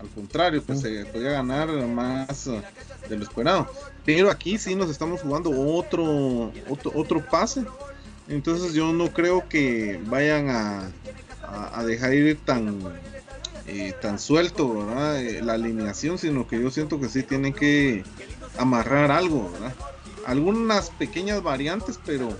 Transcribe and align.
Al 0.00 0.08
contrario, 0.10 0.62
pues 0.62 0.80
se 0.80 1.04
podía 1.06 1.32
ganar 1.32 1.68
más 1.86 2.46
eh, 2.46 2.62
de 3.08 3.16
lo 3.16 3.24
esperado. 3.24 3.68
Pero 4.04 4.30
aquí 4.30 4.56
sí 4.56 4.74
nos 4.74 4.90
estamos 4.90 5.22
jugando 5.22 5.50
otro, 5.50 6.52
otro, 6.68 6.92
otro 6.94 7.24
pase. 7.24 7.64
Entonces 8.28 8.74
yo 8.74 8.92
no 8.92 9.12
creo 9.12 9.48
que 9.48 10.00
vayan 10.06 10.50
a, 10.50 10.90
a, 11.72 11.84
dejar 11.84 12.14
ir 12.14 12.38
tan, 12.44 12.78
eh, 13.70 13.92
tan 14.00 14.18
suelto 14.18 14.88
eh, 15.18 15.42
la 15.44 15.52
alineación, 15.52 16.16
sino 16.16 16.48
que 16.48 16.58
yo 16.58 16.70
siento 16.70 16.98
que 16.98 17.10
sí 17.10 17.22
tienen 17.22 17.52
que 17.52 18.02
amarrar 18.56 19.10
algo, 19.10 19.52
Algunas 20.26 20.88
pequeñas 20.88 21.42
variantes, 21.42 22.00
pero, 22.04 22.30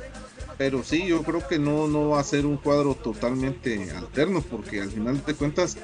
pero 0.56 0.82
sí, 0.82 1.06
yo 1.06 1.22
creo 1.22 1.46
que 1.46 1.58
no, 1.58 1.86
no 1.86 2.10
va 2.10 2.20
a 2.20 2.24
ser 2.24 2.46
un 2.46 2.56
cuadro 2.56 2.94
totalmente 2.94 3.90
alterno, 3.92 4.40
porque 4.40 4.80
al 4.80 4.90
final 4.90 5.22
de 5.22 5.34
cuentas 5.34 5.76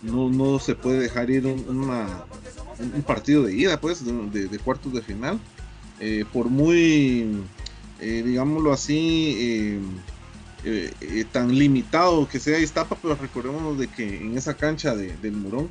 no, 0.00 0.30
no 0.30 0.58
se 0.58 0.74
puede 0.74 0.98
dejar 0.98 1.28
ir 1.28 1.46
una, 1.46 2.24
un 2.78 3.02
partido 3.02 3.42
de 3.42 3.54
ida, 3.54 3.78
pues, 3.78 4.02
de, 4.04 4.58
cuartos 4.58 4.94
de 4.94 5.02
final. 5.02 5.38
Eh, 6.00 6.24
por 6.32 6.48
muy, 6.48 7.42
digámoslo 8.00 8.72
así, 8.72 9.78
eh, 10.64 11.24
tan 11.30 11.56
limitado 11.56 12.28
que 12.28 12.40
sea 12.40 12.58
Iztapa, 12.58 12.96
pero 13.00 13.14
recordemos 13.14 13.78
de 13.78 13.88
que 13.88 14.18
en 14.18 14.36
esa 14.36 14.54
cancha 14.54 14.94
del 14.94 15.32
Murón 15.32 15.68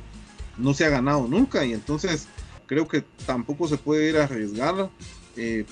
no 0.56 0.74
se 0.74 0.84
ha 0.84 0.88
ganado 0.88 1.26
nunca 1.26 1.64
y 1.64 1.72
entonces 1.72 2.28
creo 2.66 2.88
que 2.88 3.04
tampoco 3.26 3.68
se 3.68 3.76
puede 3.76 4.08
ir 4.08 4.16
a 4.16 4.24
arriesgar 4.24 4.90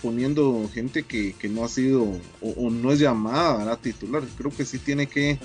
poniendo 0.03 0.69
gente 0.75 1.05
que, 1.05 1.35
no 1.49 1.65
ha 1.65 1.69
sido 1.69 2.07
o, 2.43 2.71
no 2.71 2.93
es 2.93 2.99
llamada 2.99 3.73
a 3.73 3.77
titular. 3.79 4.23
Creo 4.37 4.51
que 4.51 4.67
sí 4.67 4.79
tiene 4.79 5.07
que, 5.07 5.39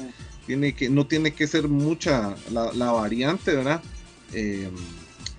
tiene 0.45 0.73
que, 0.73 0.89
no 0.89 1.07
tiene 1.07 1.33
que 1.33 1.47
ser 1.47 1.69
mucha 1.69 2.35
la, 2.51 2.73
la 2.73 2.91
variante, 2.91 3.55
¿verdad? 3.55 3.81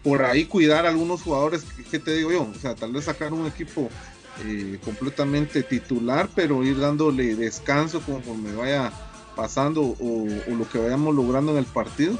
por 0.02 0.24
ahí 0.24 0.44
cuidar 0.44 0.86
a 0.86 0.88
algunos 0.88 1.22
jugadores, 1.22 1.64
¿qué 1.90 1.98
te 1.98 2.14
digo 2.14 2.32
yo? 2.32 2.42
O 2.42 2.58
sea, 2.58 2.74
tal 2.74 2.92
vez 2.92 3.04
sacar 3.04 3.32
un 3.32 3.46
equipo 3.46 3.90
eh, 4.44 4.78
completamente 4.84 5.62
titular, 5.62 6.28
pero 6.34 6.62
ir 6.62 6.78
dándole 6.78 7.34
descanso 7.34 8.00
conforme 8.00 8.54
vaya 8.54 8.92
pasando 9.36 9.82
o, 9.82 10.26
lo 10.48 10.68
que 10.68 10.78
vayamos 10.78 11.14
logrando 11.14 11.52
en 11.52 11.58
el 11.58 11.64
partido, 11.64 12.14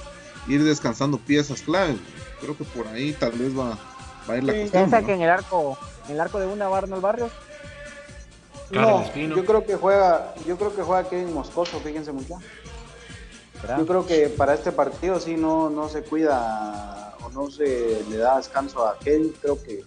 ir 0.49 0.65
descansando 0.65 1.19
piezas 1.19 1.63
claves. 1.63 1.97
Creo 2.41 2.57
que 2.57 2.65
por 2.65 2.89
ahí 2.89 3.13
tal 3.13 3.33
vez 3.33 3.57
va, 3.57 3.79
va 4.29 4.35
a 4.35 4.37
ir 4.37 4.45
la 4.45 4.53
sí, 4.53 4.69
¿Piensa 4.71 5.03
que 5.03 5.15
en 5.15 5.23
el 5.23 5.31
arco, 5.31 5.79
en 6.09 6.15
el 6.15 6.21
arco 6.21 6.39
de 6.39 6.47
una 6.47 6.69
va 6.69 6.79
Arnold 6.79 7.03
Barrios? 7.03 7.33
No, 8.71 9.05
yo 9.15 9.45
creo 9.45 9.67
que 9.67 9.75
juega, 9.75 10.35
yo 10.47 10.57
creo 10.57 10.75
que 10.75 10.83
juega 10.83 11.09
Kevin 11.09 11.35
Moscoso, 11.35 11.81
fíjense 11.81 12.13
mucho. 12.13 12.35
Yo 13.77 13.85
creo 13.85 14.07
que 14.07 14.29
para 14.29 14.55
este 14.55 14.73
partido 14.73 15.21
sí 15.21 15.37
no, 15.37 15.69
no 15.69 15.89
se 15.89 16.03
cuida 16.03 17.11
no 17.35 17.51
se 17.51 18.03
le 18.09 18.17
da 18.17 18.37
descanso 18.37 18.87
a 18.87 18.99
Kevin, 18.99 19.33
creo 19.41 19.59
que, 19.63 19.83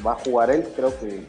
va 0.00 0.12
a 0.12 0.16
jugar 0.16 0.50
él, 0.50 0.68
creo 0.74 0.98
que 0.98 1.26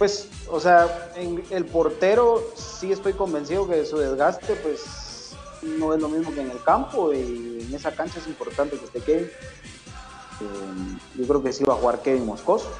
pues, 0.00 0.28
o 0.50 0.58
sea, 0.58 1.12
en 1.14 1.44
el 1.50 1.66
portero 1.66 2.42
sí 2.54 2.90
estoy 2.90 3.12
convencido 3.12 3.68
que 3.68 3.84
su 3.84 3.98
desgaste 3.98 4.54
pues 4.54 5.36
no 5.60 5.92
es 5.92 6.00
lo 6.00 6.08
mismo 6.08 6.32
que 6.32 6.40
en 6.40 6.50
el 6.50 6.62
campo 6.62 7.12
y 7.12 7.66
en 7.68 7.74
esa 7.74 7.92
cancha 7.92 8.18
es 8.18 8.26
importante 8.26 8.78
que 8.78 8.86
esté 8.86 9.00
Kevin. 9.02 9.26
Eh, 9.26 10.98
yo 11.16 11.26
creo 11.26 11.42
que 11.42 11.52
sí 11.52 11.64
va 11.64 11.74
a 11.74 11.76
jugar 11.76 12.00
Kevin 12.00 12.24
Moscoso. 12.24 12.70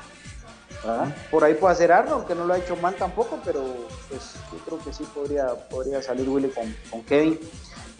Por 1.30 1.44
ahí 1.44 1.52
puede 1.56 1.74
hacer 1.74 1.92
Arnold, 1.92 2.26
que 2.26 2.34
no 2.34 2.46
lo 2.46 2.54
ha 2.54 2.58
hecho 2.58 2.74
mal 2.76 2.94
tampoco, 2.94 3.38
pero 3.44 3.64
pues 4.08 4.36
yo 4.50 4.58
creo 4.64 4.78
que 4.78 4.94
sí 4.94 5.04
podría, 5.14 5.48
podría 5.68 6.02
salir 6.02 6.26
Willy 6.26 6.48
con, 6.48 6.74
con 6.90 7.02
Kevin. 7.02 7.38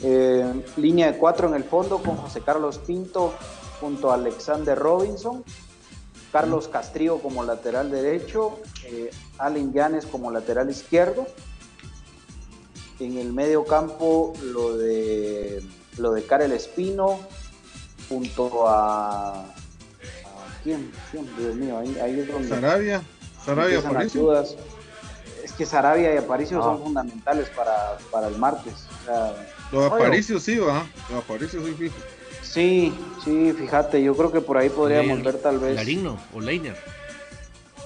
Eh, 0.03 0.65
línea 0.79 1.13
de 1.13 1.19
cuatro 1.19 1.47
en 1.47 1.57
el 1.57 1.65
fondo 1.65 1.99
con 1.99 2.17
José 2.17 2.41
Carlos 2.41 2.79
Pinto, 2.79 3.35
junto 3.83 4.11
a 4.11 4.15
Alexander 4.15 4.79
Robinson, 4.79 5.45
Carlos 6.33 6.69
Castrillo 6.69 7.19
como 7.19 7.43
lateral 7.45 7.91
derecho, 7.91 8.61
eh, 8.85 9.11
Allen 9.39 9.73
Llanes 9.73 10.07
como 10.07 10.31
lateral 10.31 10.71
izquierdo. 10.71 11.27
En 12.99 13.17
el 13.17 13.33
medio 13.33 13.65
campo 13.65 14.35
lo 14.43 14.77
de 14.77 15.63
lo 15.97 16.13
de 16.13 16.25
Karel 16.25 16.53
Espino 16.53 17.19
junto 18.09 18.69
a, 18.69 19.45
¿quién? 20.63 20.91
Dios 21.13 21.55
mío, 21.55 21.79
ahí, 21.79 22.21
es 22.21 22.29
donde 22.29 22.49
Sarabia, 22.49 23.03
Sarabia 23.45 23.79
Aparicio. 23.79 24.43
Es 25.43 25.53
que 25.57 25.65
Sarabia 25.65 26.15
y 26.15 26.17
Aparicio 26.19 26.63
son 26.63 26.77
ah. 26.77 26.85
fundamentales 26.85 27.49
para, 27.51 27.99
para 28.11 28.29
el 28.29 28.37
martes. 28.37 28.87
Lo 29.73 29.81
de 29.81 29.87
Aparicio 29.87 30.39
sí 30.39 30.59
va, 30.59 30.87
lo 31.09 31.17
de 31.17 31.21
Aparicio 31.23 31.65
sí 31.65 31.73
fijo. 31.73 31.97
Sí, 32.53 32.93
sí, 33.25 33.53
fíjate, 33.53 34.03
yo 34.03 34.17
creo 34.17 34.33
que 34.33 34.41
por 34.41 34.59
ahí 34.59 34.71
podríamos 34.71 35.23
ver 35.23 35.39
tal 35.39 35.59
vez. 35.59 35.77
Larino 35.77 36.19
o 36.35 36.41
Leiner. 36.41 36.77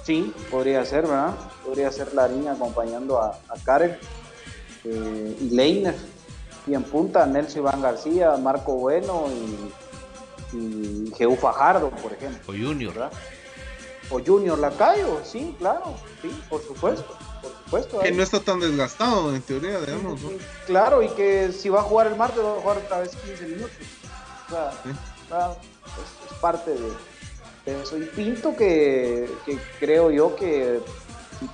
Sí, 0.05 0.33
podría 0.51 0.85
ser, 0.87 1.03
¿verdad? 1.03 1.35
Podría 1.65 1.93
ser 1.93 2.15
Larín 2.15 2.49
acompañando 2.49 3.21
a, 3.21 3.39
a 3.49 3.55
Karen 3.63 3.99
eh, 4.85 5.37
y 5.41 5.51
Leiner. 5.51 5.95
Y 6.67 6.73
en 6.73 6.83
punta 6.83 7.27
Nelson 7.27 7.61
Iván 7.61 7.83
García, 7.83 8.37
Marco 8.39 8.73
Bueno 8.77 9.27
y, 10.55 11.13
y 11.13 11.37
Fajardo, 11.37 11.91
por 11.91 12.15
ejemplo. 12.15 12.41
O 12.47 12.57
Junior. 12.57 12.95
¿verdad? 12.95 13.13
O 14.11 14.21
Junior 14.25 14.59
Lacayo, 14.59 15.21
sí, 15.25 15.55
claro, 15.59 15.95
sí, 16.23 16.31
por 16.49 16.63
supuesto. 16.63 17.17
Por 17.43 17.53
supuesto 17.65 17.99
que 18.01 18.13
no 18.13 18.23
está 18.23 18.41
tan 18.41 18.61
desgastado 18.61 19.35
en 19.35 19.43
teoría, 19.43 19.79
digamos. 19.81 20.23
¿no? 20.23 20.31
Claro, 20.67 21.03
y 21.03 21.09
que 21.09 21.53
si 21.53 21.69
va 21.69 21.81
a 21.81 21.83
jugar 21.83 22.07
el 22.07 22.17
martes, 22.17 22.43
va 22.43 22.57
a 22.57 22.61
jugar 22.61 22.79
otra 22.79 23.01
vez 23.01 23.11
15 23.15 23.47
minutos 23.47 23.77
es, 24.55 26.39
parte 26.41 26.71
de, 26.73 27.83
eso. 27.83 27.99
Y 27.99 28.05
Pinto 28.07 28.55
que, 28.57 29.29
creo 29.79 30.11
yo 30.11 30.37
que 30.37 30.81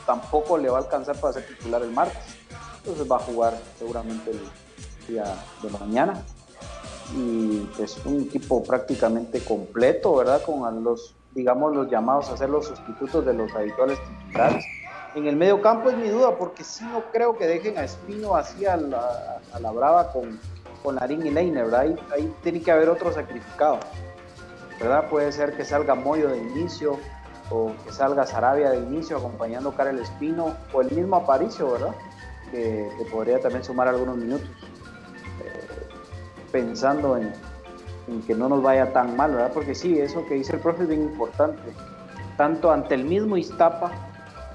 tampoco 0.06 0.58
le 0.58 0.68
va 0.68 0.78
a 0.78 0.82
alcanzar 0.82 1.16
para 1.16 1.34
ser 1.34 1.46
titular 1.46 1.82
el 1.82 1.90
martes. 1.90 2.22
Entonces 2.78 3.10
va 3.10 3.16
a 3.16 3.20
jugar 3.20 3.58
seguramente 3.78 4.30
el 4.30 4.40
día 5.08 5.24
de 5.62 5.70
mañana. 5.70 6.22
Y 7.16 7.68
es 7.80 7.98
un 8.04 8.22
equipo 8.22 8.62
prácticamente 8.62 9.42
completo, 9.42 10.16
¿verdad? 10.16 10.42
Con 10.42 10.84
los, 10.84 11.14
digamos, 11.32 11.74
los 11.74 11.90
llamados 11.90 12.30
a 12.30 12.36
ser 12.36 12.50
los 12.50 12.66
sustitutos 12.66 13.24
de 13.26 13.34
los 13.34 13.52
habituales 13.52 13.98
titulares. 14.26 14.64
En 15.16 15.26
el 15.26 15.34
medio 15.34 15.60
campo 15.60 15.90
es 15.90 15.96
mi 15.96 16.08
duda, 16.08 16.36
porque 16.38 16.62
si 16.62 16.84
no 16.84 17.02
creo 17.12 17.36
que 17.36 17.46
dejen 17.46 17.78
a 17.78 17.84
Espino 17.84 18.36
así 18.36 18.64
a 18.64 18.76
la, 18.76 19.40
a 19.52 19.58
la 19.58 19.72
brava 19.72 20.12
con, 20.12 20.38
con 20.82 20.96
Larín 20.96 21.26
y 21.26 21.30
Leiner, 21.30 21.64
¿verdad? 21.64 21.96
Ahí, 22.12 22.34
tiene 22.42 22.62
que 22.62 22.70
haber 22.70 22.88
otro 22.88 23.12
sacrificado, 23.12 23.80
¿verdad? 24.80 25.08
Puede 25.08 25.30
ser 25.32 25.56
que 25.56 25.64
salga 25.64 25.94
Moyo 25.94 26.28
de 26.28 26.38
inicio 26.38 26.98
o 27.50 27.72
que 27.84 27.92
salga 27.92 28.26
Sarabia 28.26 28.70
de 28.70 28.78
inicio 28.78 29.18
acompañando 29.18 29.70
a 29.70 29.76
Karel 29.76 29.98
Espino 29.98 30.54
o 30.72 30.80
el 30.80 30.90
mismo 30.90 31.16
Aparicio, 31.16 31.72
¿verdad? 31.72 31.94
Que, 32.50 32.88
podría 33.10 33.40
también 33.40 33.64
sumar 33.64 33.88
algunos 33.88 34.16
minutos, 34.16 34.48
eh, 35.44 35.88
pensando 36.50 37.16
en, 37.16 37.32
que 38.26 38.34
no 38.34 38.48
nos 38.48 38.62
vaya 38.62 38.92
tan 38.92 39.16
mal, 39.16 39.32
¿verdad? 39.32 39.52
Porque 39.52 39.74
sí, 39.74 39.98
eso 39.98 40.26
que 40.26 40.34
dice 40.34 40.56
el 40.56 40.60
profe 40.60 40.82
es 40.82 40.88
bien 40.88 41.02
importante, 41.02 41.72
tanto 42.36 42.72
ante 42.72 42.94
el 42.94 43.04
mismo 43.04 43.36
Iztapa 43.36 43.92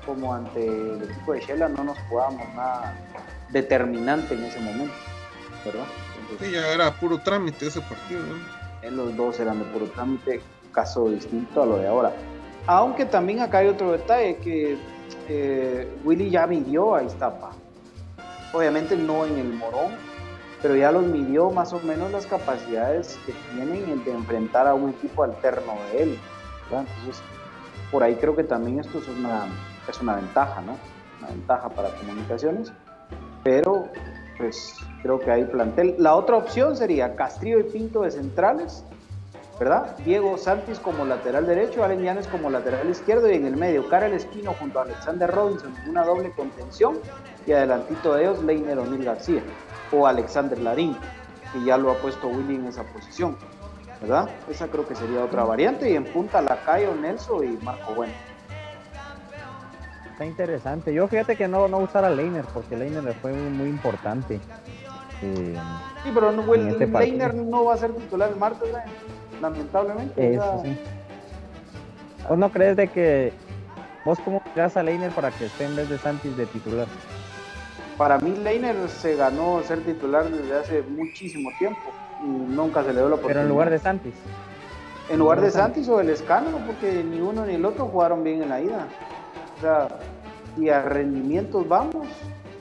como 0.05 0.33
ante 0.33 0.65
el 0.65 1.03
equipo 1.03 1.33
de 1.33 1.39
Shela 1.41 1.69
no 1.69 1.83
nos 1.83 1.97
jugamos 2.09 2.47
nada 2.55 2.93
determinante 3.49 4.33
en 4.35 4.43
ese 4.43 4.59
momento, 4.59 4.93
¿verdad? 5.63 5.85
Sí, 6.39 6.51
ya 6.51 6.73
era 6.73 6.91
puro 6.91 7.17
trámite 7.19 7.67
ese 7.67 7.81
partido. 7.81 8.21
En 8.81 8.97
los 8.97 9.15
dos 9.15 9.39
eran 9.39 9.59
de 9.59 9.65
puro 9.65 9.85
trámite, 9.87 10.41
caso 10.71 11.09
distinto 11.09 11.63
a 11.63 11.65
lo 11.65 11.77
de 11.77 11.87
ahora. 11.87 12.13
Aunque 12.67 13.05
también 13.05 13.39
acá 13.41 13.59
hay 13.59 13.67
otro 13.67 13.91
detalle, 13.91 14.37
que 14.37 14.77
eh, 15.27 15.87
Willy 16.03 16.29
ya 16.29 16.47
midió 16.47 16.95
a 16.95 17.03
Iztapa. 17.03 17.51
Obviamente 18.53 18.95
no 18.95 19.25
en 19.25 19.37
el 19.37 19.53
Morón, 19.53 19.91
pero 20.61 20.75
ya 20.75 20.91
los 20.91 21.03
midió 21.03 21.51
más 21.51 21.73
o 21.73 21.79
menos 21.81 22.11
las 22.11 22.25
capacidades 22.25 23.19
que 23.25 23.33
tienen 23.53 24.03
de 24.03 24.11
enfrentar 24.11 24.67
a 24.67 24.73
un 24.73 24.89
equipo 24.89 25.23
alterno 25.23 25.73
de 25.91 26.03
él. 26.03 26.19
Entonces, 26.63 27.21
por 27.91 28.03
ahí 28.03 28.15
creo 28.15 28.35
que 28.35 28.43
también 28.43 28.79
esto 28.79 28.99
es 28.99 29.07
una, 29.07 29.45
es 29.87 30.01
una 30.01 30.15
ventaja, 30.15 30.61
¿no? 30.61 30.77
Una 31.19 31.29
ventaja 31.29 31.69
para 31.69 31.89
comunicaciones, 31.89 32.71
pero 33.43 33.87
pues 34.37 34.75
Creo 35.05 35.19
que 35.19 35.29
hay 35.29 35.43
plantel. 35.43 35.93
La 35.99 36.15
otra 36.15 36.35
opción 36.35 36.75
sería 36.75 37.15
Castrillo 37.15 37.59
y 37.59 37.63
Pinto 37.65 38.01
de 38.01 38.09
centrales, 38.09 38.83
¿verdad? 39.59 39.95
Diego 40.03 40.35
Santis 40.35 40.79
como 40.79 41.05
lateral 41.05 41.45
derecho, 41.45 41.83
Allen 41.83 42.01
Llanes 42.01 42.27
como 42.27 42.49
lateral 42.49 42.89
izquierdo 42.89 43.31
y 43.31 43.35
en 43.35 43.45
el 43.45 43.55
medio 43.55 43.87
Karel 43.87 44.13
Espino 44.13 44.55
junto 44.59 44.79
a 44.79 44.81
Alexander 44.81 45.29
Robinson 45.29 45.75
una 45.87 46.03
doble 46.03 46.31
contención 46.31 46.97
y 47.45 47.51
adelantito 47.51 48.15
de 48.15 48.23
ellos 48.23 48.43
Leiner 48.43 48.79
O'Neill 48.79 49.05
García 49.05 49.43
o 49.91 50.07
Alexander 50.07 50.57
Larín, 50.57 50.97
que 51.53 51.63
ya 51.63 51.77
lo 51.77 51.91
ha 51.91 51.95
puesto 51.97 52.27
Willy 52.27 52.55
en 52.55 52.65
esa 52.65 52.81
posición, 52.85 53.37
¿verdad? 54.01 54.27
Esa 54.49 54.69
creo 54.69 54.87
que 54.87 54.95
sería 54.95 55.23
otra 55.23 55.43
variante 55.43 55.87
y 55.87 55.95
en 55.95 56.05
punta 56.05 56.41
Lacayo, 56.41 56.95
Nelson 56.95 57.43
y 57.43 57.63
Marco 57.63 57.93
Bueno. 57.93 58.13
Está 60.15 60.25
interesante. 60.25 60.93
Yo 60.93 61.09
fíjate 61.09 61.35
que 61.35 61.45
no, 61.45 61.67
no 61.67 61.79
usar 61.79 62.05
a 62.05 62.09
Leiner 62.09 62.45
porque 62.53 62.77
Leiner 62.77 63.13
fue 63.15 63.33
muy, 63.33 63.67
importante. 63.67 64.39
Eh, 65.25 65.57
sí, 66.03 66.11
pero 66.13 66.31
no, 66.31 66.53
este 66.53 66.87
Leiner 66.87 67.33
no 67.33 67.65
va 67.65 67.73
a 67.73 67.77
ser 67.77 67.91
titular 67.93 68.29
el 68.29 68.35
martes, 68.35 68.69
lamentablemente. 69.41 70.35
Eso, 70.35 70.61
sí. 70.63 70.77
¿Vos 72.29 72.37
no 72.37 72.49
crees 72.51 72.75
de 72.75 72.87
que 72.87 73.33
vos 74.03 74.19
cómo 74.23 74.41
miras 74.53 74.77
a 74.77 74.83
Leiner 74.83 75.11
para 75.11 75.31
que 75.31 75.45
esté 75.45 75.65
en 75.65 75.75
vez 75.75 75.89
de 75.89 75.97
Santis 75.97 76.35
de 76.37 76.45
titular? 76.45 76.87
Para 77.97 78.17
mí 78.19 78.35
Leiner 78.43 78.75
se 78.89 79.15
ganó 79.15 79.61
ser 79.63 79.79
titular 79.83 80.29
desde 80.29 80.57
hace 80.57 80.81
muchísimo 80.83 81.49
tiempo 81.57 81.81
y 82.21 82.27
nunca 82.27 82.83
se 82.83 82.89
le 82.89 82.99
dio 82.99 83.09
la 83.09 83.15
oportunidad. 83.15 83.27
Pero 83.27 83.41
en 83.41 83.49
lugar 83.49 83.69
de 83.69 83.79
Santis. 83.79 84.13
En 85.09 85.19
lugar 85.19 85.39
de 85.41 85.51
Santis 85.51 85.87
o 85.87 86.01
el 86.01 86.09
Escano, 86.09 86.57
porque 86.65 87.03
ni 87.03 87.21
uno 87.21 87.45
ni 87.45 87.55
el 87.55 87.65
otro 87.65 87.85
jugaron 87.85 88.23
bien 88.23 88.43
en 88.43 88.49
la 88.49 88.61
ida. 88.61 88.87
O 89.57 89.61
sea, 89.61 89.87
y 90.57 90.69
a 90.69 90.81
rendimientos 90.81 91.67
vamos, 91.67 92.07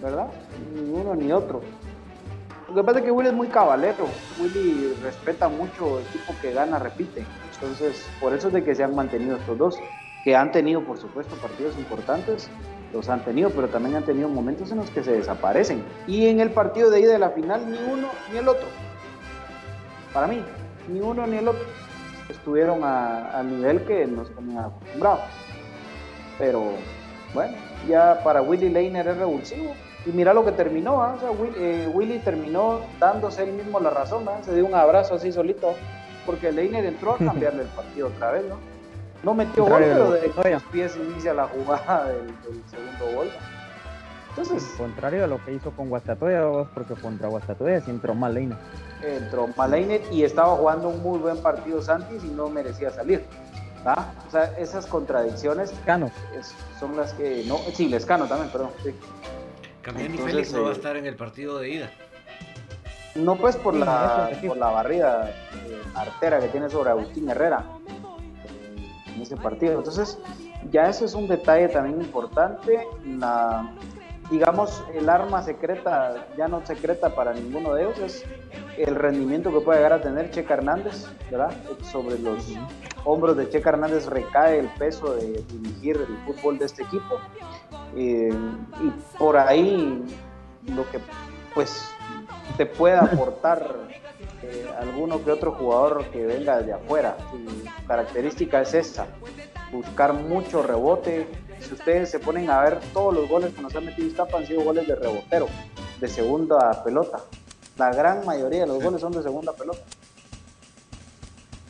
¿verdad? 0.02 0.28
Ni 0.74 0.90
uno 0.90 1.14
ni 1.14 1.32
otro. 1.32 1.62
Lo 2.74 2.82
que 2.82 2.86
pasa 2.86 2.98
es 2.98 3.04
que 3.04 3.12
Willy 3.12 3.28
es 3.28 3.34
muy 3.34 3.46
cabalero. 3.46 4.08
Willy 4.40 4.94
respeta 5.00 5.48
mucho 5.48 6.00
el 6.00 6.06
equipo 6.06 6.34
que 6.42 6.52
gana, 6.52 6.80
repite. 6.80 7.24
Entonces, 7.54 8.04
por 8.20 8.34
eso 8.34 8.48
es 8.48 8.54
de 8.54 8.64
que 8.64 8.74
se 8.74 8.82
han 8.82 8.96
mantenido 8.96 9.36
estos 9.36 9.56
dos, 9.56 9.78
que 10.24 10.34
han 10.34 10.50
tenido, 10.50 10.82
por 10.82 10.98
supuesto, 10.98 11.36
partidos 11.36 11.78
importantes, 11.78 12.50
los 12.92 13.08
han 13.08 13.24
tenido, 13.24 13.50
pero 13.50 13.68
también 13.68 13.94
han 13.94 14.02
tenido 14.02 14.28
momentos 14.28 14.72
en 14.72 14.78
los 14.78 14.90
que 14.90 15.04
se 15.04 15.12
desaparecen. 15.12 15.84
Y 16.08 16.26
en 16.26 16.40
el 16.40 16.50
partido 16.50 16.90
de 16.90 16.98
ida 16.98 17.12
de 17.12 17.20
la 17.20 17.30
final, 17.30 17.70
ni 17.70 17.78
uno 17.78 18.08
ni 18.32 18.38
el 18.38 18.48
otro. 18.48 18.66
Para 20.12 20.26
mí, 20.26 20.42
ni 20.88 21.00
uno 21.00 21.28
ni 21.28 21.36
el 21.36 21.46
otro 21.46 21.62
estuvieron 22.28 22.80
a, 22.82 23.40
nivel 23.44 23.84
que 23.84 24.04
nos 24.04 24.34
tenían 24.34 24.64
acostumbrados. 24.64 25.20
Pero 26.38 26.72
bueno, 27.32 27.56
ya 27.88 28.20
para 28.24 28.42
Willy 28.42 28.68
Leiner 28.68 29.06
es 29.06 29.16
revulsivo. 29.16 29.76
Y 30.06 30.10
mira 30.12 30.34
lo 30.34 30.44
que 30.44 30.52
terminó, 30.52 31.02
¿ah? 31.02 31.16
eh, 31.56 31.90
Willy, 31.92 32.18
terminó 32.18 32.80
dándose 33.00 33.44
él 33.44 33.52
mismo 33.52 33.80
la 33.80 33.90
razón, 33.90 34.28
¿ah? 34.28 34.38
se 34.42 34.54
dio 34.54 34.66
un 34.66 34.74
abrazo 34.74 35.14
así 35.14 35.32
solito, 35.32 35.74
porque 36.26 36.52
Leiner 36.52 36.84
entró 36.84 37.14
a 37.14 37.18
cambiarle 37.24 37.62
el 37.62 37.68
partido 37.68 38.08
otra 38.08 38.32
vez, 38.32 38.44
¿no? 38.44 38.56
No 39.22 39.32
metió 39.32 39.64
gol, 39.64 39.80
pero 39.80 40.10
de 40.10 40.50
los 40.50 40.62
pies 40.64 40.96
inicia 40.96 41.32
la 41.32 41.48
jugada 41.48 42.08
del, 42.08 42.34
segundo 42.70 43.16
gol. 43.16 43.30
Entonces, 44.28 44.74
contrario 44.76 45.24
a 45.24 45.26
lo 45.26 45.42
que 45.42 45.52
hizo 45.52 45.70
con 45.70 45.88
Guastatoya, 45.88 46.42
porque 46.74 46.94
contra 46.94 47.28
Guastatoya 47.28 47.80
sí 47.80 47.90
entró 47.90 48.14
mal 48.14 48.34
Leiner. 48.34 48.58
Entró 49.02 49.48
mal 49.56 49.70
Leiner 49.70 50.02
y 50.10 50.24
estaba 50.24 50.56
jugando 50.56 50.88
un 50.88 51.02
muy 51.02 51.18
buen 51.20 51.38
partido 51.38 51.80
Santis 51.80 52.22
y 52.22 52.28
no 52.28 52.50
merecía 52.50 52.90
salir. 52.90 53.24
¿Ah? 53.86 54.12
O 54.26 54.30
sea, 54.30 54.52
esas 54.58 54.86
contradicciones 54.86 55.72
son 56.78 56.96
las 56.96 57.14
que 57.14 57.44
no, 57.46 57.58
sí, 57.72 57.88
Lescano 57.88 58.26
también, 58.26 58.50
perdón. 58.50 58.70
Sí. 58.82 58.94
Y 59.92 60.18
Félix 60.18 60.52
no 60.52 60.62
va 60.62 60.68
a 60.68 60.72
eh, 60.72 60.74
estar 60.74 60.96
en 60.96 61.06
el 61.06 61.16
partido 61.16 61.58
de 61.58 61.70
ida. 61.70 61.90
No 63.14 63.36
pues 63.36 63.56
por 63.56 63.74
la 63.74 64.30
por 64.46 64.56
la 64.56 64.70
barrida 64.70 65.30
eh, 65.30 65.82
artera 65.94 66.40
que 66.40 66.48
tiene 66.48 66.68
sobre 66.68 66.90
Agustín 66.90 67.28
Herrera 67.28 67.64
en 69.14 69.22
ese 69.22 69.36
partido. 69.36 69.78
Entonces, 69.78 70.18
ya 70.70 70.88
eso 70.88 71.04
es 71.04 71.14
un 71.14 71.28
detalle 71.28 71.68
también 71.68 72.00
importante. 72.00 72.86
La, 73.04 73.72
digamos, 74.30 74.82
el 74.94 75.08
arma 75.08 75.42
secreta, 75.42 76.26
ya 76.36 76.48
no 76.48 76.64
secreta 76.64 77.14
para 77.14 77.32
ninguno 77.32 77.74
de 77.74 77.82
ellos, 77.82 77.98
es 77.98 78.24
el 78.78 78.94
rendimiento 78.94 79.52
que 79.52 79.60
puede 79.60 79.78
llegar 79.78 79.94
a 79.94 80.00
tener 80.00 80.30
Checa 80.30 80.54
Hernández, 80.54 81.06
¿verdad? 81.30 81.52
Sobre 81.82 82.18
los 82.18 82.52
hombros 83.04 83.36
de 83.36 83.48
Checa 83.48 83.70
Hernández 83.70 84.06
recae 84.06 84.58
el 84.58 84.68
peso 84.68 85.14
de 85.14 85.42
dirigir 85.50 85.96
el 85.96 86.16
fútbol 86.26 86.58
de 86.58 86.66
este 86.66 86.82
equipo. 86.82 87.20
Eh, 87.96 88.32
y 88.82 88.90
por 89.18 89.36
ahí 89.36 90.02
lo 90.74 90.90
que 90.90 90.98
pues 91.54 91.88
te 92.56 92.66
pueda 92.66 93.00
aportar 93.00 93.76
eh, 94.42 94.66
alguno 94.80 95.22
que 95.24 95.30
otro 95.30 95.52
jugador 95.52 96.04
que 96.06 96.24
venga 96.24 96.60
de 96.60 96.72
afuera. 96.72 97.16
Su 97.30 97.86
característica 97.86 98.62
es 98.62 98.74
esta, 98.74 99.06
buscar 99.72 100.12
mucho 100.12 100.62
rebote. 100.62 101.26
Si 101.60 101.74
ustedes 101.74 102.10
se 102.10 102.18
ponen 102.18 102.50
a 102.50 102.60
ver 102.62 102.80
todos 102.92 103.14
los 103.14 103.28
goles 103.28 103.54
que 103.54 103.62
nos 103.62 103.74
ha 103.74 103.80
metido 103.80 104.08
Iztapa 104.08 104.38
han 104.38 104.46
sido 104.46 104.62
goles 104.62 104.86
de 104.86 104.94
rebotero, 104.94 105.48
de 106.00 106.08
segunda 106.08 106.82
pelota. 106.84 107.20
La 107.76 107.92
gran 107.92 108.24
mayoría 108.24 108.60
de 108.60 108.66
los 108.66 108.82
goles 108.82 109.00
son 109.00 109.12
de 109.12 109.22
segunda 109.22 109.52
pelota. 109.52 109.80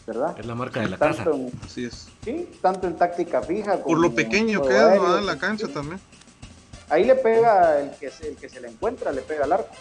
¿verdad? 0.06 0.38
Es 0.38 0.46
la 0.46 0.54
marca 0.54 0.80
de 0.80 0.88
la 0.88 0.98
casa. 0.98 1.24
Así 1.64 1.84
es. 1.84 2.08
Sí, 2.22 2.48
tanto 2.60 2.86
en 2.86 2.96
táctica 2.96 3.42
fija 3.42 3.72
como 3.82 3.86
Por 3.86 3.98
lo 3.98 4.14
pequeño 4.14 4.62
que 4.62 4.76
es, 4.76 5.00
¿no? 5.00 5.20
La 5.20 5.38
cancha 5.38 5.68
también. 5.68 6.00
Ahí 6.90 7.04
le 7.04 7.14
pega 7.14 7.80
el 7.80 7.90
que, 7.92 8.12
el 8.26 8.36
que 8.36 8.48
se 8.48 8.60
le 8.60 8.68
encuentra, 8.68 9.10
le 9.12 9.22
pega 9.22 9.44
al 9.44 9.52
arco. 9.52 9.74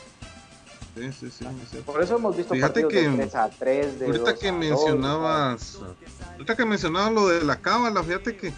Sí, 0.95 1.11
sí, 1.11 1.31
sí, 1.31 1.45
Por 1.85 2.03
eso 2.03 2.17
hemos 2.17 2.37
visto 2.37 2.53
Fíjate 2.53 2.87
que, 2.87 3.09
de 3.09 3.17
3 3.17 3.35
a 3.35 3.49
3, 3.49 3.99
de 3.99 4.05
ahorita 4.05 4.35
que 4.35 4.51
mencionabas, 4.51 5.79
ahorita 6.33 6.55
que 6.55 6.65
mencionabas 6.65 7.11
lo 7.11 7.27
de 7.29 7.43
la 7.43 7.59
cábala, 7.59 8.03
fíjate 8.03 8.37
que 8.37 8.53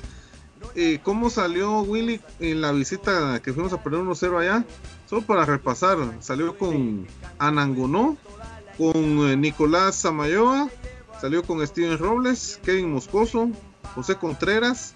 eh, 0.76 1.00
cómo 1.04 1.30
salió 1.30 1.82
Willy 1.82 2.20
en 2.40 2.62
la 2.62 2.72
visita 2.72 3.42
que 3.42 3.54
fuimos 3.54 3.74
a 3.74 3.82
poner 3.82 4.00
1-0 4.02 4.40
allá, 4.40 4.66
solo 5.10 5.22
para 5.22 5.46
repasar, 5.46 5.98
salió 6.20 6.58
con 6.58 7.08
Anangonó, 7.38 8.18
con 8.78 9.30
eh, 9.30 9.38
Nicolás 9.38 9.96
Samayoa, 9.96 10.70
Salió 11.20 11.44
con 11.44 11.66
Steven 11.66 11.98
Robles, 11.98 12.60
Kevin 12.64 12.92
Moscoso, 12.92 13.50
José 13.96 14.16
Contreras, 14.16 14.96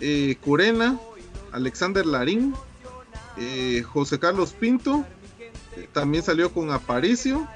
eh, 0.00 0.36
Curena, 0.40 0.98
Alexander 1.52 2.06
Larín, 2.06 2.54
eh, 3.36 3.82
José 3.82 4.18
Carlos 4.18 4.52
Pinto. 4.52 5.04
Eh, 5.76 5.88
también 5.92 6.22
salió 6.22 6.52
con 6.52 6.70
Aparicio, 6.70 7.46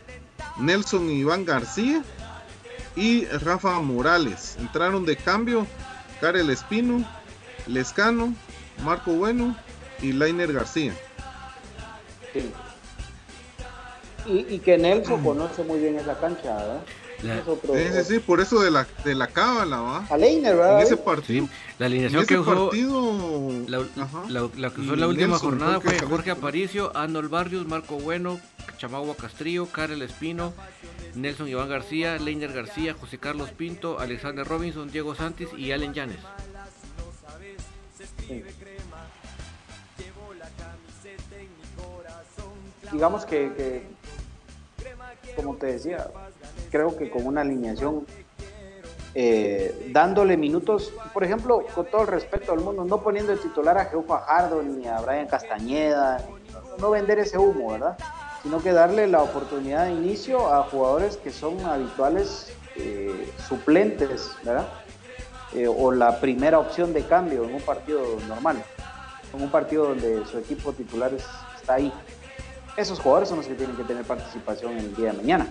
Nelson 0.58 1.08
Iván 1.08 1.44
García 1.44 2.02
y 2.96 3.24
Rafa 3.26 3.80
Morales. 3.80 4.56
Entraron 4.58 5.06
de 5.06 5.16
cambio 5.16 5.66
Karel 6.20 6.50
Espino, 6.50 7.06
Lescano, 7.66 8.34
Marco 8.84 9.12
Bueno 9.12 9.56
y 10.02 10.12
Lainer 10.12 10.52
García. 10.52 10.94
Y, 14.26 14.58
que 14.58 14.78
Nelson 14.78 15.22
conoce 15.24 15.62
muy 15.64 15.80
bien 15.80 15.96
esa 15.98 16.18
cancha, 16.18 16.54
¿verdad? 16.54 16.80
sí, 17.22 18.04
sí, 18.04 18.18
por 18.18 18.40
eso 18.40 18.60
de 18.60 18.70
la, 18.70 18.86
de 19.04 19.14
la 19.14 19.26
cábala, 19.26 19.80
¿va? 19.80 20.06
A 20.08 20.16
Leiner, 20.16 20.56
¿verdad? 20.56 20.80
En 20.80 20.86
ese 20.86 20.96
partido. 20.96 21.48
la 21.78 21.86
alineación 21.86 22.26
que 22.26 22.38
usó. 22.38 22.68
Partido, 22.68 23.52
la, 23.66 24.70
que 24.70 24.80
usó 24.80 24.94
en 24.94 25.00
la 25.00 25.08
última 25.08 25.38
jornada 25.38 25.80
fue 25.80 25.98
Jorge 25.98 26.30
Aparicio, 26.30 26.96
Arnold 26.96 27.30
Barrios, 27.30 27.66
Marco 27.66 27.98
Bueno, 27.98 28.40
Chamagua 28.78 29.14
Castrillo, 29.16 29.66
Karel 29.66 30.02
Espino, 30.02 30.52
Nelson 31.14 31.48
Iván 31.48 31.68
García, 31.68 32.16
Leiner 32.16 32.52
García, 32.52 32.94
José 32.94 33.18
Carlos 33.18 33.50
Pinto, 33.50 33.98
Alexander 33.98 34.46
Robinson, 34.46 34.90
Diego 34.90 35.14
Santis 35.14 35.48
y 35.56 35.72
Allen 35.72 35.92
Llanes. 35.92 36.18
Digamos 42.92 43.24
que, 43.24 43.86
como 45.36 45.56
te 45.56 45.66
decía, 45.66 46.08
creo 46.70 46.96
que 46.96 47.10
con 47.10 47.26
una 47.26 47.42
alineación 47.42 48.06
eh, 49.14 49.90
dándole 49.92 50.36
minutos, 50.36 50.92
por 51.12 51.24
ejemplo, 51.24 51.64
con 51.74 51.86
todo 51.86 52.02
el 52.02 52.06
respeto 52.06 52.52
al 52.52 52.60
mundo, 52.60 52.84
no 52.84 53.02
poniendo 53.02 53.32
el 53.32 53.40
titular 53.40 53.76
a 53.76 53.86
Geo 53.86 54.02
Fajardo 54.02 54.62
ni 54.62 54.86
a 54.86 55.00
Brian 55.00 55.26
Castañeda, 55.26 56.24
no, 56.78 56.90
vender 56.90 57.18
ese 57.18 57.36
humo, 57.36 57.72
¿verdad? 57.72 57.98
Sino 58.42 58.62
que 58.62 58.72
darle 58.72 59.06
la 59.06 59.22
oportunidad 59.22 59.86
de 59.86 59.92
inicio 59.92 60.52
a 60.52 60.62
jugadores 60.64 61.16
que 61.16 61.30
son 61.30 61.60
habituales 61.64 62.52
eh, 62.76 63.32
suplentes, 63.48 64.30
¿verdad? 64.44 64.68
Eh, 65.54 65.66
o 65.66 65.90
la 65.90 66.20
primera 66.20 66.58
opción 66.58 66.92
de 66.92 67.02
cambio 67.02 67.44
en 67.44 67.54
un 67.54 67.62
partido 67.62 68.00
normal, 68.28 68.62
en 69.34 69.42
un 69.42 69.50
partido 69.50 69.88
donde 69.88 70.24
su 70.26 70.38
equipo 70.38 70.72
titular 70.72 71.12
está 71.12 71.74
ahí. 71.74 71.92
Esos 72.76 73.00
jugadores 73.00 73.28
son 73.28 73.38
los 73.38 73.46
que 73.46 73.54
tienen 73.54 73.76
que 73.76 73.82
tener 73.84 74.04
participación 74.04 74.76
el 74.76 74.94
día 74.94 75.10
de 75.10 75.18
mañana. 75.18 75.46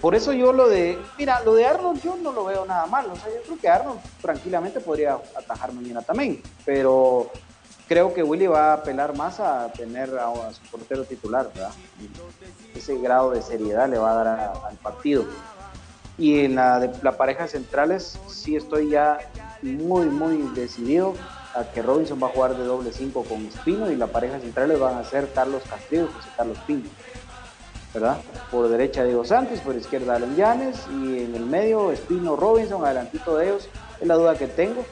Por 0.00 0.14
eso 0.14 0.32
yo 0.32 0.52
lo 0.52 0.68
de, 0.68 0.98
mira, 1.18 1.40
lo 1.44 1.54
de 1.54 1.66
Arnold 1.66 2.02
yo 2.02 2.16
no 2.16 2.32
lo 2.32 2.44
veo 2.44 2.66
nada 2.66 2.86
mal. 2.86 3.06
O 3.06 3.16
sea, 3.16 3.26
yo 3.32 3.42
creo 3.42 3.58
que 3.58 3.68
Arnold 3.68 4.00
tranquilamente 4.20 4.80
podría 4.80 5.14
atajar 5.36 5.72
mañana 5.72 6.02
también. 6.02 6.42
Pero 6.64 7.30
creo 7.88 8.12
que 8.12 8.22
Willy 8.22 8.46
va 8.46 8.72
a 8.72 8.74
apelar 8.74 9.16
más 9.16 9.40
a 9.40 9.72
tener 9.72 10.10
a, 10.18 10.52
su 10.52 10.60
portero 10.70 11.04
titular, 11.04 11.48
¿verdad? 11.54 11.70
Ese 12.74 12.98
grado 12.98 13.30
de 13.30 13.40
seriedad 13.40 13.88
le 13.88 13.98
va 13.98 14.10
a 14.10 14.24
dar 14.24 14.52
al 14.66 14.76
partido. 14.76 15.24
Y 16.18 16.40
en 16.40 16.54
la 16.54 16.80
de 16.80 16.90
la 17.02 17.16
pareja 17.16 17.46
centrales 17.46 18.18
sí 18.28 18.56
estoy 18.56 18.90
ya 18.90 19.18
muy, 19.62 20.06
muy 20.06 20.38
decidido 20.54 21.14
a 21.54 21.64
que 21.64 21.82
Robinson 21.82 22.22
va 22.22 22.28
a 22.28 22.30
jugar 22.30 22.56
de 22.56 22.64
doble 22.64 22.92
5 22.92 23.24
con 23.24 23.46
Espino 23.46 23.90
y 23.90 23.96
la 23.96 24.06
pareja 24.06 24.38
centrales 24.38 24.78
van 24.78 24.96
a 24.96 25.04
ser 25.04 25.30
Carlos 25.34 25.62
Castillo 25.68 26.04
y 26.04 26.12
José 26.14 26.28
Carlos 26.36 26.58
Pino. 26.66 26.88
¿verdad? 27.96 28.18
Por 28.50 28.68
derecha 28.68 29.04
Diego 29.04 29.24
Santos, 29.24 29.60
por 29.60 29.74
izquierda 29.74 30.16
Alan 30.16 30.36
Llanes 30.36 30.86
y 30.90 31.24
en 31.24 31.34
el 31.34 31.46
medio 31.46 31.92
Espino 31.92 32.36
Robinson, 32.36 32.84
adelantito 32.84 33.36
de 33.36 33.46
ellos, 33.46 33.70
es 33.98 34.06
la 34.06 34.14
duda 34.14 34.36
que 34.36 34.48
tengo. 34.48 34.84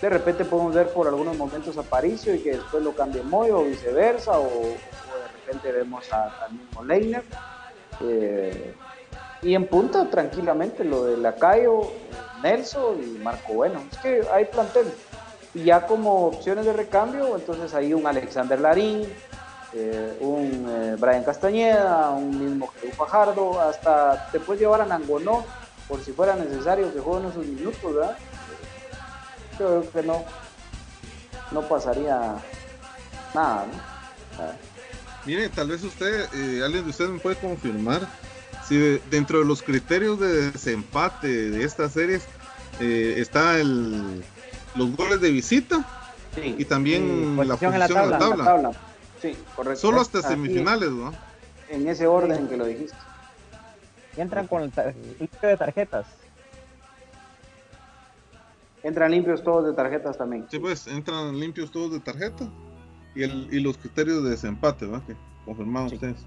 De 0.00 0.08
repente 0.08 0.44
podemos 0.44 0.72
ver 0.72 0.88
por 0.92 1.08
algunos 1.08 1.36
momentos 1.36 1.76
a 1.78 1.82
Paricio 1.82 2.32
y 2.32 2.38
que 2.38 2.52
después 2.52 2.82
lo 2.84 2.94
cambie 2.94 3.22
Moyo 3.22 3.58
o 3.58 3.64
viceversa, 3.64 4.38
o, 4.38 4.48
de 4.48 5.28
repente 5.32 5.72
vemos 5.72 6.12
al 6.12 6.52
mismo 6.52 6.84
Leiner. 6.84 7.24
Eh, 8.00 8.74
y 9.44 9.54
en 9.54 9.66
punta 9.66 10.08
tranquilamente 10.10 10.84
lo 10.84 11.04
de 11.04 11.18
Lacayo, 11.18 11.92
Nelson 12.42 12.98
y 13.02 13.18
Marco 13.18 13.52
Bueno. 13.52 13.84
Es 13.92 13.98
que 13.98 14.22
hay 14.32 14.46
plantel. 14.46 14.90
Y 15.52 15.64
ya 15.64 15.86
como 15.86 16.26
opciones 16.26 16.64
de 16.64 16.72
recambio, 16.72 17.36
entonces 17.36 17.74
hay 17.74 17.92
un 17.92 18.06
Alexander 18.06 18.58
Larín, 18.58 19.06
eh, 19.74 20.16
un 20.20 20.66
eh, 20.68 20.96
Brian 20.98 21.22
Castañeda, 21.22 22.10
un 22.10 22.38
mismo 22.42 22.72
Fajardo, 22.96 23.60
hasta 23.60 24.30
te 24.32 24.40
puedes 24.40 24.62
llevar 24.62 24.80
a 24.80 24.86
Nangonó 24.86 25.44
por 25.86 26.02
si 26.02 26.12
fuera 26.12 26.34
necesario 26.34 26.92
que 26.92 27.00
jueguen 27.00 27.30
esos 27.30 27.46
minutos, 27.46 27.94
¿verdad? 27.94 28.16
Yo 29.58 29.82
creo 29.82 29.90
que 29.90 30.02
no, 30.02 30.24
no 31.52 31.62
pasaría 31.68 32.34
nada, 33.34 33.66
¿no? 33.66 34.44
Mire, 35.26 35.48
tal 35.50 35.68
vez 35.68 35.82
usted, 35.84 36.28
eh, 36.34 36.62
alguien 36.64 36.84
de 36.84 36.90
ustedes 36.90 37.10
me 37.10 37.18
puede 37.18 37.36
confirmar 37.36 38.00
si 38.66 39.00
dentro 39.10 39.38
de 39.40 39.44
los 39.44 39.62
criterios 39.62 40.18
de 40.20 40.50
desempate 40.50 41.50
de 41.50 41.64
estas 41.64 41.92
series 41.92 42.24
está 42.80 43.58
el, 43.58 44.22
los 44.74 44.96
goles 44.96 45.20
de 45.20 45.30
visita 45.30 45.86
y 46.36 46.64
también 46.64 47.36
la 47.36 47.56
posición 47.56 47.74
en 47.74 47.80
la 48.10 48.18
tabla. 48.18 48.72
Sí, 49.22 49.36
correcto. 49.54 49.80
Solo 49.80 50.00
hasta 50.00 50.22
semifinales, 50.22 50.90
¿no? 50.90 51.12
En 51.68 51.86
ese 51.88 52.06
orden 52.06 52.48
que 52.48 52.56
lo 52.56 52.66
dijiste. 52.66 52.96
Y 54.16 54.20
entran 54.20 54.46
con 54.46 54.62
el 54.62 54.72
limpio 55.18 55.48
de 55.48 55.56
tarjetas. 55.56 56.06
Entran 58.82 59.12
limpios 59.12 59.42
todos 59.42 59.64
de 59.66 59.72
tarjetas 59.72 60.18
también. 60.18 60.46
Sí, 60.50 60.58
pues, 60.58 60.86
entran 60.86 61.40
limpios 61.40 61.70
todos 61.70 61.92
de 61.92 62.00
tarjeta. 62.00 62.46
Y, 63.14 63.22
el, 63.22 63.48
y 63.50 63.60
los 63.60 63.78
criterios 63.78 64.22
de 64.22 64.30
desempate, 64.30 64.84
¿verdad? 64.84 65.06
Que 65.06 65.16
confirmaron 65.46 65.92
ustedes. 65.92 66.18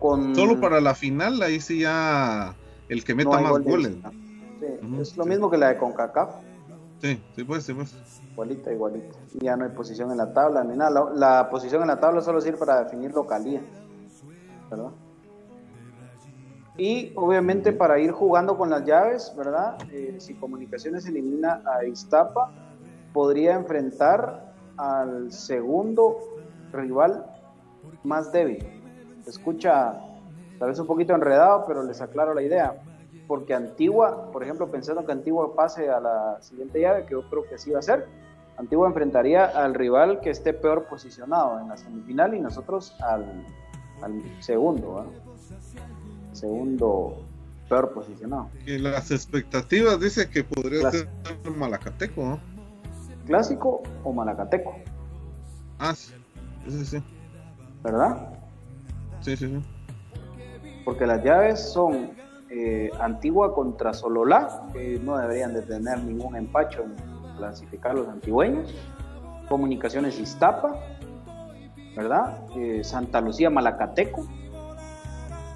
Con, 0.00 0.34
Solo 0.34 0.60
para 0.60 0.80
la 0.80 0.94
final, 0.94 1.42
ahí 1.42 1.60
sí 1.60 1.80
ya 1.80 2.54
el 2.88 3.04
que 3.04 3.14
meta 3.14 3.40
más 3.40 3.62
goles. 3.62 3.96
Sí, 4.60 4.66
es 5.00 5.16
lo 5.16 5.24
mismo 5.24 5.50
que 5.50 5.58
la 5.58 5.68
de 5.68 5.78
CONCACAF. 5.78 6.36
Sí, 7.00 7.22
sí, 7.34 7.44
pues, 7.44 7.64
sí, 7.64 7.74
pues. 7.74 7.94
Igualita, 8.32 8.72
igualita. 8.72 9.16
Ya 9.40 9.56
no 9.56 9.64
hay 9.64 9.70
posición 9.70 10.10
en 10.10 10.18
la 10.18 10.32
tabla 10.32 10.64
ni 10.64 10.76
nada. 10.76 11.10
La, 11.14 11.48
posición 11.50 11.82
en 11.82 11.88
la 11.88 12.00
tabla 12.00 12.20
solo 12.20 12.40
sirve 12.40 12.58
para 12.58 12.84
definir 12.84 13.12
localía. 13.12 13.60
¿Verdad? 14.70 14.90
Y 16.76 17.12
obviamente 17.16 17.72
para 17.72 17.98
ir 17.98 18.12
jugando 18.12 18.56
con 18.56 18.70
las 18.70 18.84
llaves, 18.84 19.32
¿verdad? 19.36 19.76
Eh, 19.90 20.16
si 20.18 20.34
Comunicaciones 20.34 21.06
elimina 21.06 21.60
a 21.66 21.84
Iztapa, 21.84 22.52
podría 23.12 23.54
enfrentar 23.54 24.54
al 24.76 25.32
segundo 25.32 26.18
rival 26.72 27.26
más 28.04 28.30
débil. 28.30 28.77
Se 29.28 29.32
escucha 29.32 30.00
tal 30.58 30.70
vez 30.70 30.78
un 30.78 30.86
poquito 30.86 31.14
enredado, 31.14 31.64
pero 31.66 31.82
les 31.82 32.00
aclaro 32.00 32.32
la 32.32 32.40
idea 32.40 32.74
porque 33.26 33.52
Antigua, 33.52 34.32
por 34.32 34.42
ejemplo, 34.42 34.70
pensando 34.70 35.04
que 35.04 35.12
Antigua 35.12 35.54
pase 35.54 35.90
a 35.90 36.00
la 36.00 36.38
siguiente 36.40 36.80
llave, 36.80 37.04
que 37.04 37.10
yo 37.12 37.28
creo 37.28 37.46
que 37.46 37.56
así 37.56 37.70
va 37.70 37.80
a 37.80 37.82
ser, 37.82 38.06
Antigua 38.56 38.88
enfrentaría 38.88 39.44
al 39.44 39.74
rival 39.74 40.20
que 40.20 40.30
esté 40.30 40.54
peor 40.54 40.86
posicionado 40.86 41.60
en 41.60 41.68
la 41.68 41.76
semifinal 41.76 42.34
y 42.34 42.40
nosotros 42.40 42.96
al, 43.02 43.44
segundo, 44.40 45.12
segundo 46.32 47.22
peor 47.68 47.92
posicionado. 47.92 48.48
Y 48.64 48.78
las 48.78 49.10
expectativas 49.10 50.00
dice 50.00 50.30
que 50.30 50.42
podría 50.42 50.90
ser 50.90 51.06
Malacateco, 51.54 52.22
¿no? 52.24 52.40
¿Clásico 53.26 53.82
o 54.04 54.12
Malacateco? 54.14 54.74
Ah, 55.78 55.94
sí, 55.94 56.14
sí, 56.66 56.86
sí. 56.86 57.02
¿Verdad? 57.82 58.37
Sí, 59.20 59.36
sí, 59.36 59.46
sí. 59.48 59.60
Porque 60.84 61.06
las 61.06 61.22
llaves 61.22 61.60
son 61.60 62.12
eh, 62.50 62.90
Antigua 62.98 63.54
contra 63.54 63.92
Sololá, 63.92 64.62
que 64.72 64.98
no 65.00 65.18
deberían 65.18 65.52
de 65.52 65.62
tener 65.62 66.02
ningún 66.02 66.34
empacho 66.34 66.82
en 66.82 66.94
clasificar 67.36 67.94
los 67.94 68.08
antigüeños. 68.08 68.74
Comunicaciones 69.48 70.18
Iztapa, 70.18 70.74
¿verdad? 71.94 72.38
Eh, 72.56 72.82
Santa 72.84 73.20
Lucía 73.20 73.50
Malacateco. 73.50 74.26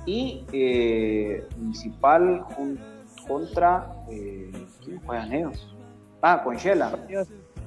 Y 0.04 0.44
eh, 0.52 1.46
Municipal 1.56 2.44
contra. 3.26 3.86
¿Quién 4.06 5.00
juegan 5.06 5.32
ellos? 5.32 5.74
Ah, 6.20 6.42
Conchela. 6.42 6.92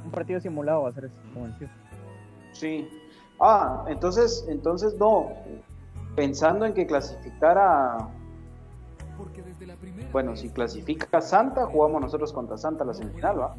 Un 0.03 0.11
partido 0.11 0.39
simulado 0.39 0.83
va 0.83 0.89
a 0.89 0.91
ser 0.91 1.09
Sí. 2.51 2.87
Ah, 3.39 3.85
entonces, 3.87 4.45
entonces 4.47 4.95
no. 4.95 5.31
Pensando 6.15 6.65
en 6.65 6.73
que 6.73 6.87
clasificara 6.87 8.09
bueno, 10.11 10.35
si 10.35 10.49
clasifica 10.49 11.21
Santa, 11.21 11.65
jugamos 11.65 12.01
nosotros 12.01 12.31
contra 12.33 12.57
Santa 12.57 12.85
la 12.85 12.93
semifinal, 12.93 13.39
¿va? 13.39 13.55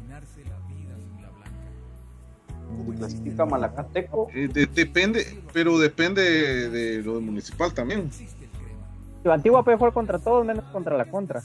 Si 2.85 2.97
clasifica 2.97 3.45
Malacateco. 3.45 4.27
Eh, 4.33 4.47
depende, 4.73 5.25
pero 5.53 5.77
depende 5.79 6.69
de, 6.69 7.01
lo 7.03 7.21
municipal 7.21 7.73
también. 7.73 8.09
La 9.23 9.35
antigua 9.35 9.63
puede 9.63 9.77
jugar 9.77 9.93
contra 9.93 10.19
todos 10.19 10.45
menos 10.45 10.65
contra 10.65 10.97
la 10.97 11.05
contra. 11.05 11.41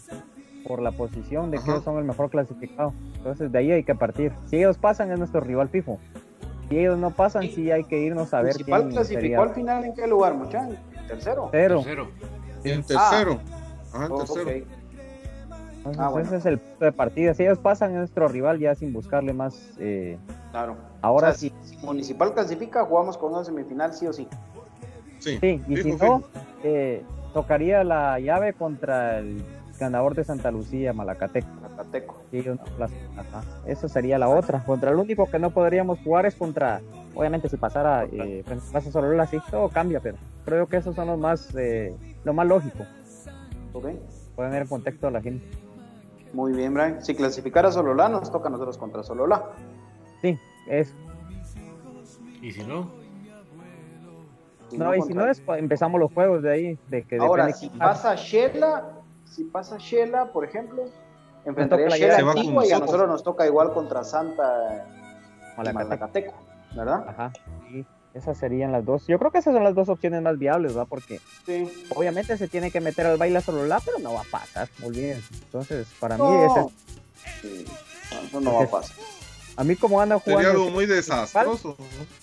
Por 0.66 0.80
la 0.80 0.92
posición 0.92 1.50
de 1.50 1.58
que 1.58 1.70
ellos 1.70 1.84
son 1.84 1.98
el 1.98 2.04
mejor 2.04 2.30
clasificado. 2.30 2.94
Entonces 3.16 3.50
de 3.50 3.58
ahí 3.58 3.72
hay 3.72 3.84
que 3.84 3.94
partir. 3.94 4.32
Si 4.46 4.56
ellos 4.56 4.78
pasan 4.78 5.10
es 5.10 5.18
nuestro 5.18 5.40
rival 5.40 5.68
FIFO. 5.68 5.98
Si 6.68 6.78
ellos 6.78 6.98
no 6.98 7.10
pasan, 7.10 7.42
sí 7.50 7.70
hay 7.70 7.84
que 7.84 8.00
irnos 8.00 8.32
a 8.32 8.42
ver. 8.42 8.54
¿Municipal 8.54 8.88
clasificó 8.88 9.42
al 9.42 9.50
final 9.50 9.84
en 9.84 9.94
qué 9.94 10.06
lugar, 10.06 10.34
muchachos? 10.34 10.78
¿Tercero? 11.08 11.48
Tercero. 11.50 12.08
En 12.64 12.82
tercero. 12.82 13.40
Ah, 13.92 14.08
en 14.08 14.16
tercero. 14.16 14.66
Ah, 15.98 16.12
ese 16.20 16.36
es 16.36 16.46
el 16.46 16.60
de 16.78 16.92
partida. 16.92 17.34
Si 17.34 17.42
ellos 17.42 17.58
pasan, 17.58 17.90
es 17.90 17.96
nuestro 17.96 18.28
rival 18.28 18.58
ya 18.58 18.74
sin 18.74 18.92
buscarle 18.92 19.32
más. 19.32 19.72
Eh, 19.78 20.16
claro. 20.52 20.76
Ahora 21.00 21.34
sí. 21.34 21.52
Si, 21.62 21.76
Municipal 21.78 22.32
clasifica, 22.32 22.84
jugamos 22.84 23.18
con 23.18 23.32
una 23.32 23.44
semifinal, 23.44 23.92
sí 23.92 24.06
o 24.06 24.12
sí. 24.12 24.28
Sí, 25.18 25.62
y 25.68 25.76
si 25.76 25.92
no, 25.92 26.22
eh, 26.64 27.02
tocaría 27.32 27.84
la 27.84 28.18
llave 28.18 28.52
contra 28.52 29.18
el 29.18 29.44
ganador 29.78 30.14
de 30.14 30.24
Santa 30.24 30.50
Lucía, 30.50 30.92
Malacateco. 30.92 31.48
Malacateco. 31.60 32.22
Esa 33.66 33.88
sería 33.88 34.18
la 34.18 34.28
otra. 34.28 34.64
Contra 34.64 34.90
el 34.90 34.96
único 34.96 35.30
que 35.30 35.38
no 35.38 35.50
podríamos 35.50 35.98
jugar 36.00 36.26
es 36.26 36.34
contra. 36.34 36.80
Obviamente, 37.14 37.48
si 37.48 37.56
pasara, 37.56 38.04
eh, 38.04 38.44
pasa 38.72 38.90
solo 38.90 39.20
así, 39.20 39.38
todo 39.50 39.68
cambia, 39.68 40.00
pero 40.00 40.16
creo 40.44 40.66
que 40.66 40.78
esos 40.78 40.94
son 40.94 41.08
los 41.08 41.18
más, 41.18 41.54
eh, 41.54 41.94
lo 42.24 42.32
más 42.32 42.46
lógico. 42.46 42.84
Okay. 43.72 44.00
Pueden 44.34 44.52
ver 44.52 44.62
el 44.62 44.68
contexto 44.68 45.08
a 45.08 45.10
la 45.10 45.20
gente. 45.20 45.46
Muy 46.32 46.52
bien, 46.52 46.72
Brian. 46.72 47.04
Si 47.04 47.14
clasificara 47.14 47.70
Sololá, 47.70 48.08
nos 48.08 48.30
toca 48.32 48.48
a 48.48 48.50
nosotros 48.50 48.78
contra 48.78 49.02
Sololá. 49.02 49.50
Sí, 50.22 50.38
eso. 50.66 50.94
¿Y 52.40 52.50
si 52.52 52.64
no? 52.64 52.90
no, 54.72 54.94
y 54.94 55.02
si 55.02 55.12
no, 55.12 55.24
empezamos 55.56 56.00
los 56.00 56.12
juegos 56.12 56.42
de 56.42 56.50
ahí. 56.50 56.78
De 56.88 57.02
que 57.02 57.18
Ahora, 57.18 57.52
si 57.52 57.68
pasa 57.68 58.14
Shela, 58.14 58.84
si 59.24 59.44
pasa 59.44 59.76
Shela, 59.78 60.32
por 60.32 60.44
ejemplo, 60.44 60.84
enfrentaría 61.44 61.86
a 61.86 61.90
Shela 61.90 62.66
y 62.66 62.72
a 62.72 62.78
nosotros 62.78 63.08
nos 63.08 63.22
toca 63.22 63.46
igual 63.46 63.72
contra 63.72 64.02
Santa 64.02 64.86
Malacateco, 65.56 66.34
¿verdad? 66.74 67.04
Ajá. 67.08 67.32
Sí. 67.68 67.84
Esas 68.14 68.36
serían 68.36 68.72
las 68.72 68.84
dos. 68.84 69.06
Yo 69.06 69.18
creo 69.18 69.30
que 69.30 69.38
esas 69.38 69.54
son 69.54 69.64
las 69.64 69.74
dos 69.74 69.88
opciones 69.88 70.20
más 70.20 70.38
viables, 70.38 70.76
¿va? 70.76 70.84
Porque 70.84 71.20
obviamente 71.94 72.36
se 72.36 72.46
tiene 72.46 72.70
que 72.70 72.80
meter 72.80 73.06
al 73.06 73.16
baile 73.16 73.40
solo 73.40 73.64
la, 73.66 73.80
pero 73.80 73.98
no 74.00 74.12
va 74.12 74.20
a 74.20 74.30
pasar, 74.30 74.68
olvídense. 74.82 75.32
Entonces, 75.32 75.88
para 75.98 76.18
mí, 76.18 76.24
ese... 76.44 77.64
eso 78.26 78.40
no 78.40 78.54
va 78.54 78.64
a 78.64 78.70
pasar. 78.70 78.96
A 79.56 79.64
mí 79.64 79.76
como 79.76 80.00
anda 80.00 80.18
jugando... 80.18 80.42
Sería 80.42 80.62
algo 80.62 80.70
muy 80.70 80.86
desastroso. 80.86 81.76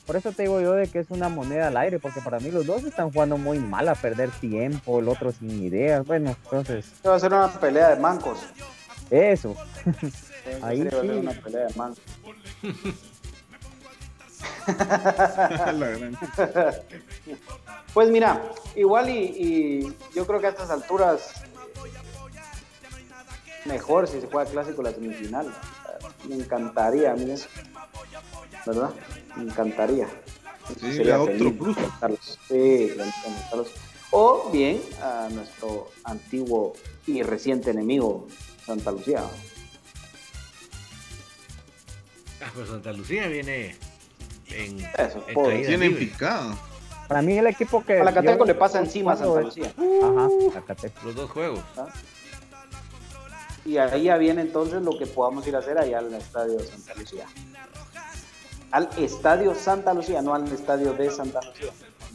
Por 0.06 0.16
eso 0.16 0.32
te 0.32 0.44
digo 0.44 0.62
yo 0.62 0.74
de 0.74 0.88
que 0.88 1.00
es 1.00 1.10
una 1.10 1.30
moneda 1.30 1.68
al 1.68 1.78
aire, 1.78 2.00
porque 2.00 2.22
para 2.22 2.40
mí 2.40 2.50
los 2.52 2.66
dos 2.66 2.84
están 2.84 3.12
jugando 3.12 3.38
muy 3.38 3.60
mal 3.60 3.88
a 3.88 3.96
perder 3.96 4.30
tiempo, 4.32 5.00
el 5.00 5.08
otro 5.08 5.32
sin 5.32 5.64
ideas. 5.64 6.06
Bueno, 6.06 6.36
entonces... 6.44 6.92
Va 7.06 7.16
a 7.16 7.20
ser 7.20 7.34
una 7.34 7.52
pelea 7.52 7.90
de 7.90 8.02
mancos. 8.02 8.40
Eso. 9.10 9.56
Ahí 10.62 10.88
sí. 10.90 11.08
una 11.08 11.32
pelea 11.32 11.68
de 11.68 11.74
mancos. 11.76 12.04
pues 17.94 18.10
mira, 18.10 18.52
igual 18.76 19.10
y, 19.10 19.96
yo 20.14 20.26
creo 20.26 20.40
que 20.40 20.48
a 20.48 20.50
estas 20.50 20.70
alturas 20.70 21.34
mejor 23.66 24.08
si 24.08 24.22
se 24.22 24.28
juega 24.28 24.50
clásico 24.50 24.82
la 24.82 24.92
semifinal. 24.92 25.54
Me 26.28 26.36
encantaría 26.36 27.12
a 27.12 27.16
mí 27.16 27.32
eso. 27.32 27.48
¿Verdad? 28.66 28.92
Me 29.36 29.44
encantaría. 29.44 30.08
Sí, 30.80 30.94
sería 30.94 31.22
otro 31.22 31.54
plus. 31.54 31.78
Sí, 32.48 32.92
O 34.12 34.50
bien 34.52 34.82
a 35.02 35.28
nuestro 35.32 35.90
antiguo 36.04 36.74
y 37.08 37.24
reciente 37.24 37.72
enemigo, 37.72 38.28
Santa 38.66 38.92
Lucía. 38.92 39.24
Ah, 42.42 42.52
pues 42.54 42.70
Santa 42.70 42.94
Lucía 42.94 43.28
viene 43.28 43.76
en, 44.52 44.80
Eso, 44.98 45.24
en 45.28 45.98
picada. 45.98 46.56
Para 47.08 47.22
mí 47.22 47.38
el 47.38 47.48
equipo 47.48 47.84
que... 47.84 48.00
A 48.00 48.04
la 48.04 48.14
Cateco 48.14 48.46
le 48.46 48.54
pasa 48.54 48.80
encima 48.80 49.14
a 49.14 49.18
Santa 49.18 49.42
Lucía. 49.42 49.74
Ajá, 49.78 50.30
Los 51.04 51.16
dos 51.16 51.30
juegos. 51.32 51.64
¿Ah? 51.76 51.88
Y 53.66 53.78
ahí 53.78 54.04
ya 54.04 54.18
viene 54.18 54.42
entonces 54.42 54.82
lo 54.82 54.98
que 54.98 55.06
podamos 55.08 55.46
ir 55.48 55.56
a 55.56 55.60
hacer 55.60 55.78
allá 55.78 56.00
al 56.00 56.14
Estadio 56.14 56.60
Santa 56.60 56.94
Lucía. 56.96 57.26
Al 58.72 58.90
Estadio 58.98 59.56
Santa 59.56 59.94
Lucía, 59.94 60.22
no 60.22 60.34
al 60.34 60.48
Estadio 60.52 60.94
de 60.94 61.10
Santa 61.10 61.40
Lucía. 61.42 61.72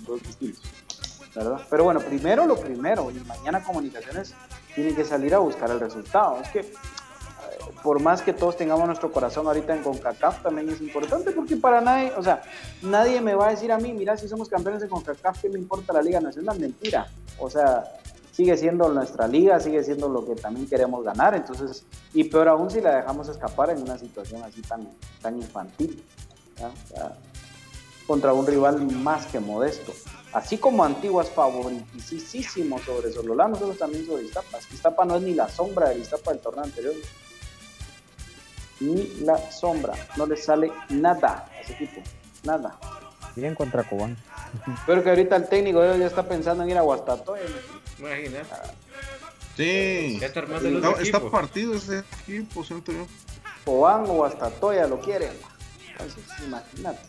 Dos 0.06 0.22
distintos. 0.22 0.62
¿verdad? 1.34 1.60
Pero 1.68 1.84
bueno, 1.84 2.00
primero 2.00 2.46
lo 2.46 2.56
primero, 2.56 3.10
y 3.10 3.14
mañana 3.20 3.62
Comunicaciones 3.62 4.34
tiene 4.74 4.94
que 4.94 5.04
salir 5.04 5.34
a 5.34 5.38
buscar 5.38 5.70
el 5.70 5.80
resultado. 5.80 6.40
Es 6.40 6.48
que 6.50 6.72
por 7.84 8.00
más 8.00 8.22
que 8.22 8.32
todos 8.32 8.56
tengamos 8.56 8.86
nuestro 8.86 9.12
corazón 9.12 9.46
ahorita 9.46 9.76
en 9.76 9.82
CONCACAF, 9.82 10.42
también 10.42 10.70
es 10.70 10.80
importante 10.80 11.32
porque 11.32 11.54
para 11.58 11.82
nadie, 11.82 12.12
o 12.16 12.22
sea, 12.22 12.42
nadie 12.80 13.20
me 13.20 13.34
va 13.34 13.48
a 13.48 13.50
decir 13.50 13.70
a 13.70 13.76
mí, 13.76 13.92
mira, 13.92 14.16
si 14.16 14.26
somos 14.26 14.48
campeones 14.48 14.80
de 14.80 14.88
CONCACAF, 14.88 15.42
¿qué 15.42 15.50
me 15.50 15.58
importa 15.58 15.92
la 15.92 16.00
Liga 16.00 16.18
Nacional? 16.18 16.58
Mentira. 16.58 17.06
O 17.38 17.50
sea, 17.50 17.84
sigue 18.32 18.56
siendo 18.56 18.88
nuestra 18.88 19.28
liga, 19.28 19.60
sigue 19.60 19.84
siendo 19.84 20.08
lo 20.08 20.24
que 20.24 20.34
también 20.34 20.66
queremos 20.66 21.04
ganar, 21.04 21.34
entonces, 21.34 21.84
y 22.14 22.24
peor 22.24 22.48
aún 22.48 22.70
si 22.70 22.80
la 22.80 22.96
dejamos 22.96 23.28
escapar 23.28 23.68
en 23.68 23.82
una 23.82 23.98
situación 23.98 24.42
así 24.42 24.62
tan, 24.62 24.88
tan 25.20 25.36
infantil, 25.36 26.02
contra 28.06 28.32
un 28.32 28.46
rival 28.46 28.80
más 28.80 29.26
que 29.26 29.40
modesto. 29.40 29.92
Así 30.32 30.56
como 30.56 30.84
Antigua 30.84 31.22
es 31.22 31.28
favoritísimo 31.28 32.78
sobre 32.78 33.12
Sololá, 33.12 33.46
nosotros 33.46 33.76
también 33.76 34.06
sobre 34.06 34.24
Iztapa. 34.24 34.58
Iztapa 34.72 35.04
no 35.04 35.16
es 35.16 35.22
ni 35.22 35.34
la 35.34 35.50
sombra 35.50 35.90
del 35.90 36.00
Iztapa 36.00 36.32
del 36.32 36.40
torneo 36.40 36.64
anterior 36.64 36.94
ni 38.80 39.20
la 39.20 39.50
sombra. 39.50 39.94
No 40.16 40.26
le 40.26 40.36
sale 40.36 40.72
nada 40.88 41.48
a 41.50 41.60
ese 41.60 41.72
equipo. 41.74 42.00
Nada. 42.44 42.76
Bien 43.36 43.54
contra 43.54 43.82
Cobán. 43.82 44.16
Pero 44.86 45.02
que 45.02 45.10
ahorita 45.10 45.36
el 45.36 45.48
técnico 45.48 45.84
ya 45.96 46.06
está 46.06 46.22
pensando 46.22 46.62
en 46.62 46.70
ir 46.70 46.78
a 46.78 46.82
Guastatoya. 46.82 47.42
Imagínate. 47.98 48.46
Sí. 49.56 50.20
está, 50.22 51.20
partido 51.30 51.74
ese 51.74 52.04
equipo, 52.22 52.64
siento 52.64 52.92
yo. 52.92 53.06
Cobán 53.64 54.02
o 54.02 54.14
Guastatoya 54.14 54.86
lo 54.86 55.00
quieren. 55.00 55.32
Entonces, 55.90 56.24
imagínate. 56.44 57.00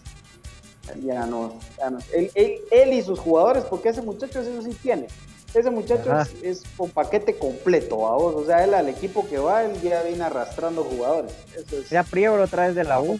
Ya 1.03 1.25
no, 1.25 1.59
ya 1.77 1.89
no. 1.89 1.97
Él, 2.13 2.29
él, 2.35 2.59
él, 2.69 2.93
y 2.93 3.01
sus 3.01 3.19
jugadores, 3.19 3.63
porque 3.63 3.89
ese 3.89 4.03
muchacho 4.03 4.39
eso 4.39 4.61
sí 4.61 4.77
tiene. 4.81 5.07
Ese 5.55 5.71
muchacho 5.71 6.11
es, 6.43 6.63
un 6.77 6.89
paquete 6.89 7.37
completo, 7.37 8.07
a 8.07 8.17
vos. 8.17 8.35
O 8.35 8.45
sea, 8.45 8.65
él 8.65 8.73
al 8.73 8.89
equipo 8.89 9.25
que 9.27 9.37
va, 9.37 9.63
él 9.63 9.81
ya 9.81 10.03
viene 10.03 10.25
arrastrando 10.25 10.83
jugadores. 10.83 11.33
Eso 11.55 11.77
es... 11.77 11.89
Ya 11.89 12.03
Priego 12.03 12.35
lo 12.35 12.45
traes 12.47 12.75
de 12.75 12.83
la 12.83 12.99
U. 12.99 13.17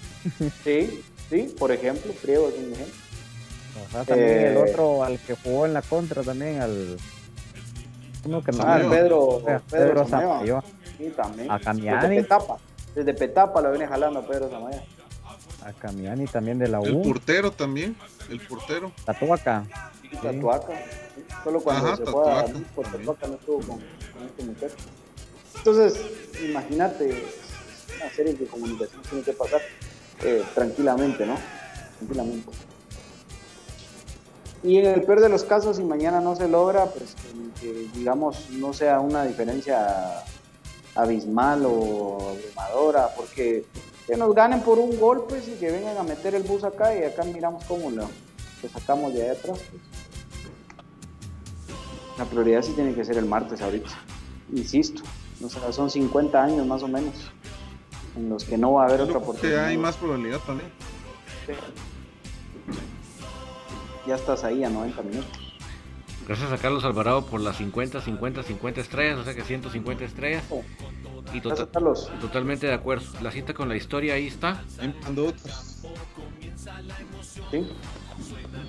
Sí, 0.65 1.01
sí, 1.29 1.55
por 1.57 1.71
ejemplo, 1.71 2.11
Priego 2.21 2.49
es 2.49 2.55
un 2.55 2.73
ejemplo. 2.73 4.03
también 4.05 4.29
el 4.29 4.57
eh, 4.57 4.65
otro 4.69 5.03
al 5.03 5.17
que 5.19 5.35
jugó 5.35 5.65
en 5.65 5.73
la 5.73 5.81
contra 5.81 6.23
también, 6.23 6.61
al. 6.61 6.97
Uno 8.25 8.43
que 8.43 8.51
no 8.51 8.63
ah, 8.63 8.81
Pedro, 8.89 9.41
Pedro, 9.69 10.05
Pedro 10.05 10.63
Sí, 10.97 11.13
también. 11.15 11.49
A 11.49 11.59
Camiani. 11.59 12.01
Desde 12.01 12.21
Petapa, 12.21 12.57
desde 12.95 13.13
Petapa 13.13 13.61
lo 13.61 13.69
viene 13.69 13.87
jalando 13.87 14.19
a 14.19 14.27
Pedro 14.27 14.49
Samaya. 14.49 14.83
A 15.63 15.71
Camiani 15.71 16.25
también 16.25 16.59
de 16.59 16.67
la 16.67 16.81
U. 16.81 16.85
El 16.85 17.01
portero 17.01 17.51
también, 17.51 17.95
el 18.29 18.41
portero. 18.41 18.91
Tatuaca. 19.05 19.63
Sí, 20.01 20.09
Tatuaca. 20.21 20.73
Solo 21.43 21.59
cuando 21.61 21.95
se 21.95 22.05
fue 22.05 22.31
a 22.31 22.45
Puerto 22.73 22.97
Rico 22.97 23.17
no 23.27 23.33
estuvo 23.33 23.59
con, 23.61 23.79
este 24.29 24.43
muchacho. 24.43 24.75
Entonces, 25.57 25.99
imagínate 26.43 27.23
una 27.95 28.09
serie 28.11 28.33
de 28.33 28.45
comunicaciones 28.45 29.07
tiene 29.07 29.23
que 29.23 29.33
pasar 29.33 29.61
eh, 30.23 30.43
tranquilamente, 30.53 31.25
¿no? 31.25 31.37
Tranquilamente. 31.99 32.51
Y 34.63 34.77
en 34.77 34.85
el 34.85 35.03
peor 35.03 35.21
de 35.21 35.29
los 35.29 35.43
casos, 35.43 35.77
si 35.77 35.83
mañana 35.83 36.21
no 36.21 36.35
se 36.35 36.47
logra, 36.47 36.87
pues 36.87 37.15
que, 37.61 37.87
digamos 37.93 38.49
no 38.49 38.73
sea 38.73 38.99
una 38.99 39.23
diferencia 39.23 40.23
abismal 40.95 41.65
o 41.65 42.31
abrumadora, 42.31 43.09
porque 43.15 43.65
que 44.07 44.15
nos 44.17 44.33
ganen 44.35 44.61
por 44.61 44.79
un 44.79 44.99
golpe 44.99 45.35
pues, 45.35 45.47
y 45.47 45.53
que 45.53 45.71
vengan 45.71 45.97
a 45.97 46.03
meter 46.03 46.35
el 46.35 46.43
bus 46.43 46.63
acá 46.63 46.95
y 46.95 47.03
acá 47.03 47.23
miramos 47.23 47.63
cómo 47.65 47.89
lo, 47.89 48.07
sacamos 48.71 49.13
de 49.13 49.23
ahí 49.23 49.29
atrás. 49.29 49.59
Pues. 49.69 49.81
La 52.17 52.25
prioridad 52.25 52.61
sí 52.61 52.73
tiene 52.73 52.93
que 52.93 53.03
ser 53.03 53.17
el 53.17 53.25
martes 53.25 53.61
ahorita. 53.61 53.89
Insisto, 54.53 55.01
son 55.71 55.89
50 55.89 56.43
años 56.43 56.65
más 56.65 56.83
o 56.83 56.87
menos 56.87 57.13
en 58.15 58.29
los 58.29 58.43
que 58.43 58.57
no 58.57 58.73
va 58.73 58.83
a 58.83 58.87
haber 58.87 59.01
otra 59.01 59.17
oportunidad. 59.17 59.65
hay 59.65 59.77
más 59.77 59.97
probabilidad 59.97 60.39
también. 60.39 60.69
Ya 64.07 64.15
estás 64.15 64.43
ahí 64.43 64.63
a 64.63 64.69
90 64.69 65.01
minutos. 65.01 65.45
Gracias 66.27 66.51
a 66.51 66.57
Carlos 66.57 66.83
Alvarado 66.83 67.25
por 67.25 67.39
las 67.39 67.57
50, 67.57 68.01
50, 68.01 68.43
50 68.43 68.81
estrellas, 68.81 69.19
o 69.19 69.23
sea 69.23 69.35
que 69.35 69.43
150 69.43 70.05
estrellas. 70.05 70.43
Oh. 70.49 70.63
Y, 71.33 71.41
tota- 71.41 71.67
totalmente 71.67 72.67
de 72.67 72.73
acuerdo. 72.73 73.05
La 73.21 73.31
cita 73.31 73.53
con 73.53 73.67
la 73.69 73.75
historia 73.75 74.13
ahí 74.15 74.27
está. 74.27 74.63
Ahí 74.79 74.93
mandó 75.03 75.27
otras. 75.27 75.83
¿Sí? 77.51 77.67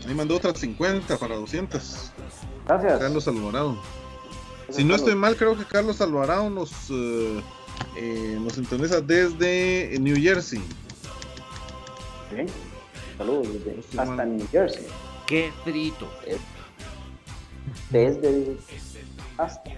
Ahí 0.06 0.14
mandó 0.14 0.36
otras 0.36 0.58
50 0.58 1.16
para 1.18 1.36
200. 1.36 2.12
Gracias. 2.66 2.98
Carlos 2.98 3.28
Alvarado. 3.28 3.76
si 4.70 4.84
no 4.84 4.94
estoy 4.94 5.14
mal, 5.14 5.36
creo 5.36 5.56
que 5.56 5.64
Carlos 5.64 6.00
Alvarado 6.00 6.50
nos, 6.50 6.72
eh, 6.90 7.40
eh 7.96 8.38
nos 8.40 8.54
sintoniza 8.54 9.00
desde 9.00 9.96
New 10.00 10.16
Jersey. 10.16 10.60
¿Sí? 12.30 12.46
Saludos 13.16 13.48
desde 13.64 14.00
hasta 14.00 14.24
New 14.24 14.46
Jersey. 14.50 14.86
Qué 15.26 15.52
frito. 15.64 16.08
Desde 17.90 18.56
hasta. 19.38 19.70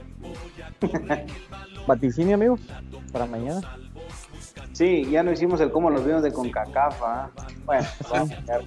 Vaticinio, 1.86 2.34
amigos, 2.34 2.60
para 3.12 3.26
mañana. 3.26 3.60
Sí, 4.72 5.08
ya 5.10 5.22
no 5.22 5.32
hicimos 5.32 5.60
el 5.60 5.70
cómo 5.70 5.90
los 5.90 6.04
vimos 6.04 6.22
de 6.22 6.32
Concacaf. 6.32 7.02
¿ah? 7.02 7.30
Bueno, 7.64 7.86
vamos 8.10 8.32
a 8.32 8.60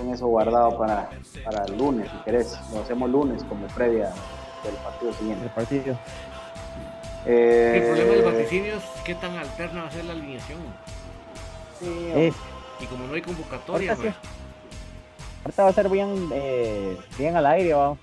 con 0.00 0.14
eso 0.14 0.26
guardado 0.26 0.78
para, 0.78 1.10
para 1.44 1.64
el 1.64 1.76
lunes, 1.76 2.10
si 2.10 2.16
querés. 2.24 2.58
Lo 2.72 2.80
hacemos 2.80 3.10
lunes 3.10 3.44
como 3.44 3.66
previa 3.68 4.12
del 4.64 4.74
partido 4.82 5.12
siguiente. 5.14 5.44
El 5.44 5.50
partido. 5.50 5.98
Eh, 7.26 7.72
el 7.76 7.82
problema 7.84 8.12
del 8.12 8.24
vaticinio 8.24 8.76
es 8.76 8.84
qué 9.04 9.14
tan 9.14 9.36
alterna 9.36 9.82
va 9.82 9.88
a 9.88 9.90
ser 9.90 10.04
la 10.06 10.12
alineación. 10.12 10.58
Sí, 11.78 12.32
y 12.80 12.86
como 12.86 13.06
no 13.06 13.14
hay 13.14 13.22
convocatoria, 13.22 13.92
ahorita, 13.92 14.16
ahorita 15.44 15.62
va 15.62 15.68
a 15.68 15.72
ser 15.72 15.88
bien, 15.90 16.30
eh, 16.32 16.96
bien 17.18 17.36
al 17.36 17.46
aire, 17.46 17.74
va. 17.74 17.96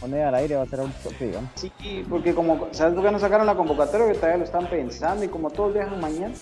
Poner 0.00 0.26
al 0.26 0.34
aire 0.34 0.56
va 0.56 0.62
a 0.62 0.66
ser 0.66 0.80
un 0.80 0.92
toque, 0.92 1.26
digamos. 1.26 1.50
Sí, 1.54 1.72
porque 2.10 2.34
como, 2.34 2.68
¿sabes 2.72 2.94
por 2.94 3.04
qué 3.04 3.10
no 3.10 3.18
sacaron 3.18 3.46
la 3.46 3.54
convocatoria? 3.54 4.06
Que 4.08 4.14
todavía 4.14 4.38
lo 4.38 4.44
están 4.44 4.66
pensando 4.66 5.24
y 5.24 5.28
como 5.28 5.50
todos 5.50 5.72
viajan 5.72 6.00
mañana. 6.00 6.34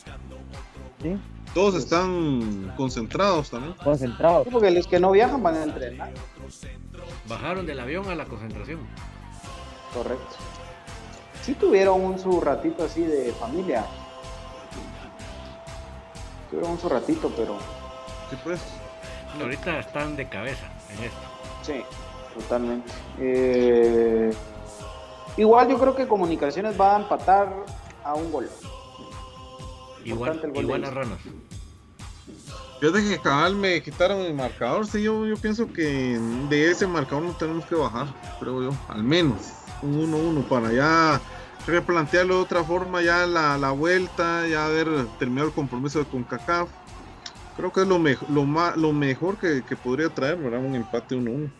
Sí. 1.00 1.16
Todos 1.54 1.74
están 1.74 2.72
concentrados 2.76 3.50
también. 3.50 3.74
Concentrados. 3.74 4.46
porque 4.50 4.70
los 4.70 4.86
que 4.86 4.98
no 4.98 5.10
viajan 5.10 5.42
van 5.42 5.56
a 5.56 5.62
entrenar. 5.64 6.12
Bajaron 7.28 7.66
del 7.66 7.78
avión 7.78 8.08
a 8.08 8.14
la 8.14 8.24
concentración. 8.24 8.80
Correcto. 9.92 10.36
Sí 11.42 11.54
tuvieron 11.54 12.00
un 12.00 12.18
su 12.18 12.40
ratito 12.40 12.84
así 12.84 13.02
de 13.02 13.32
familia. 13.32 13.84
Tuvieron 16.50 16.72
un 16.72 16.78
su 16.78 16.88
ratito, 16.88 17.30
pero. 17.36 17.58
Sí, 18.30 18.36
pues. 18.42 18.60
Ahorita 19.40 19.78
están 19.78 20.16
de 20.16 20.28
cabeza 20.28 20.66
en 20.90 21.04
esto. 21.04 21.20
Sí, 21.62 21.82
totalmente. 22.38 22.92
Eh, 23.18 24.30
igual 25.36 25.68
yo 25.68 25.78
creo 25.78 25.96
que 25.96 26.06
Comunicaciones 26.06 26.78
va 26.80 26.96
a 26.96 27.00
empatar 27.00 27.52
a 28.04 28.14
un 28.14 28.30
gol. 28.30 28.48
Igual, 30.04 30.40
igual 30.54 30.84
a 30.84 30.90
ranas. 30.90 31.18
Fíjate 32.80 33.08
que 33.08 33.18
cabal 33.18 33.54
me 33.54 33.80
quitaron 33.82 34.20
el 34.22 34.34
marcador, 34.34 34.86
sí, 34.86 35.02
yo, 35.02 35.24
yo 35.24 35.36
pienso 35.36 35.72
que 35.72 36.18
de 36.48 36.70
ese 36.70 36.86
marcador 36.86 37.22
no 37.22 37.32
tenemos 37.32 37.64
que 37.66 37.76
bajar, 37.76 38.08
creo 38.40 38.62
yo, 38.62 38.76
al 38.88 39.04
menos 39.04 39.52
un 39.82 40.12
1-1 40.12 40.48
para 40.48 40.72
ya 40.72 41.20
replantearlo 41.64 42.36
de 42.36 42.42
otra 42.42 42.64
forma, 42.64 43.00
ya 43.00 43.24
la, 43.24 43.56
la 43.56 43.70
vuelta, 43.70 44.48
ya 44.48 44.66
haber 44.66 44.88
terminado 45.20 45.48
el 45.48 45.54
compromiso 45.54 46.00
de 46.00 46.06
CONCACAF 46.06 46.68
Creo 47.56 47.72
que 47.72 47.82
es 47.82 47.86
lo, 47.86 47.98
mejor 47.98 48.30
lo, 48.30 48.76
lo 48.76 48.92
mejor 48.92 49.36
que, 49.36 49.62
podría 49.76 50.08
traer, 50.08 50.36
¿verdad? 50.36 50.64
Un 50.64 50.74
empate 50.74 51.14
1-1. 51.14 51.50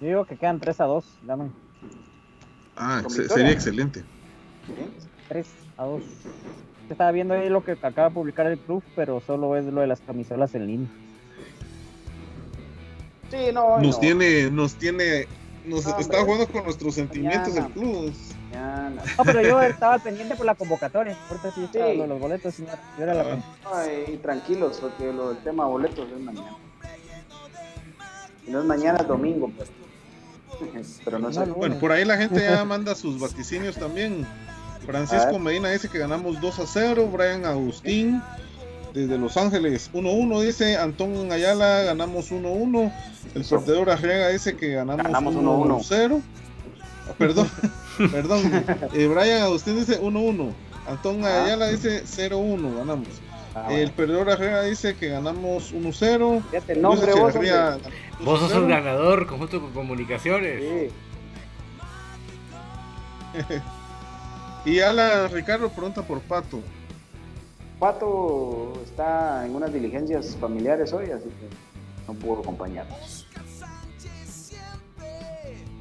Yo 0.00 0.06
digo 0.06 0.24
que 0.24 0.36
quedan 0.36 0.60
3 0.60 0.80
a 0.80 0.84
2, 0.84 1.04
dame. 1.24 1.50
Ah, 2.76 3.02
sería 3.08 3.50
excelente. 3.50 4.04
3 5.28 5.48
a 5.76 5.84
2. 5.84 6.02
Estaba 6.90 7.12
viendo 7.12 7.34
ahí 7.34 7.48
lo 7.48 7.64
que 7.64 7.72
acaba 7.72 8.08
de 8.08 8.14
publicar 8.14 8.46
el 8.46 8.58
club, 8.58 8.82
pero 8.96 9.20
solo 9.20 9.56
es 9.56 9.64
lo 9.64 9.80
de 9.80 9.86
las 9.86 10.00
camisolas 10.00 10.54
en 10.54 10.66
línea. 10.66 10.88
Sí, 13.30 13.52
no. 13.52 13.78
Nos 13.78 14.00
tiene, 14.00 14.50
nos 14.50 14.74
tiene, 14.74 15.26
nos 15.66 15.86
está 15.86 16.22
jugando 16.22 16.46
con 16.48 16.64
nuestros 16.64 16.94
sentimientos 16.94 17.54
el 17.56 17.66
club. 17.66 18.12
No, 18.52 19.24
pero 19.24 19.42
yo 19.42 19.60
estaba 19.60 19.98
pendiente 19.98 20.34
por 20.34 20.46
la 20.46 20.54
convocatoria. 20.54 21.16
Ahorita 21.28 21.50
sí, 21.52 21.68
sí. 21.72 21.96
los 21.96 22.20
boletos. 22.20 22.58
Y, 22.58 22.64
era 23.00 23.14
la 23.14 23.38
Ay, 23.72 24.18
tranquilos, 24.22 24.78
porque 24.80 25.12
lo 25.12 25.34
del 25.34 25.38
tema 25.38 25.66
boletos 25.66 26.08
es 26.10 26.20
mañana. 26.20 26.56
Y 28.46 28.50
no 28.50 28.60
es 28.60 28.64
mañana, 28.64 28.98
es 29.00 29.06
domingo, 29.06 29.50
pues. 29.54 29.68
pero 31.04 31.18
no, 31.18 31.30
Bueno, 31.54 31.78
por 31.78 31.92
ahí 31.92 32.04
la 32.04 32.16
gente 32.16 32.40
ya 32.40 32.64
manda 32.64 32.94
sus 32.94 33.20
vaticinios 33.20 33.76
también. 33.76 34.26
Francisco 34.86 35.38
Medina 35.38 35.70
dice 35.70 35.88
que 35.88 35.98
ganamos 35.98 36.40
2 36.40 36.58
a 36.58 36.66
0. 36.66 37.08
Brian 37.12 37.44
Agustín 37.44 38.22
desde 38.94 39.18
Los 39.18 39.36
Ángeles 39.36 39.90
1-1 39.92 40.42
dice. 40.42 40.76
Antón 40.76 41.30
Ayala 41.32 41.82
ganamos 41.82 42.32
1-1. 42.32 42.92
El 43.34 43.44
perdedor 43.44 43.90
Arriaga 43.90 44.28
dice 44.28 44.56
que 44.56 44.74
ganamos 44.74 45.34
1-0. 45.34 46.22
Ah, 47.08 47.12
perdón, 47.16 47.48
perdón. 48.12 48.64
Eh, 48.94 49.06
Brian 49.06 49.42
Agustín 49.42 49.78
dice 49.78 50.00
1-1. 50.00 50.52
Antón 50.86 51.24
ah. 51.24 51.44
Ayala 51.44 51.68
dice 51.68 52.04
0-1. 52.04 52.76
Ganamos. 52.76 53.08
Ah, 53.54 53.72
el 53.72 53.90
perdedor 53.92 54.30
Arriaga 54.30 54.62
dice 54.62 54.96
que 54.96 55.08
ganamos 55.08 55.72
1-0. 55.72 56.42
vos, 58.20 58.40
sos 58.40 58.52
un 58.52 58.68
ganador 58.68 59.26
conjunto 59.26 59.60
con 59.60 59.72
comunicaciones. 59.72 60.62
Sí. 60.62 60.90
Y 64.68 64.80
Ala 64.80 65.28
Ricardo 65.28 65.70
pregunta 65.70 66.02
por 66.02 66.20
Pato. 66.20 66.60
Pato 67.78 68.74
está 68.84 69.46
en 69.46 69.54
unas 69.54 69.72
diligencias 69.72 70.36
familiares 70.36 70.92
hoy, 70.92 71.10
así 71.10 71.24
que 71.24 71.48
no 72.06 72.12
pudo 72.12 72.42
acompañarnos. 72.42 73.26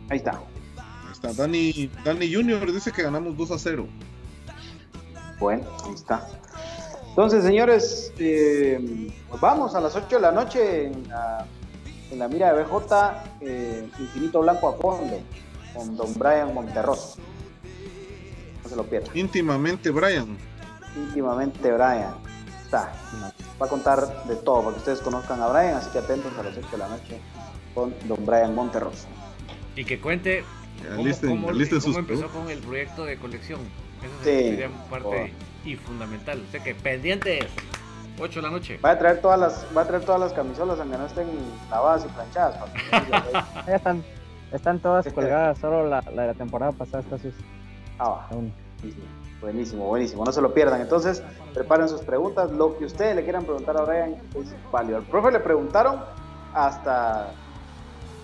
Ahí 0.10 0.16
está. 0.20 0.42
Ahí 0.78 1.12
está. 1.12 1.34
Dani, 1.34 1.92
Dani 2.06 2.34
Junior 2.34 2.72
dice 2.72 2.94
que 2.94 3.04
ganamos 3.04 3.36
2 3.36 3.52
a 3.52 3.60
0. 3.60 3.88
Bueno, 5.38 5.68
ahí 5.84 5.94
está. 5.94 6.26
Entonces, 7.10 7.44
señores, 7.44 8.14
eh, 8.20 9.12
vamos 9.42 9.76
a 9.76 9.82
las 9.82 9.98
8 9.98 10.16
de 10.16 10.22
la 10.22 10.32
noche 10.32 10.86
en 10.86 11.10
la, 12.20 12.28
mira 12.30 12.54
de 12.54 12.64
BJ, 12.64 13.24
eh, 13.42 13.90
Infinito 14.00 14.40
Blanco 14.40 14.70
a 14.70 14.74
fondo, 14.78 15.20
con 15.74 15.98
don 15.98 16.14
Brian 16.14 16.54
Monterroso 16.54 17.18
se 18.68 18.76
lo 18.76 18.84
pierda. 18.84 19.10
Íntimamente 19.14 19.90
Brian. 19.92 20.38
Íntimamente 20.96 21.72
Brian. 21.72 22.14
Está. 22.64 22.92
Va 23.62 23.66
a 23.66 23.70
contar 23.70 24.26
de 24.26 24.36
todo 24.36 24.62
para 24.62 24.72
que 24.74 24.80
ustedes 24.80 25.00
conozcan 25.00 25.42
a 25.42 25.48
Brian, 25.48 25.76
así 25.76 25.90
que 25.92 26.00
atentos 26.00 26.32
a 26.38 26.44
las 26.44 26.58
8 26.58 26.68
de 26.72 26.78
la 26.78 26.88
noche 26.88 27.20
con 27.74 27.94
don 28.08 28.26
Brian 28.26 28.54
Monterros. 28.54 29.08
Y 29.76 29.86
que 29.86 30.00
cuente 30.00 30.44
cómo, 31.22 31.50
empezó 31.50 32.28
con 32.30 32.50
el 32.50 32.60
proyecto 32.60 33.06
de 33.06 33.18
colección. 33.18 33.62
Eso 34.04 34.24
sería 34.24 34.70
parte 34.90 35.34
y 35.64 35.76
fundamental. 35.76 36.44
O 36.48 36.52
sea 36.52 36.64
que 36.64 36.76
pendientes. 36.76 37.46
8 38.20 38.40
de 38.40 38.42
la 38.42 38.50
noche. 38.50 38.80
Va 38.84 38.92
a 38.92 38.98
traer 38.98 39.22
todas 39.22 39.40
las, 39.40 39.66
va 39.76 39.82
a 39.82 39.88
traer 39.88 40.04
todas 40.04 40.20
las 40.20 40.34
camisolas 40.34 40.80
aunque 40.80 40.98
no 40.98 41.06
estén 41.06 41.28
lavadas 41.70 42.06
y 42.06 42.08
planchadas. 42.10 42.58
ya 43.68 43.76
están, 43.76 44.04
están 44.52 44.80
todas 44.80 45.06
colgadas, 45.14 45.60
solo 45.60 45.88
la, 45.88 46.02
la 46.02 46.24
de 46.24 46.28
la 46.30 46.34
temporada 46.34 46.72
pasada 46.72 47.04
está 47.04 47.18
sucia. 47.18 47.46
Ah, 48.00 48.28
buenísimo, 49.42 49.86
buenísimo, 49.88 50.24
no 50.24 50.32
se 50.32 50.42
lo 50.42 50.54
pierdan. 50.54 50.82
Entonces, 50.82 51.24
preparen 51.54 51.90
sus 51.90 52.02
preguntas. 52.02 52.52
Lo 52.52 52.78
que 52.78 52.86
ustedes 52.86 53.16
le 53.16 53.24
quieran 53.24 53.44
preguntar 53.44 53.78
a 53.78 53.82
Brian 53.84 54.16
es 54.36 54.54
válido. 54.72 54.98
Al 54.98 55.04
profe 55.04 55.32
le 55.32 55.40
preguntaron 55.40 56.02
hasta 56.54 57.32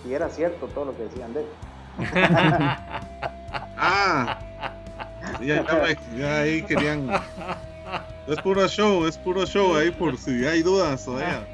si 0.02 0.14
era 0.14 0.28
cierto 0.28 0.66
todo 0.68 0.86
lo 0.86 0.96
que 0.96 1.04
decían 1.04 1.32
de 1.34 1.40
él. 1.40 1.46
ah, 3.78 4.38
ya, 5.40 6.40
ahí 6.40 6.62
querían. 6.62 7.10
Es 8.26 8.40
puro 8.40 8.66
show, 8.66 9.06
es 9.06 9.18
puro 9.18 9.44
show 9.44 9.76
ahí 9.76 9.90
por 9.90 10.16
si 10.16 10.46
hay 10.46 10.62
dudas 10.62 11.04
todavía. 11.04 11.46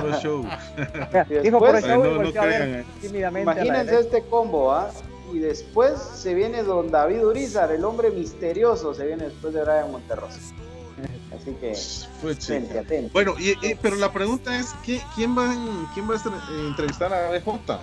Puro 0.00 0.20
show. 0.20 0.44
Dijo 1.42 1.58
puro 1.58 1.80
show 1.80 2.04
no, 2.04 2.22
no 2.22 2.32
crean, 2.32 2.84
Imagínense 3.02 4.00
este 4.00 4.22
combo, 4.22 4.72
¿ah? 4.72 4.90
Y 5.32 5.38
después 5.38 5.98
se 5.98 6.34
viene 6.34 6.62
don 6.62 6.90
David 6.90 7.24
Urizar, 7.24 7.72
el 7.72 7.84
hombre 7.84 8.10
misterioso, 8.10 8.94
se 8.94 9.06
viene 9.06 9.24
después 9.24 9.52
de 9.54 9.62
Brian 9.62 9.90
Monterrosa. 9.90 10.38
Así 11.36 11.52
que, 11.54 11.76
pues 12.22 13.12
Bueno, 13.12 13.34
y, 13.38 13.74
pero 13.76 13.96
la 13.96 14.12
pregunta 14.12 14.58
es, 14.58 14.74
¿quién, 14.84 15.36
va, 15.36 15.54
quién 15.94 16.08
va 16.08 16.14
a 16.14 16.68
entrevistar 16.68 17.12
a 17.12 17.30
BJ? 17.30 17.78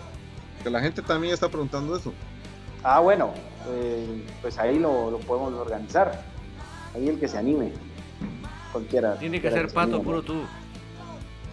Que 0.63 0.69
la 0.69 0.79
gente 0.79 1.01
también 1.01 1.33
está 1.33 1.49
preguntando 1.49 1.95
eso. 1.95 2.13
Ah, 2.83 2.99
bueno, 2.99 3.31
eh, 3.69 4.25
pues 4.41 4.57
ahí 4.57 4.79
lo, 4.79 5.19
podemos 5.27 5.53
organizar. 5.53 6.21
Ahí 6.95 7.07
el 7.07 7.19
que 7.19 7.27
se 7.27 7.37
anime. 7.37 7.71
Cualquiera. 8.71 9.17
Tiene 9.17 9.41
que 9.41 9.51
ser 9.51 9.71
Pato, 9.71 10.01
puro 10.01 10.21
tú. 10.21 10.41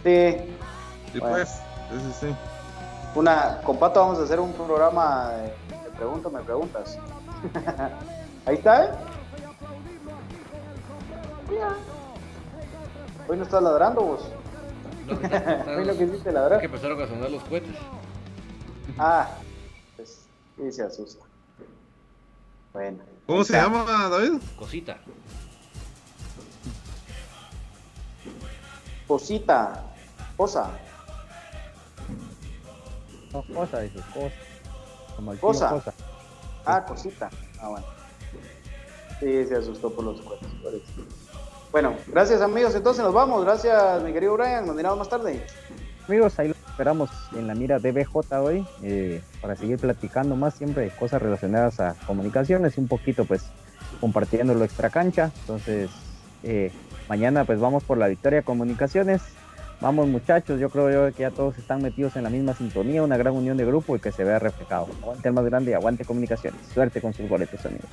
Sí. 0.03 0.35
Sí, 1.13 1.19
pues, 1.19 1.49
sí, 1.49 2.27
sí. 2.27 2.27
Una, 3.15 3.59
con 3.63 3.77
Pato 3.77 3.99
vamos 3.99 4.19
a 4.19 4.23
hacer 4.23 4.39
un 4.39 4.53
programa 4.53 5.31
pregunto, 6.01 6.31
me 6.31 6.41
preguntas. 6.41 6.97
Ahí 8.47 8.55
está, 8.55 8.85
¿eh? 8.85 8.89
Hoy 13.27 13.37
no 13.37 13.43
estás 13.43 13.61
ladrando 13.61 14.01
vos. 14.01 14.21
Hoy 15.77 15.85
lo 15.85 15.95
que 15.95 16.05
hiciste 16.05 16.31
ladrar. 16.31 16.59
que 16.59 16.65
empezaron 16.65 16.99
a 16.99 17.07
sonar 17.07 17.29
los 17.29 17.43
cohetes. 17.43 17.75
Ah, 18.97 19.29
pues 19.95 20.27
sí 20.57 20.71
se 20.71 20.83
asusta. 20.83 21.25
Bueno. 22.73 22.99
¿Cómo 23.25 23.43
se 23.45 23.53
llama, 23.53 23.85
David? 24.09 24.41
Cosita. 24.59 24.97
Cosita. 29.07 29.81
Cosa. 30.35 30.71
No, 33.31 33.43
cosa, 33.53 33.79
dice, 33.79 33.99
cosa. 34.13 34.50
Cosa. 35.39 35.83
Ah, 36.65 36.85
cosita. 36.85 37.29
Ah, 37.59 37.69
bueno. 37.69 37.85
Sí, 39.19 39.45
se 39.45 39.55
asustó 39.55 39.91
por 39.93 40.05
los. 40.05 40.21
Bueno, 41.71 41.95
gracias 42.07 42.41
amigos. 42.41 42.75
Entonces 42.75 43.03
nos 43.03 43.13
vamos. 43.13 43.43
Gracias, 43.43 44.01
mi 44.03 44.11
querido 44.13 44.33
Brian. 44.33 44.65
Nos 44.65 44.75
miramos 44.75 44.99
más 44.99 45.09
tarde. 45.09 45.45
Amigos, 46.07 46.37
ahí 46.39 46.49
los 46.49 46.57
esperamos 46.57 47.09
en 47.33 47.47
la 47.47 47.53
mira 47.53 47.79
de 47.79 47.91
BJ 47.91 48.41
hoy 48.41 48.65
eh, 48.81 49.21
para 49.41 49.55
seguir 49.55 49.77
platicando 49.77 50.35
más 50.35 50.55
siempre 50.55 50.83
de 50.83 50.89
cosas 50.89 51.21
relacionadas 51.21 51.79
a 51.79 51.95
comunicaciones 52.07 52.77
y 52.77 52.81
un 52.81 52.87
poquito 52.87 53.25
pues 53.25 53.45
compartiendo 53.99 54.53
lo 54.53 54.65
extra 54.65 54.89
cancha. 54.89 55.31
Entonces, 55.41 55.89
eh, 56.43 56.71
mañana 57.07 57.45
pues 57.45 57.59
vamos 57.59 57.83
por 57.83 57.97
la 57.97 58.07
victoria 58.07 58.41
comunicaciones 58.41 59.21
Vamos 59.81 60.07
muchachos, 60.07 60.59
yo 60.59 60.69
creo 60.69 61.11
que 61.11 61.23
ya 61.23 61.31
todos 61.31 61.57
están 61.57 61.81
metidos 61.81 62.15
en 62.15 62.23
la 62.23 62.29
misma 62.29 62.53
sintonía, 62.53 63.01
una 63.01 63.17
gran 63.17 63.33
unión 63.33 63.57
de 63.57 63.65
grupo 63.65 63.95
y 63.95 63.99
que 63.99 64.11
se 64.11 64.23
vea 64.23 64.37
reflejado. 64.37 64.87
Aguante 65.01 65.27
el 65.27 65.33
más 65.33 65.43
grande 65.45 65.71
y 65.71 65.73
aguante 65.73 66.05
comunicaciones. 66.05 66.61
Suerte 66.71 67.01
con 67.01 67.13
sus 67.13 67.27
boletos, 67.27 67.65
amigos. 67.65 67.89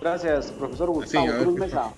Gracias, 0.00 0.52
profesor 0.52 0.90
Gustavo 0.90 1.26
Cruz 1.26 1.58
Mesa. 1.58 1.90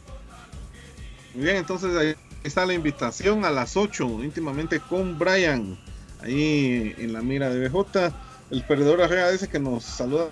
Muy 1.34 1.44
bien, 1.44 1.56
entonces 1.56 1.96
ahí 1.96 2.14
está 2.44 2.64
la 2.64 2.74
invitación 2.74 3.44
a 3.44 3.50
las 3.50 3.76
8, 3.76 4.22
íntimamente 4.22 4.78
con 4.78 5.18
Brian, 5.18 5.76
ahí 6.22 6.94
en 6.96 7.12
la 7.12 7.20
mira 7.20 7.50
de 7.50 7.68
BJ. 7.68 8.12
El 8.50 8.62
perdedor 8.62 9.02
Arrea 9.02 9.30
dice 9.30 9.48
que 9.48 9.58
nos 9.58 9.82
saluda 9.82 10.28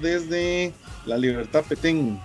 desde 0.00 0.72
la 1.06 1.18
Libertad 1.18 1.64
Petén. 1.68 2.20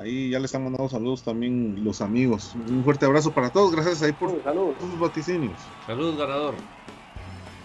Ahí 0.00 0.30
ya 0.30 0.38
les 0.38 0.54
han 0.54 0.64
mandado 0.64 0.88
saludos 0.88 1.22
también 1.22 1.84
los 1.84 2.00
amigos. 2.00 2.54
Un 2.68 2.82
fuerte 2.82 3.06
abrazo 3.06 3.30
para 3.32 3.50
todos. 3.50 3.72
Gracias 3.72 4.02
ahí 4.02 4.12
por 4.12 4.30
sus 4.30 4.98
vaticinios. 4.98 5.58
Saludos, 5.86 6.16
ganador. 6.16 6.54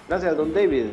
Gracias, 0.07 0.37
don 0.37 0.53
David. 0.53 0.85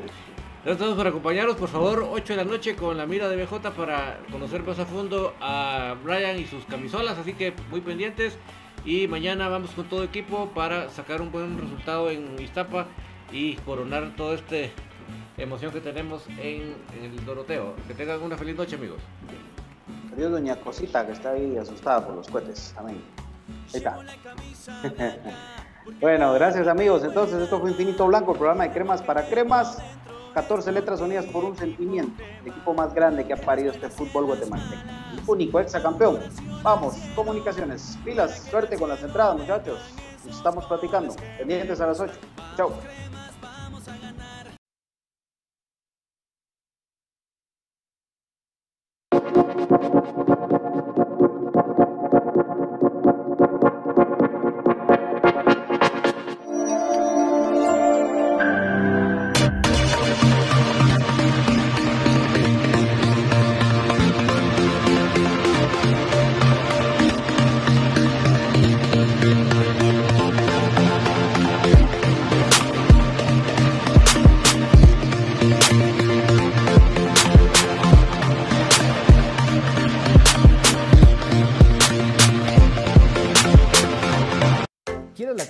Gracias 0.64 0.77
a 0.77 0.85
todos 0.85 0.97
por 0.97 1.07
acompañarnos. 1.07 1.57
Por 1.57 1.68
favor, 1.68 2.09
8 2.11 2.33
de 2.33 2.37
la 2.37 2.44
noche 2.44 2.77
con 2.77 2.97
la 2.97 3.05
mira 3.05 3.29
de 3.29 3.37
BJ 3.37 3.70
para 3.73 4.20
conocer 4.31 4.62
más 4.62 4.79
a 4.79 4.87
fondo 4.87 5.35
a 5.40 5.97
Brian 6.03 6.38
y 6.38 6.47
sus 6.47 6.64
camisolas. 6.64 7.18
Así 7.18 7.35
que 7.35 7.53
muy 7.70 7.81
pendientes. 7.81 8.38
Y 8.85 9.09
mañana 9.09 9.49
vamos 9.49 9.70
con 9.70 9.88
todo 9.88 10.05
equipo 10.05 10.51
para 10.55 10.88
sacar 10.90 11.20
un 11.20 11.33
buen 11.33 11.59
resultado 11.59 12.11
en 12.11 12.38
Iztapa 12.40 12.87
y 13.33 13.55
coronar 13.57 14.14
toda 14.16 14.37
esta 14.37 14.57
emoción 15.37 15.73
que 15.73 15.81
tenemos 15.81 16.27
en 16.38 16.75
el 17.03 17.25
Doroteo. 17.25 17.75
Que 17.88 17.94
tengan 17.94 18.23
una 18.23 18.37
feliz 18.37 18.57
noche, 18.57 18.77
amigos. 18.77 19.01
Adiós, 20.14 20.31
doña 20.31 20.55
Cosita, 20.57 21.05
que 21.05 21.12
está 21.12 21.31
ahí 21.31 21.57
asustada 21.57 22.07
por 22.07 22.14
los 22.14 22.29
cohetes. 22.29 22.72
Amén. 22.77 23.03
Ahí 23.72 23.79
está. 23.79 23.98
bueno, 26.00 26.33
gracias 26.35 26.68
amigos. 26.68 27.03
Entonces, 27.03 27.42
esto 27.42 27.59
fue 27.59 27.70
Infinito 27.70 28.07
Blanco, 28.07 28.33
el 28.33 28.38
programa 28.38 28.64
de 28.64 28.72
cremas 28.72 29.03
para 29.03 29.27
cremas. 29.27 29.79
14 30.35 30.70
letras 30.72 31.00
unidas 31.00 31.27
por 31.27 31.44
un 31.44 31.57
sentimiento. 31.57 32.22
El 32.42 32.48
equipo 32.53 32.74
más 32.74 32.94
grande 32.94 33.24
que 33.24 33.33
ha 33.33 33.37
parido 33.37 33.72
este 33.72 33.88
fútbol 33.88 34.27
guatemalteco. 34.27 34.83
El 35.12 35.20
único 35.27 35.59
exacampeón. 35.59 36.20
Vamos, 36.62 36.94
comunicaciones. 37.16 37.98
Pilas, 38.05 38.38
suerte 38.50 38.77
con 38.77 38.88
las 38.88 39.03
entradas, 39.03 39.37
muchachos. 39.37 39.81
Nos 40.24 40.37
estamos 40.37 40.64
platicando. 40.66 41.14
Pendientes 41.38 41.81
a 41.81 41.87
las 41.88 42.00
8. 42.00 42.12
Chao. 42.57 42.72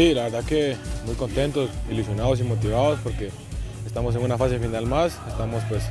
Sí, 0.00 0.14
la 0.14 0.22
verdad 0.22 0.42
que 0.44 0.78
muy 1.04 1.14
contentos, 1.14 1.68
ilusionados 1.90 2.40
y 2.40 2.42
motivados 2.42 2.98
porque 3.02 3.28
estamos 3.84 4.14
en 4.14 4.22
una 4.22 4.38
fase 4.38 4.58
final 4.58 4.86
más, 4.86 5.18
estamos 5.28 5.62
pues 5.68 5.82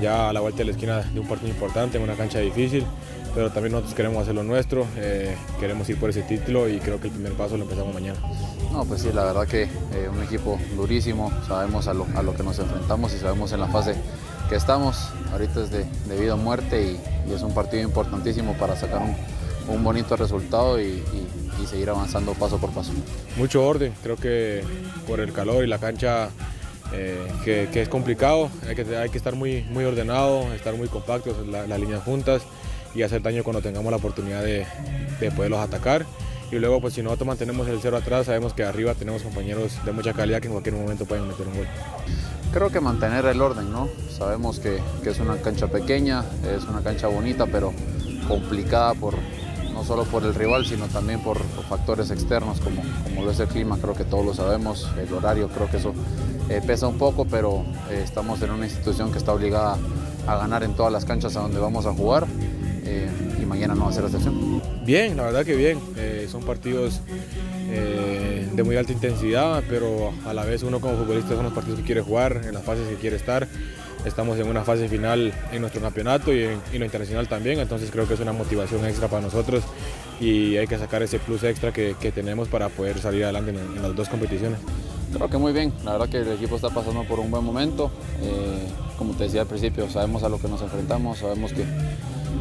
ya 0.00 0.28
a 0.28 0.32
la 0.32 0.38
vuelta 0.38 0.58
de 0.58 0.66
la 0.66 0.70
esquina 0.70 0.98
de 0.98 1.18
un 1.18 1.26
partido 1.26 1.50
importante, 1.50 1.96
en 1.96 2.04
una 2.04 2.14
cancha 2.14 2.38
difícil, 2.38 2.86
pero 3.34 3.50
también 3.50 3.72
nosotros 3.72 3.96
queremos 3.96 4.22
hacer 4.22 4.36
lo 4.36 4.44
nuestro, 4.44 4.86
eh, 4.98 5.34
queremos 5.58 5.90
ir 5.90 5.98
por 5.98 6.10
ese 6.10 6.22
título 6.22 6.68
y 6.68 6.78
creo 6.78 7.00
que 7.00 7.08
el 7.08 7.12
primer 7.12 7.32
paso 7.32 7.56
lo 7.56 7.64
empezamos 7.64 7.92
mañana. 7.92 8.20
No, 8.70 8.84
pues 8.84 9.02
sí, 9.02 9.10
la 9.12 9.24
verdad 9.24 9.48
que 9.48 9.64
eh, 9.64 10.08
un 10.08 10.22
equipo 10.22 10.56
durísimo, 10.76 11.32
sabemos 11.48 11.88
a 11.88 11.92
lo, 11.92 12.06
que 12.36 12.44
nos 12.44 12.56
enfrentamos 12.60 13.12
y 13.14 13.18
sabemos 13.18 13.50
en 13.50 13.58
la 13.58 13.66
fase 13.66 13.96
que 14.48 14.54
estamos, 14.54 15.08
ahorita 15.32 15.64
es 15.64 15.72
de, 15.72 15.86
vida 16.16 16.34
o 16.34 16.36
muerte 16.36 16.92
y, 17.26 17.32
es 17.32 17.42
un 17.42 17.52
partido 17.52 17.82
importantísimo 17.82 18.54
para 18.54 18.76
sacar 18.76 19.02
un, 19.68 19.82
bonito 19.82 20.14
resultado 20.14 20.80
y 20.80 21.02
seguir 21.66 21.90
avanzando 21.90 22.34
paso 22.34 22.58
por 22.58 22.70
paso. 22.70 22.92
Mucho 23.36 23.66
orden, 23.66 23.92
creo 24.02 24.16
que 24.16 24.62
por 25.06 25.20
el 25.20 25.32
calor 25.32 25.64
y 25.64 25.66
la 25.66 25.78
cancha 25.78 26.30
eh, 26.92 27.26
que, 27.44 27.82
es 27.82 27.88
complicado, 27.88 28.50
hay 28.68 28.74
que, 28.74 28.96
hay 28.96 29.10
que 29.10 29.18
estar 29.18 29.34
muy, 29.34 29.62
muy 29.70 29.84
ordenado, 29.84 30.52
estar 30.54 30.74
muy 30.74 30.88
compactos, 30.88 31.46
las 31.46 31.80
líneas 31.80 32.02
juntas 32.02 32.42
y 32.94 33.02
hacer 33.02 33.22
daño 33.22 33.44
cuando 33.44 33.62
tengamos 33.62 33.90
la 33.90 33.98
oportunidad 33.98 34.42
de, 34.42 34.66
de 35.20 35.30
poderlos 35.30 35.60
atacar. 35.60 36.04
Y 36.50 36.58
luego, 36.58 36.80
pues 36.80 36.94
si 36.94 37.02
nosotros 37.02 37.28
mantenemos 37.28 37.68
el 37.68 37.78
cero 37.80 37.96
atrás, 37.96 38.26
sabemos 38.26 38.54
que 38.54 38.64
arriba 38.64 38.94
tenemos 38.94 39.22
compañeros 39.22 39.78
de 39.84 39.92
mucha 39.92 40.12
calidad 40.12 40.40
que 40.40 40.48
en 40.48 40.52
cualquier 40.52 40.74
momento 40.74 41.04
pueden 41.04 41.28
meter 41.28 41.46
un 41.46 41.54
gol. 41.54 41.66
Creo 42.52 42.70
que 42.70 42.80
mantener 42.80 43.24
el 43.26 43.40
orden, 43.40 43.70
¿no? 43.70 43.88
Sabemos 44.10 44.58
que, 44.58 44.80
que 45.04 45.10
es 45.10 45.20
una 45.20 45.36
cancha 45.36 45.68
pequeña, 45.68 46.24
es 46.52 46.64
una 46.64 46.82
cancha 46.82 47.06
bonita, 47.06 47.46
pero 47.46 47.72
complicada 48.26 48.94
por, 48.94 49.14
no 49.80 49.86
solo 49.86 50.04
por 50.04 50.22
el 50.24 50.34
rival, 50.34 50.66
sino 50.66 50.88
también 50.88 51.20
por, 51.20 51.38
factores 51.70 52.10
externos 52.10 52.60
como, 52.60 53.24
lo 53.24 53.30
es 53.30 53.40
el 53.40 53.48
clima, 53.48 53.78
creo 53.80 53.94
que 53.94 54.04
todos 54.04 54.26
lo 54.26 54.34
sabemos, 54.34 54.86
el 55.00 55.10
horario, 55.14 55.48
creo 55.48 55.70
que 55.70 55.78
eso 55.78 55.94
eh, 56.50 56.60
pesa 56.66 56.86
un 56.86 56.98
poco, 56.98 57.24
pero 57.24 57.64
eh, 57.90 58.02
estamos 58.04 58.42
en 58.42 58.50
una 58.50 58.66
institución 58.66 59.10
que 59.10 59.16
está 59.16 59.32
obligada 59.32 59.78
a 60.26 60.36
ganar 60.36 60.64
en 60.64 60.74
todas 60.74 60.92
las 60.92 61.06
canchas 61.06 61.34
a 61.36 61.40
donde 61.40 61.58
vamos 61.58 61.86
a 61.86 61.94
jugar 61.94 62.26
eh, 62.84 63.08
y 63.40 63.46
mañana 63.46 63.74
no 63.74 63.84
va 63.84 63.90
a 63.90 63.92
ser 63.94 64.04
excepción. 64.04 64.60
Bien, 64.84 65.16
la 65.16 65.22
verdad 65.22 65.46
que 65.46 65.56
bien, 65.56 65.80
son 66.30 66.42
partidos 66.42 67.00
de 67.70 68.62
muy 68.62 68.76
alta 68.76 68.92
intensidad, 68.92 69.62
pero 69.66 70.12
a 70.26 70.34
la 70.34 70.44
vez 70.44 70.62
uno 70.62 70.80
como 70.80 70.98
futbolista 70.98 71.30
son 71.30 71.44
los 71.44 71.54
partidos 71.54 71.78
que 71.80 71.86
quiere 71.86 72.02
jugar, 72.02 72.42
en 72.44 72.52
las 72.52 72.64
fases 72.64 72.86
que 72.86 72.96
quiere 72.96 73.16
estar 73.16 73.48
estamos 74.04 74.38
en 74.38 74.48
una 74.48 74.64
fase 74.64 74.88
final 74.88 75.32
en 75.52 75.60
nuestro 75.60 75.80
campeonato 75.80 76.32
y 76.32 76.44
en, 76.44 76.60
lo 76.78 76.84
internacional 76.84 77.28
también, 77.28 77.60
entonces 77.60 77.90
creo 77.90 78.06
que 78.06 78.14
es 78.14 78.20
una 78.20 78.32
motivación 78.32 78.84
extra 78.84 79.08
para 79.08 79.22
nosotros 79.22 79.62
y 80.20 80.56
hay 80.56 80.66
que 80.66 80.78
sacar 80.78 81.02
ese 81.02 81.18
plus 81.18 81.42
extra 81.44 81.72
que, 81.72 81.94
tenemos 82.14 82.48
para 82.48 82.68
poder 82.68 82.98
salir 82.98 83.24
adelante 83.24 83.50
en, 83.50 83.82
las 83.82 83.94
dos 83.94 84.08
competiciones. 84.08 84.58
Creo 85.12 85.28
que 85.28 85.38
muy 85.38 85.52
bien, 85.52 85.72
la 85.84 85.92
verdad 85.92 86.08
que 86.08 86.18
el 86.18 86.32
equipo 86.32 86.56
está 86.56 86.70
pasando 86.70 87.04
por 87.04 87.18
un 87.20 87.30
buen 87.30 87.44
momento, 87.44 87.90
eh, 88.22 88.68
como 88.96 89.14
te 89.14 89.24
decía 89.24 89.42
al 89.42 89.46
principio, 89.46 89.88
sabemos 89.88 90.22
a 90.22 90.28
lo 90.28 90.40
que 90.40 90.48
nos 90.48 90.62
enfrentamos, 90.62 91.18
sabemos 91.18 91.52
que 91.52 91.64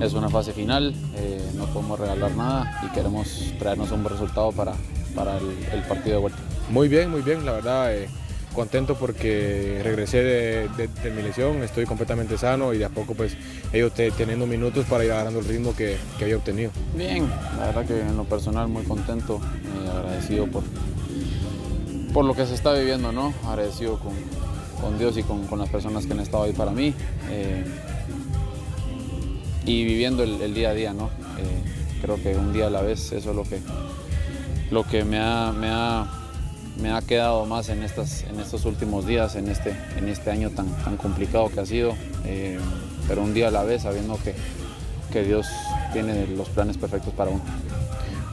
es 0.01 0.13
una 0.13 0.29
fase 0.29 0.53
final, 0.53 0.93
eh, 1.15 1.41
no 1.55 1.65
podemos 1.65 1.99
regalar 1.99 2.31
nada 2.31 2.81
y 2.85 2.93
queremos 2.93 3.53
traernos 3.59 3.91
un 3.91 4.03
buen 4.03 4.13
resultado 4.13 4.51
para, 4.51 4.73
para 5.15 5.37
el, 5.37 5.81
partido 5.87 6.15
de 6.15 6.21
vuelta. 6.21 6.39
Muy 6.69 6.87
bien, 6.87 7.09
muy 7.09 7.21
bien, 7.21 7.45
la 7.45 7.53
verdad. 7.53 7.95
Eh, 7.95 8.07
contento 8.53 8.95
porque 8.95 9.79
regresé 9.83 10.23
de, 10.23 11.11
mi 11.15 11.21
lesión, 11.21 11.63
estoy 11.63 11.85
completamente 11.85 12.37
sano 12.37 12.73
y 12.73 12.77
de 12.77 12.85
a 12.85 12.89
poco 12.89 13.13
pues 13.13 13.35
he 13.71 13.77
ido 13.77 13.91
teniendo 13.91 14.45
minutos 14.47 14.85
para 14.85 15.05
ir 15.05 15.11
agarrando 15.11 15.39
el 15.39 15.45
ritmo 15.45 15.75
que, 15.75 15.97
había 16.19 16.37
obtenido. 16.37 16.71
Bien, 16.95 17.29
la 17.57 17.67
verdad 17.67 17.85
que 17.85 17.99
en 17.99 18.17
lo 18.17 18.23
personal 18.25 18.67
muy 18.67 18.83
contento, 18.83 19.39
eh, 19.85 19.89
agradecido 19.89 20.47
por, 20.47 20.63
por 22.13 22.25
lo 22.25 22.33
que 22.33 22.45
se 22.45 22.55
está 22.55 22.73
viviendo, 22.73 23.11
¿no? 23.11 23.33
Agradecido 23.47 23.99
con, 23.99 24.97
Dios 24.97 25.17
y 25.17 25.23
con, 25.23 25.47
las 25.59 25.69
personas 25.69 26.05
que 26.05 26.13
han 26.13 26.19
estado 26.19 26.43
ahí 26.43 26.53
para 26.53 26.71
mí 26.71 26.93
eh, 27.29 27.65
y 29.65 29.83
viviendo 29.83 30.23
el, 30.23 30.53
día 30.53 30.69
a 30.69 30.73
día, 30.73 30.93
¿no? 30.93 31.07
Eh, 31.37 31.99
creo 32.01 32.21
que 32.21 32.35
un 32.35 32.53
día 32.53 32.67
a 32.67 32.69
la 32.69 32.81
vez 32.81 33.11
eso 33.11 33.29
es 33.29 33.35
lo 33.35 33.43
que, 33.43 33.59
lo 34.71 34.83
que 34.85 35.03
me 35.03 35.19
ha 35.19 36.18
me 36.81 36.91
ha 36.91 37.01
quedado 37.01 37.45
más 37.45 37.69
en, 37.69 37.83
estas, 37.83 38.23
en 38.23 38.39
estos 38.39 38.65
últimos 38.65 39.05
días, 39.05 39.35
en 39.35 39.47
este, 39.49 39.75
en 39.97 40.07
este 40.07 40.31
año 40.31 40.49
tan, 40.49 40.67
tan 40.83 40.97
complicado 40.97 41.49
que 41.49 41.59
ha 41.59 41.65
sido, 41.65 41.95
eh, 42.25 42.59
pero 43.07 43.21
un 43.21 43.33
día 43.33 43.49
a 43.49 43.51
la 43.51 43.63
vez 43.63 43.83
sabiendo 43.83 44.17
que, 44.23 44.33
que 45.11 45.23
Dios 45.23 45.47
tiene 45.93 46.27
los 46.27 46.49
planes 46.49 46.77
perfectos 46.77 47.13
para 47.13 47.31
uno. 47.31 47.41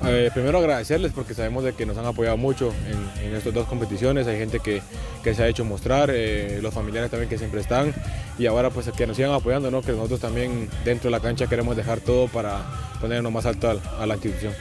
Eh, 0.04 0.30
primero 0.32 0.58
agradecerles 0.58 1.12
porque 1.12 1.34
sabemos 1.34 1.64
de 1.64 1.72
que 1.72 1.86
nos 1.86 1.96
han 1.96 2.04
apoyado 2.04 2.36
mucho 2.36 2.72
en, 3.20 3.34
estas 3.34 3.52
dos 3.52 3.66
competiciones, 3.66 4.26
hay 4.26 4.38
gente 4.38 4.60
que, 4.60 4.82
que 5.24 5.34
se 5.34 5.42
ha 5.42 5.48
hecho 5.48 5.64
mostrar, 5.64 6.10
eh, 6.12 6.60
los 6.62 6.72
familiares 6.72 7.10
también 7.10 7.28
que 7.28 7.38
siempre 7.38 7.60
están 7.60 7.92
y 8.38 8.46
ahora 8.46 8.70
pues 8.70 8.90
que 8.92 9.06
nos 9.06 9.16
sigan 9.16 9.32
apoyando, 9.32 9.70
¿no? 9.70 9.82
que 9.82 9.92
nosotros 9.92 10.20
también 10.20 10.68
dentro 10.84 11.08
de 11.08 11.12
la 11.12 11.20
cancha 11.20 11.46
queremos 11.46 11.76
dejar 11.76 12.00
todo 12.00 12.28
para 12.28 12.64
ponernos 13.00 13.32
más 13.32 13.46
alto 13.46 13.68
a, 13.68 14.02
a 14.02 14.06
la 14.06 14.14
institución. 14.14 14.52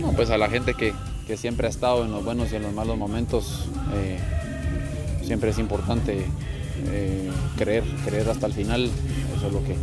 No, 0.00 0.12
pues 0.12 0.30
a 0.30 0.38
la 0.38 0.48
gente 0.48 0.74
que, 0.74 0.92
que 1.32 1.38
siempre 1.38 1.66
ha 1.66 1.70
estado 1.70 2.04
en 2.04 2.12
los 2.12 2.22
buenos 2.22 2.52
y 2.52 2.56
en 2.56 2.62
los 2.62 2.74
malos 2.74 2.98
momentos. 2.98 3.64
Eh, 3.94 4.18
siempre 5.24 5.48
es 5.48 5.58
importante 5.58 6.26
eh, 6.90 7.30
creer, 7.56 7.84
creer 8.04 8.28
hasta 8.28 8.44
el 8.44 8.52
final. 8.52 8.90
Eso 9.34 9.46
es 9.46 9.52
lo 9.54 9.64
que, 9.64 9.74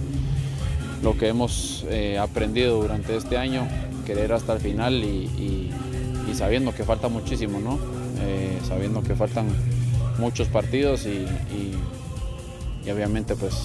lo 1.02 1.18
que 1.18 1.28
hemos 1.28 1.88
eh, 1.90 2.20
aprendido 2.20 2.80
durante 2.80 3.16
este 3.16 3.36
año, 3.36 3.68
creer 4.06 4.32
hasta 4.34 4.54
el 4.54 4.60
final 4.60 5.04
y, 5.04 5.72
sabiendo 6.36 6.72
que 6.72 6.84
falta 6.84 7.08
muchísimo, 7.08 7.60
¿no? 7.60 7.80
sabiendo 8.68 9.02
que 9.02 9.16
faltan 9.16 9.48
muchos 10.20 10.48
partidos 10.50 11.08
y, 11.08 11.26
obviamente 12.92 13.36
pues 13.36 13.56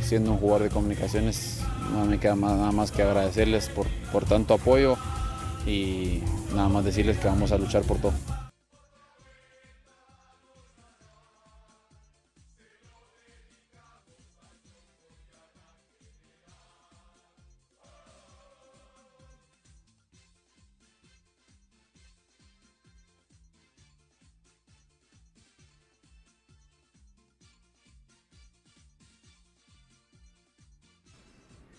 siendo 0.00 0.32
un 0.32 0.38
jugador 0.38 0.62
de 0.62 0.70
comunicaciones 0.70 1.60
no 1.92 2.06
me 2.06 2.18
queda 2.18 2.34
nada 2.34 2.72
más 2.72 2.92
que 2.92 3.02
agradecerles 3.02 3.68
por, 3.68 3.86
por 4.10 4.24
tanto 4.24 4.54
apoyo 4.54 4.96
y 5.66 6.22
nada 6.54 6.68
más 6.68 6.84
decirles 6.84 7.18
que 7.18 7.26
vamos 7.26 7.52
a 7.52 7.58
luchar 7.58 7.82
por 7.82 7.98
todo. 7.98 8.12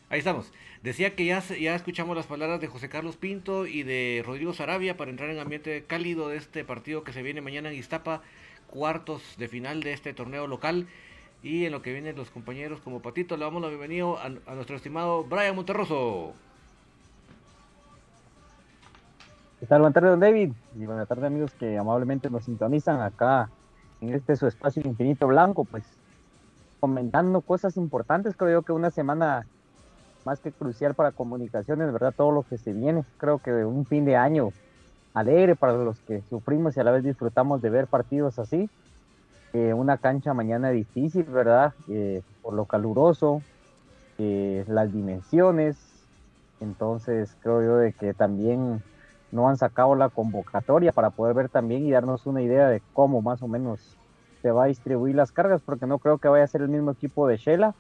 Ahí 0.09 0.19
estamos. 0.19 0.53
Decía 0.83 1.15
que 1.15 1.25
ya, 1.25 1.39
escuchamos 1.75 2.15
las 2.15 2.27
palabras 2.27 2.61
de 2.61 2.67
José 2.67 2.87
Carlos 2.87 3.17
Pinto 3.17 3.67
y 3.67 3.83
de 3.83 4.23
Rodrigo 4.25 4.53
Sarabia 4.53 4.95
para 4.95 5.11
entrar 5.11 5.29
en 5.29 5.39
ambiente 5.39 5.83
cálido 5.85 6.29
de 6.29 6.37
este 6.37 6.63
partido 6.63 7.03
que 7.03 7.11
se 7.11 7.21
viene 7.21 7.41
mañana 7.41 7.69
en 7.69 7.75
Iztapa, 7.75 8.21
cuartos 8.67 9.21
de 9.37 9.49
final 9.49 9.83
de 9.83 9.91
este 9.91 10.13
torneo 10.13 10.47
local. 10.47 10.87
Y 11.43 11.65
en 11.65 11.73
lo 11.73 11.81
que 11.81 11.91
vienen 11.91 12.15
los 12.15 12.29
compañeros 12.29 12.79
como 12.79 13.01
Patito, 13.01 13.35
le 13.35 13.43
damos 13.43 13.61
la 13.61 13.67
bienvenida 13.67 14.05
a, 14.23 14.55
nuestro 14.55 14.77
estimado 14.77 15.25
Brian 15.25 15.55
Monterroso. 15.57 16.31
¿Qué 19.59 19.65
tal? 19.65 19.81
Buenas 19.81 19.93
tardes, 19.93 20.11
don 20.11 20.19
David. 20.21 20.53
Y 20.79 20.85
buenas 20.85 21.07
tardes, 21.09 21.25
amigos 21.25 21.53
que 21.53 21.77
amablemente 21.77 22.29
nos 22.29 22.45
sintonizan 22.45 23.01
acá 23.01 23.49
en 23.99 24.13
este 24.13 24.37
su 24.37 24.47
espacio 24.47 24.81
infinito 24.85 25.27
blanco, 25.27 25.65
pues 25.65 25.83
comentando 26.79 27.41
cosas 27.41 27.75
importantes. 27.75 28.37
Creo 28.37 28.59
yo 28.59 28.61
que 28.61 28.71
una 28.71 28.89
semana 28.89 29.45
más 30.27 30.41
que 30.41 30.53
crucial 30.53 30.95
para 30.95 31.13
comunicaciones, 31.13 31.91
¿verdad? 31.93 32.15
Todo 32.15 32.31
lo 32.33 32.43
que 32.45 32.59
se 32.59 32.73
viene. 32.73 33.05
Creo 33.17 33.39
que 33.39 33.51
un 33.65 33.87
fin 33.87 34.05
de 34.05 34.17
año 34.17 34.55
alegre 35.13 35.55
para 35.57 35.73
los 35.75 36.01
que 36.03 36.23
sufrimos 36.23 36.77
y 36.77 36.81
a 36.81 36.85
la 36.85 36.91
vez 36.93 37.03
disfrutamos 37.03 37.61
de 37.61 37.71
ver 37.71 37.89
partidos 37.89 38.39
así. 38.39 38.71
Eh, 39.53 39.73
una 39.73 39.99
cancha 39.99 40.33
mañana 40.35 40.71
difícil, 40.71 41.25
¿verdad? 41.25 41.75
Eh, 41.87 42.23
por 42.41 42.55
lo 42.55 42.67
caluroso. 42.67 43.45
eh, 44.17 44.65
las 44.67 44.91
dimensiones. 44.93 46.07
Entonces 46.59 47.35
creo 47.41 47.63
yo 47.63 47.77
de 47.77 47.93
que 47.93 48.13
también 48.15 48.83
no 49.31 49.49
han 49.49 49.57
sacado 49.57 49.95
la 49.95 50.09
convocatoria 50.09 50.93
para 50.93 51.11
poder 51.11 51.35
ver 51.35 51.49
también 51.49 51.85
y 51.85 51.91
darnos 51.91 52.25
una 52.27 52.41
idea 52.43 52.69
de 52.69 52.83
cómo 52.93 53.21
más 53.21 53.41
o 53.43 53.47
menos 53.49 53.99
se 54.41 54.51
va 54.51 54.65
a 54.65 54.67
distribuir 54.67 55.15
las 55.15 55.31
cargas, 55.31 55.63
porque 55.63 55.87
no 55.87 55.99
creo 55.99 56.19
que 56.19 56.29
vaya 56.29 56.45
a 56.45 56.47
ser 56.47 56.61
el 56.61 56.69
mismo 56.69 56.91
equipo 56.91 57.27
de 57.27 57.37
Shela, 57.37 57.75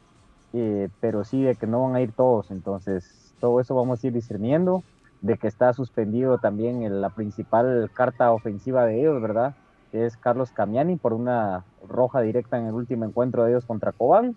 eh, 0.53 0.89
pero 0.99 1.23
sí 1.23 1.43
de 1.43 1.55
que 1.55 1.67
no 1.67 1.83
van 1.83 1.95
a 1.95 2.01
ir 2.01 2.11
todos. 2.11 2.51
Entonces 2.51 3.33
todo 3.39 3.59
eso 3.59 3.75
vamos 3.75 4.03
a 4.03 4.07
ir 4.07 4.13
discerniendo, 4.13 4.83
de 5.21 5.37
que 5.37 5.47
está 5.47 5.73
suspendido 5.73 6.37
también 6.37 7.01
la 7.01 7.09
principal 7.09 7.89
carta 7.93 8.31
ofensiva 8.31 8.85
de 8.85 8.99
ellos, 9.01 9.21
¿verdad? 9.21 9.55
Que 9.91 10.05
es 10.05 10.17
Carlos 10.17 10.51
Camiani 10.51 10.95
por 10.95 11.13
una 11.13 11.63
roja 11.87 12.21
directa 12.21 12.57
en 12.57 12.67
el 12.67 12.73
último 12.73 13.05
encuentro 13.05 13.43
de 13.43 13.51
ellos 13.51 13.65
contra 13.65 13.91
Cobán. 13.91 14.35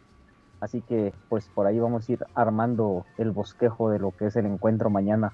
Así 0.61 0.83
que 0.83 1.15
pues 1.29 1.49
por 1.49 1.67
ahí 1.67 1.79
vamos 1.79 2.09
a 2.09 2.13
ir 2.13 2.27
armando 2.35 3.07
el 3.17 3.31
bosquejo 3.31 3.91
de 3.91 3.99
lo 3.99 4.11
que 4.11 4.27
es 4.27 4.37
el 4.37 4.47
encuentro 4.47 4.91
mañana 4.91 5.33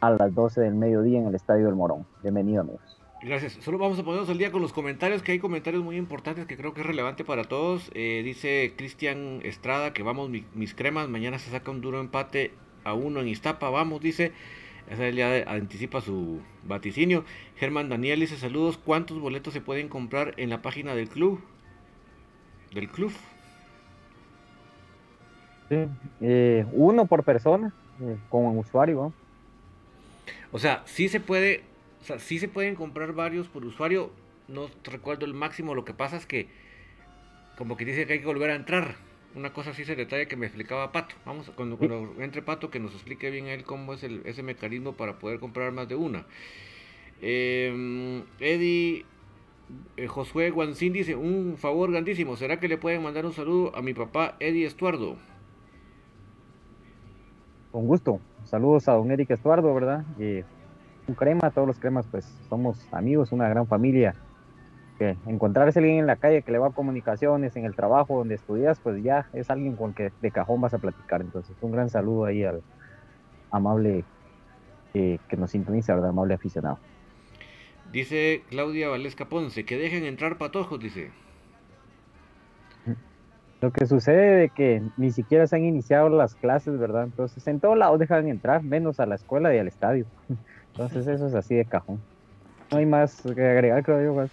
a 0.00 0.10
las 0.10 0.34
12 0.34 0.60
del 0.60 0.74
mediodía 0.74 1.18
en 1.18 1.26
el 1.26 1.34
Estadio 1.34 1.66
del 1.66 1.74
Morón. 1.74 2.06
Bienvenido 2.22 2.60
amigos. 2.60 2.95
Gracias. 3.22 3.54
Solo 3.60 3.78
vamos 3.78 3.98
a 3.98 4.04
ponernos 4.04 4.28
al 4.28 4.38
día 4.38 4.52
con 4.52 4.62
los 4.62 4.72
comentarios, 4.72 5.22
que 5.22 5.32
hay 5.32 5.38
comentarios 5.38 5.82
muy 5.82 5.96
importantes 5.96 6.46
que 6.46 6.56
creo 6.56 6.74
que 6.74 6.82
es 6.82 6.86
relevante 6.86 7.24
para 7.24 7.44
todos. 7.44 7.90
Eh, 7.94 8.22
dice 8.24 8.74
Cristian 8.76 9.40
Estrada 9.42 9.92
que 9.92 10.02
vamos 10.02 10.30
mis 10.54 10.74
cremas, 10.74 11.08
mañana 11.08 11.38
se 11.38 11.50
saca 11.50 11.70
un 11.70 11.80
duro 11.80 12.00
empate 12.00 12.52
a 12.84 12.94
uno 12.94 13.20
en 13.20 13.28
Iztapa, 13.28 13.70
vamos, 13.70 14.00
dice. 14.00 14.32
Esa 14.90 15.10
ya 15.10 15.42
anticipa 15.50 16.00
su 16.00 16.40
vaticinio. 16.64 17.24
Germán 17.56 17.88
Daniel 17.88 18.20
dice 18.20 18.36
saludos. 18.36 18.78
¿Cuántos 18.78 19.18
boletos 19.18 19.52
se 19.52 19.60
pueden 19.60 19.88
comprar 19.88 20.34
en 20.36 20.50
la 20.50 20.62
página 20.62 20.94
del 20.94 21.08
club? 21.08 21.40
Del 22.72 22.88
club. 22.88 23.12
Eh, 26.20 26.64
uno 26.72 27.06
por 27.06 27.24
persona, 27.24 27.72
eh, 28.00 28.16
como 28.28 28.52
usuario. 28.52 29.12
O 30.52 30.58
sea, 30.60 30.82
sí 30.84 31.08
se 31.08 31.18
puede, 31.18 31.64
o 32.06 32.08
sea, 32.08 32.18
sí 32.20 32.38
se 32.38 32.46
pueden 32.46 32.76
comprar 32.76 33.14
varios 33.14 33.48
por 33.48 33.64
usuario. 33.64 34.12
No 34.46 34.68
recuerdo 34.84 35.26
el 35.26 35.34
máximo. 35.34 35.74
Lo 35.74 35.84
que 35.84 35.92
pasa 35.92 36.16
es 36.16 36.24
que, 36.24 36.46
como 37.58 37.76
que 37.76 37.84
dice 37.84 38.06
que 38.06 38.12
hay 38.12 38.20
que 38.20 38.26
volver 38.26 38.50
a 38.50 38.54
entrar. 38.54 38.94
Una 39.34 39.52
cosa 39.52 39.70
así 39.70 39.84
se 39.84 39.96
detalle 39.96 40.28
que 40.28 40.36
me 40.36 40.46
explicaba 40.46 40.92
Pato. 40.92 41.16
Vamos, 41.24 41.50
cuando, 41.56 41.76
entre 42.20 42.42
Pato, 42.42 42.70
que 42.70 42.78
nos 42.78 42.92
explique 42.94 43.28
bien 43.30 43.48
él 43.48 43.64
cómo 43.64 43.92
es 43.92 44.04
ese 44.04 44.44
mecanismo 44.44 44.92
para 44.92 45.18
poder 45.18 45.40
comprar 45.40 45.72
más 45.72 45.88
de 45.88 45.96
una. 45.96 46.26
Eh, 47.20 48.22
Eddie 48.38 49.04
eh, 49.96 50.06
Josué 50.06 50.50
Guancín 50.50 50.92
dice: 50.92 51.16
Un 51.16 51.56
favor 51.58 51.90
grandísimo. 51.90 52.36
¿Será 52.36 52.60
que 52.60 52.68
le 52.68 52.78
pueden 52.78 53.02
mandar 53.02 53.26
un 53.26 53.32
saludo 53.32 53.74
a 53.74 53.82
mi 53.82 53.94
papá 53.94 54.36
Eddie 54.38 54.64
Estuardo? 54.64 55.16
Con 57.72 57.88
gusto. 57.88 58.20
Saludos 58.44 58.88
a 58.88 58.92
don 58.92 59.10
Eric 59.10 59.32
Estuardo, 59.32 59.74
¿verdad? 59.74 60.04
Y 60.20 60.44
un 61.08 61.14
crema, 61.14 61.50
todos 61.50 61.66
los 61.66 61.78
cremas, 61.78 62.06
pues 62.10 62.24
somos 62.48 62.86
amigos, 62.92 63.32
una 63.32 63.48
gran 63.48 63.66
familia. 63.66 64.14
Que 64.98 65.16
encontrarse 65.26 65.78
alguien 65.78 65.98
en 65.98 66.06
la 66.06 66.16
calle 66.16 66.42
que 66.42 66.50
le 66.52 66.58
va 66.58 66.68
a 66.68 66.70
comunicaciones, 66.70 67.54
en 67.56 67.66
el 67.66 67.74
trabajo 67.74 68.16
donde 68.18 68.34
estudias, 68.34 68.80
pues 68.80 69.02
ya 69.02 69.26
es 69.34 69.50
alguien 69.50 69.76
con 69.76 69.92
que 69.92 70.10
de 70.22 70.30
cajón 70.30 70.60
vas 70.60 70.72
a 70.72 70.78
platicar. 70.78 71.20
Entonces, 71.20 71.54
un 71.60 71.72
gran 71.72 71.90
saludo 71.90 72.24
ahí 72.24 72.44
al 72.44 72.62
amable 73.50 74.04
eh, 74.94 75.18
que 75.28 75.36
nos 75.36 75.50
sintoniza, 75.50 75.94
¿verdad? 75.94 76.10
Amable 76.10 76.34
aficionado. 76.34 76.78
Dice 77.92 78.42
Claudia 78.48 78.88
Valesca 78.88 79.26
Ponce, 79.26 79.64
que 79.64 79.76
dejen 79.76 80.04
entrar 80.04 80.38
patojos, 80.38 80.80
dice. 80.80 81.10
Lo 83.60 83.72
que 83.72 83.86
sucede 83.86 84.44
es 84.44 84.52
que 84.52 84.82
ni 84.96 85.12
siquiera 85.12 85.46
se 85.46 85.56
han 85.56 85.64
iniciado 85.64 86.08
las 86.08 86.34
clases, 86.34 86.78
¿verdad? 86.78 87.04
Entonces 87.04 87.46
en 87.46 87.60
todos 87.60 87.76
lados 87.76 87.98
dejan 87.98 88.28
entrar, 88.28 88.62
menos 88.62 88.98
a 88.98 89.06
la 89.06 89.14
escuela 89.14 89.54
y 89.54 89.58
al 89.58 89.68
estadio. 89.68 90.06
Entonces 90.78 91.06
eso 91.06 91.26
es 91.26 91.34
así 91.34 91.54
de 91.54 91.64
cajón. 91.64 92.00
No 92.70 92.78
hay 92.78 92.86
más 92.86 93.22
que 93.22 93.42
agregar, 93.42 93.82
creo 93.82 94.04
yo. 94.04 94.14
Pues. 94.14 94.30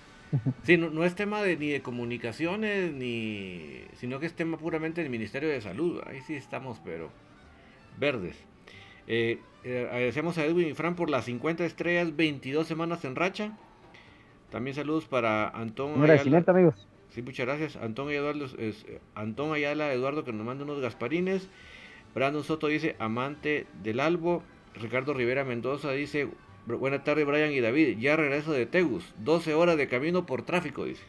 Sí, 0.63 0.77
no, 0.77 1.03
es 1.03 1.15
tema 1.15 1.41
de, 1.41 1.55
ni 1.57 1.69
de 1.69 1.81
comunicaciones, 1.81 2.91
ni 2.91 3.83
sino 3.95 4.19
que 4.19 4.25
es 4.25 4.33
tema 4.33 4.57
puramente 4.57 5.01
del 5.01 5.09
Ministerio 5.09 5.49
de 5.49 5.61
Salud. 5.61 6.01
Ahí 6.05 6.21
sí 6.21 6.35
estamos, 6.35 6.81
pero 6.83 7.09
verdes. 7.99 8.35
Eh, 9.07 9.39
eh, 9.63 9.87
agradecemos 9.89 10.37
a 10.37 10.45
Edwin 10.45 10.69
y 10.69 10.73
Fran 10.73 10.95
por 10.95 11.09
las 11.09 11.25
50 11.25 11.65
estrellas, 11.65 12.15
22 12.15 12.67
semanas 12.67 13.05
en 13.05 13.15
racha. 13.15 13.57
También 14.49 14.75
saludos 14.75 15.05
para 15.05 15.49
Antón. 15.49 15.91
Un 15.93 16.01
agradecimiento, 16.01 16.51
amigos. 16.51 16.87
Sí, 17.11 17.21
muchas 17.21 17.45
gracias. 17.45 17.75
Antón, 17.75 18.09
Eduardo, 18.09 18.45
es, 18.57 18.85
Antón 19.13 19.53
Ayala 19.53 19.93
Eduardo 19.93 20.23
que 20.23 20.33
nos 20.33 20.45
manda 20.45 20.63
unos 20.63 20.81
gasparines. 20.81 21.47
Brandon 22.15 22.43
Soto 22.43 22.67
dice 22.67 22.95
amante 22.99 23.67
del 23.83 23.99
Albo. 23.99 24.43
Ricardo 24.75 25.13
Rivera 25.13 25.43
Mendoza 25.43 25.91
dice 25.91 26.29
buena 26.65 27.03
tarde 27.03 27.25
Brian 27.25 27.51
y 27.51 27.59
David. 27.59 27.97
Ya 27.99 28.15
regreso 28.15 28.51
de 28.51 28.65
Tegus. 28.65 29.13
12 29.19 29.53
horas 29.53 29.77
de 29.77 29.87
camino 29.87 30.25
por 30.25 30.43
tráfico, 30.43 30.85
dice. 30.85 31.03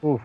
Uf, 0.00 0.20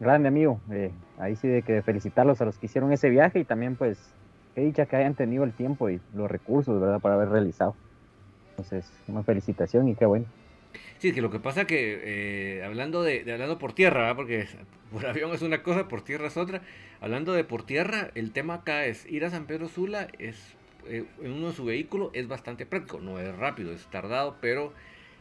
grande 0.00 0.28
amigo. 0.28 0.60
Eh, 0.70 0.90
ahí 1.18 1.36
sí 1.36 1.48
de 1.48 1.62
que 1.62 1.82
felicitarlos 1.82 2.40
a 2.40 2.44
los 2.44 2.58
que 2.58 2.66
hicieron 2.66 2.92
ese 2.92 3.08
viaje 3.08 3.40
y 3.40 3.44
también 3.44 3.76
pues 3.76 4.12
qué 4.54 4.62
dicha 4.62 4.86
que 4.86 4.96
hayan 4.96 5.14
tenido 5.14 5.44
el 5.44 5.52
tiempo 5.52 5.90
y 5.90 6.00
los 6.14 6.30
recursos, 6.30 6.80
¿verdad? 6.80 7.00
Para 7.00 7.14
haber 7.14 7.30
realizado. 7.30 7.74
Entonces, 8.50 8.90
una 9.08 9.22
felicitación 9.22 9.88
y 9.88 9.94
qué 9.94 10.06
bueno. 10.06 10.26
Sí, 10.98 11.12
que 11.12 11.20
lo 11.20 11.30
que 11.30 11.40
pasa 11.40 11.66
que, 11.66 12.00
eh, 12.04 12.64
hablando 12.64 13.02
de, 13.02 13.20
hablando 13.32 13.58
por 13.58 13.72
tierra, 13.72 14.14
porque 14.14 14.46
por 14.92 15.06
avión 15.06 15.32
es 15.32 15.42
una 15.42 15.62
cosa, 15.62 15.88
por 15.88 16.02
tierra 16.02 16.28
es 16.28 16.36
otra. 16.36 16.62
Hablando 17.00 17.32
de 17.32 17.44
por 17.44 17.64
tierra, 17.64 18.10
el 18.14 18.32
tema 18.32 18.54
acá 18.54 18.86
es 18.86 19.06
ir 19.06 19.24
a 19.24 19.30
San 19.30 19.46
Pedro 19.46 19.68
Sula, 19.68 20.08
es, 20.18 20.56
eh, 20.86 21.06
en 21.20 21.32
uno 21.32 21.48
de 21.48 21.54
su 21.54 21.64
vehículo 21.64 22.10
es 22.14 22.28
bastante 22.28 22.66
práctico, 22.66 23.00
no 23.00 23.18
es 23.18 23.34
rápido, 23.36 23.72
es 23.72 23.86
tardado, 23.86 24.36
pero 24.40 24.72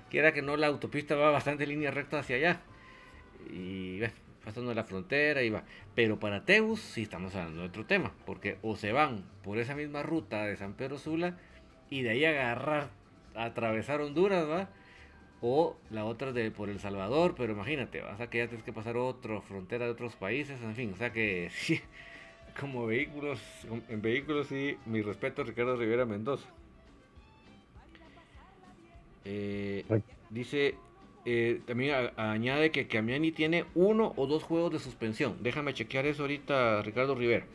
quiera 0.09 0.33
que 0.33 0.41
no, 0.41 0.57
la 0.57 0.67
autopista 0.67 1.15
va 1.15 1.31
bastante 1.31 1.67
línea 1.67 1.91
recta 1.91 2.19
hacia 2.19 2.35
allá. 2.35 2.61
Y 3.51 3.99
pasando 4.43 4.73
la 4.73 4.83
frontera 4.83 5.43
y 5.43 5.49
va. 5.49 5.63
Pero 5.95 6.19
para 6.19 6.45
Teus 6.45 6.79
sí 6.79 7.03
estamos 7.03 7.35
hablando 7.35 7.61
de 7.61 7.67
otro 7.67 7.85
tema, 7.85 8.13
porque 8.25 8.57
o 8.61 8.75
se 8.75 8.91
van 8.91 9.23
por 9.43 9.57
esa 9.57 9.75
misma 9.75 10.03
ruta 10.03 10.45
de 10.45 10.55
San 10.57 10.73
Pedro 10.73 10.97
Sula 10.97 11.37
y 11.89 12.01
de 12.01 12.11
ahí 12.11 12.25
agarrar, 12.25 12.89
atravesar 13.35 14.01
Honduras, 14.01 14.47
¿va? 14.47 14.69
o 15.45 15.75
la 15.89 16.05
otra 16.05 16.31
de 16.31 16.51
por 16.51 16.69
El 16.69 16.79
Salvador, 16.79 17.35
pero 17.35 17.51
imagínate, 17.51 17.99
vas 17.99 18.21
a 18.21 18.29
que 18.29 18.37
ya 18.37 18.47
tienes 18.47 18.63
que 18.63 18.71
pasar 18.71 18.95
otra 18.95 19.41
frontera 19.41 19.83
de 19.83 19.91
otros 19.91 20.15
países, 20.15 20.61
en 20.61 20.73
fin, 20.73 20.93
o 20.93 20.95
sea 20.95 21.11
que 21.11 21.49
sí, 21.53 21.81
como 22.59 22.85
vehículos, 22.85 23.39
en 23.89 24.01
vehículos 24.01 24.47
sí, 24.47 24.77
mi 24.85 25.01
respeto 25.01 25.41
a 25.41 25.45
Ricardo 25.45 25.75
Rivera 25.75 26.05
Mendoza. 26.05 26.47
Eh, 29.25 29.85
dice, 30.29 30.75
eh, 31.25 31.61
también 31.65 32.11
añade 32.17 32.71
que 32.71 32.87
Camiani 32.87 33.31
tiene 33.31 33.65
uno 33.75 34.13
o 34.15 34.27
dos 34.27 34.43
juegos 34.43 34.73
de 34.73 34.79
suspensión. 34.79 35.37
Déjame 35.41 35.73
chequear 35.73 36.05
eso 36.05 36.23
ahorita, 36.23 36.81
Ricardo 36.81 37.15
Rivera. 37.15 37.45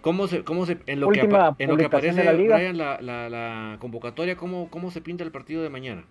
¿Cómo 0.00 0.26
se, 0.26 0.42
cómo 0.42 0.66
se, 0.66 0.78
en 0.86 0.98
lo, 0.98 1.10
que, 1.10 1.20
en 1.20 1.70
lo 1.70 1.76
que 1.76 1.84
aparece 1.84 2.24
la, 2.24 2.32
Brian, 2.32 2.76
la, 2.76 3.00
la, 3.00 3.28
la, 3.28 3.76
convocatoria, 3.78 4.36
¿cómo, 4.36 4.68
¿cómo 4.68 4.90
se 4.90 5.00
pinta 5.00 5.22
el 5.22 5.30
partido 5.30 5.62
de 5.62 5.70
mañana? 5.70 6.04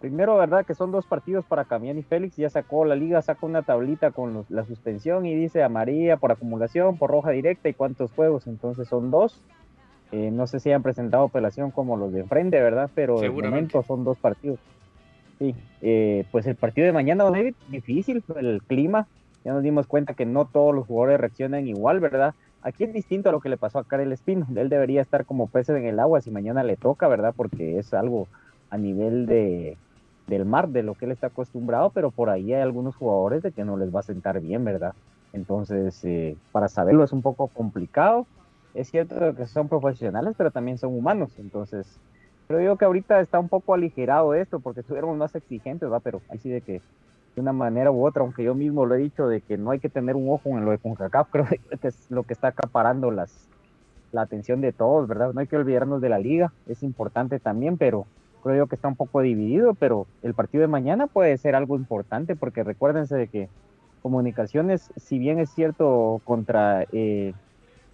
Primero, 0.00 0.36
¿verdad? 0.36 0.64
Que 0.64 0.74
son 0.74 0.92
dos 0.92 1.06
partidos 1.06 1.44
para 1.44 1.64
Camián 1.64 1.98
y 1.98 2.02
Félix. 2.02 2.36
Ya 2.36 2.50
sacó 2.50 2.84
la 2.84 2.94
liga, 2.94 3.22
sacó 3.22 3.46
una 3.46 3.62
tablita 3.62 4.10
con 4.10 4.44
la 4.48 4.64
suspensión 4.64 5.26
y 5.26 5.34
dice 5.34 5.62
a 5.62 5.68
María 5.68 6.16
por 6.16 6.32
acumulación, 6.32 6.96
por 6.96 7.10
roja 7.10 7.30
directa 7.30 7.68
y 7.68 7.74
cuántos 7.74 8.12
juegos. 8.12 8.46
Entonces 8.46 8.88
son 8.88 9.10
dos. 9.10 9.42
Eh, 10.10 10.30
no 10.30 10.46
sé 10.46 10.60
si 10.60 10.70
han 10.72 10.82
presentado 10.82 11.24
apelación 11.24 11.70
como 11.70 11.96
los 11.96 12.12
de 12.12 12.20
enfrente, 12.20 12.60
¿verdad? 12.60 12.90
Pero 12.94 13.20
de 13.20 13.30
momento 13.30 13.82
son 13.82 14.04
dos 14.04 14.18
partidos. 14.18 14.58
Sí, 15.38 15.54
eh, 15.82 16.24
pues 16.32 16.46
el 16.46 16.56
partido 16.56 16.86
de 16.86 16.92
mañana, 16.92 17.24
David, 17.24 17.54
difícil, 17.68 18.24
el 18.36 18.62
clima. 18.66 19.06
Ya 19.44 19.52
nos 19.52 19.62
dimos 19.62 19.86
cuenta 19.86 20.14
que 20.14 20.26
no 20.26 20.46
todos 20.46 20.74
los 20.74 20.86
jugadores 20.86 21.20
reaccionan 21.20 21.68
igual, 21.68 22.00
¿verdad? 22.00 22.34
Aquí 22.62 22.84
es 22.84 22.92
distinto 22.92 23.28
a 23.28 23.32
lo 23.32 23.40
que 23.40 23.48
le 23.48 23.56
pasó 23.56 23.78
a 23.78 23.84
Karel 23.84 24.12
Espino. 24.12 24.46
Él 24.56 24.68
debería 24.68 25.00
estar 25.00 25.24
como 25.24 25.46
peces 25.46 25.76
en 25.76 25.84
el 25.84 26.00
agua 26.00 26.20
si 26.20 26.30
mañana 26.30 26.64
le 26.64 26.76
toca, 26.76 27.06
¿verdad? 27.06 27.32
Porque 27.36 27.78
es 27.78 27.94
algo 27.94 28.26
a 28.70 28.78
nivel 28.78 29.26
de, 29.26 29.76
del 30.26 30.44
mar, 30.44 30.68
de 30.68 30.82
lo 30.82 30.94
que 30.94 31.06
él 31.06 31.12
está 31.12 31.28
acostumbrado, 31.28 31.90
pero 31.90 32.10
por 32.10 32.30
ahí 32.30 32.52
hay 32.52 32.62
algunos 32.62 32.96
jugadores 32.96 33.42
de 33.42 33.52
que 33.52 33.64
no 33.64 33.76
les 33.76 33.94
va 33.94 34.00
a 34.00 34.04
sentar 34.04 34.40
bien, 34.40 34.64
¿verdad? 34.64 34.94
Entonces, 35.32 36.04
eh, 36.04 36.36
para 36.52 36.68
saberlo 36.68 37.04
es 37.04 37.12
un 37.12 37.22
poco 37.22 37.48
complicado. 37.48 38.26
Es 38.74 38.90
cierto 38.90 39.34
que 39.34 39.46
son 39.46 39.68
profesionales, 39.68 40.34
pero 40.36 40.50
también 40.50 40.78
son 40.78 40.94
humanos. 40.94 41.32
Entonces, 41.38 41.98
creo 42.46 42.60
yo 42.60 42.76
que 42.76 42.84
ahorita 42.84 43.20
está 43.20 43.38
un 43.38 43.48
poco 43.48 43.74
aligerado 43.74 44.34
esto, 44.34 44.60
porque 44.60 44.80
estuviéramos 44.80 45.16
más 45.16 45.34
exigentes, 45.34 45.90
¿va? 45.90 46.00
Pero 46.00 46.20
ahí 46.30 46.38
sí 46.38 46.50
de 46.50 46.60
que 46.60 46.80
de 47.34 47.40
una 47.40 47.52
manera 47.52 47.90
u 47.90 48.06
otra, 48.06 48.22
aunque 48.22 48.42
yo 48.42 48.54
mismo 48.54 48.84
lo 48.84 48.94
he 48.94 48.98
dicho, 48.98 49.28
de 49.28 49.40
que 49.40 49.56
no 49.56 49.70
hay 49.70 49.78
que 49.80 49.88
tener 49.88 50.16
un 50.16 50.28
ojo 50.30 50.50
en 50.50 50.64
lo 50.64 50.70
de 50.72 50.78
CONCACAF, 50.78 51.28
creo 51.32 51.46
que 51.46 51.88
es 51.88 52.10
lo 52.10 52.24
que 52.24 52.34
está 52.34 52.48
acaparando 52.48 53.10
las, 53.10 53.48
la 54.12 54.22
atención 54.22 54.60
de 54.60 54.72
todos, 54.72 55.08
¿verdad? 55.08 55.32
No 55.32 55.40
hay 55.40 55.46
que 55.46 55.56
olvidarnos 55.56 56.00
de 56.00 56.08
la 56.08 56.18
liga, 56.18 56.52
es 56.66 56.82
importante 56.82 57.38
también, 57.38 57.78
pero 57.78 58.06
creo 58.48 58.64
yo 58.64 58.66
que 58.66 58.76
está 58.76 58.88
un 58.88 58.96
poco 58.96 59.20
dividido, 59.20 59.74
pero 59.74 60.06
el 60.22 60.32
partido 60.32 60.62
de 60.62 60.68
mañana 60.68 61.06
puede 61.06 61.36
ser 61.36 61.54
algo 61.54 61.76
importante 61.76 62.34
porque 62.34 62.64
recuérdense 62.64 63.14
de 63.14 63.28
que 63.28 63.48
comunicaciones, 64.00 64.90
si 64.96 65.18
bien 65.18 65.38
es 65.38 65.50
cierto 65.50 66.22
contra 66.24 66.84
eh, 66.92 67.34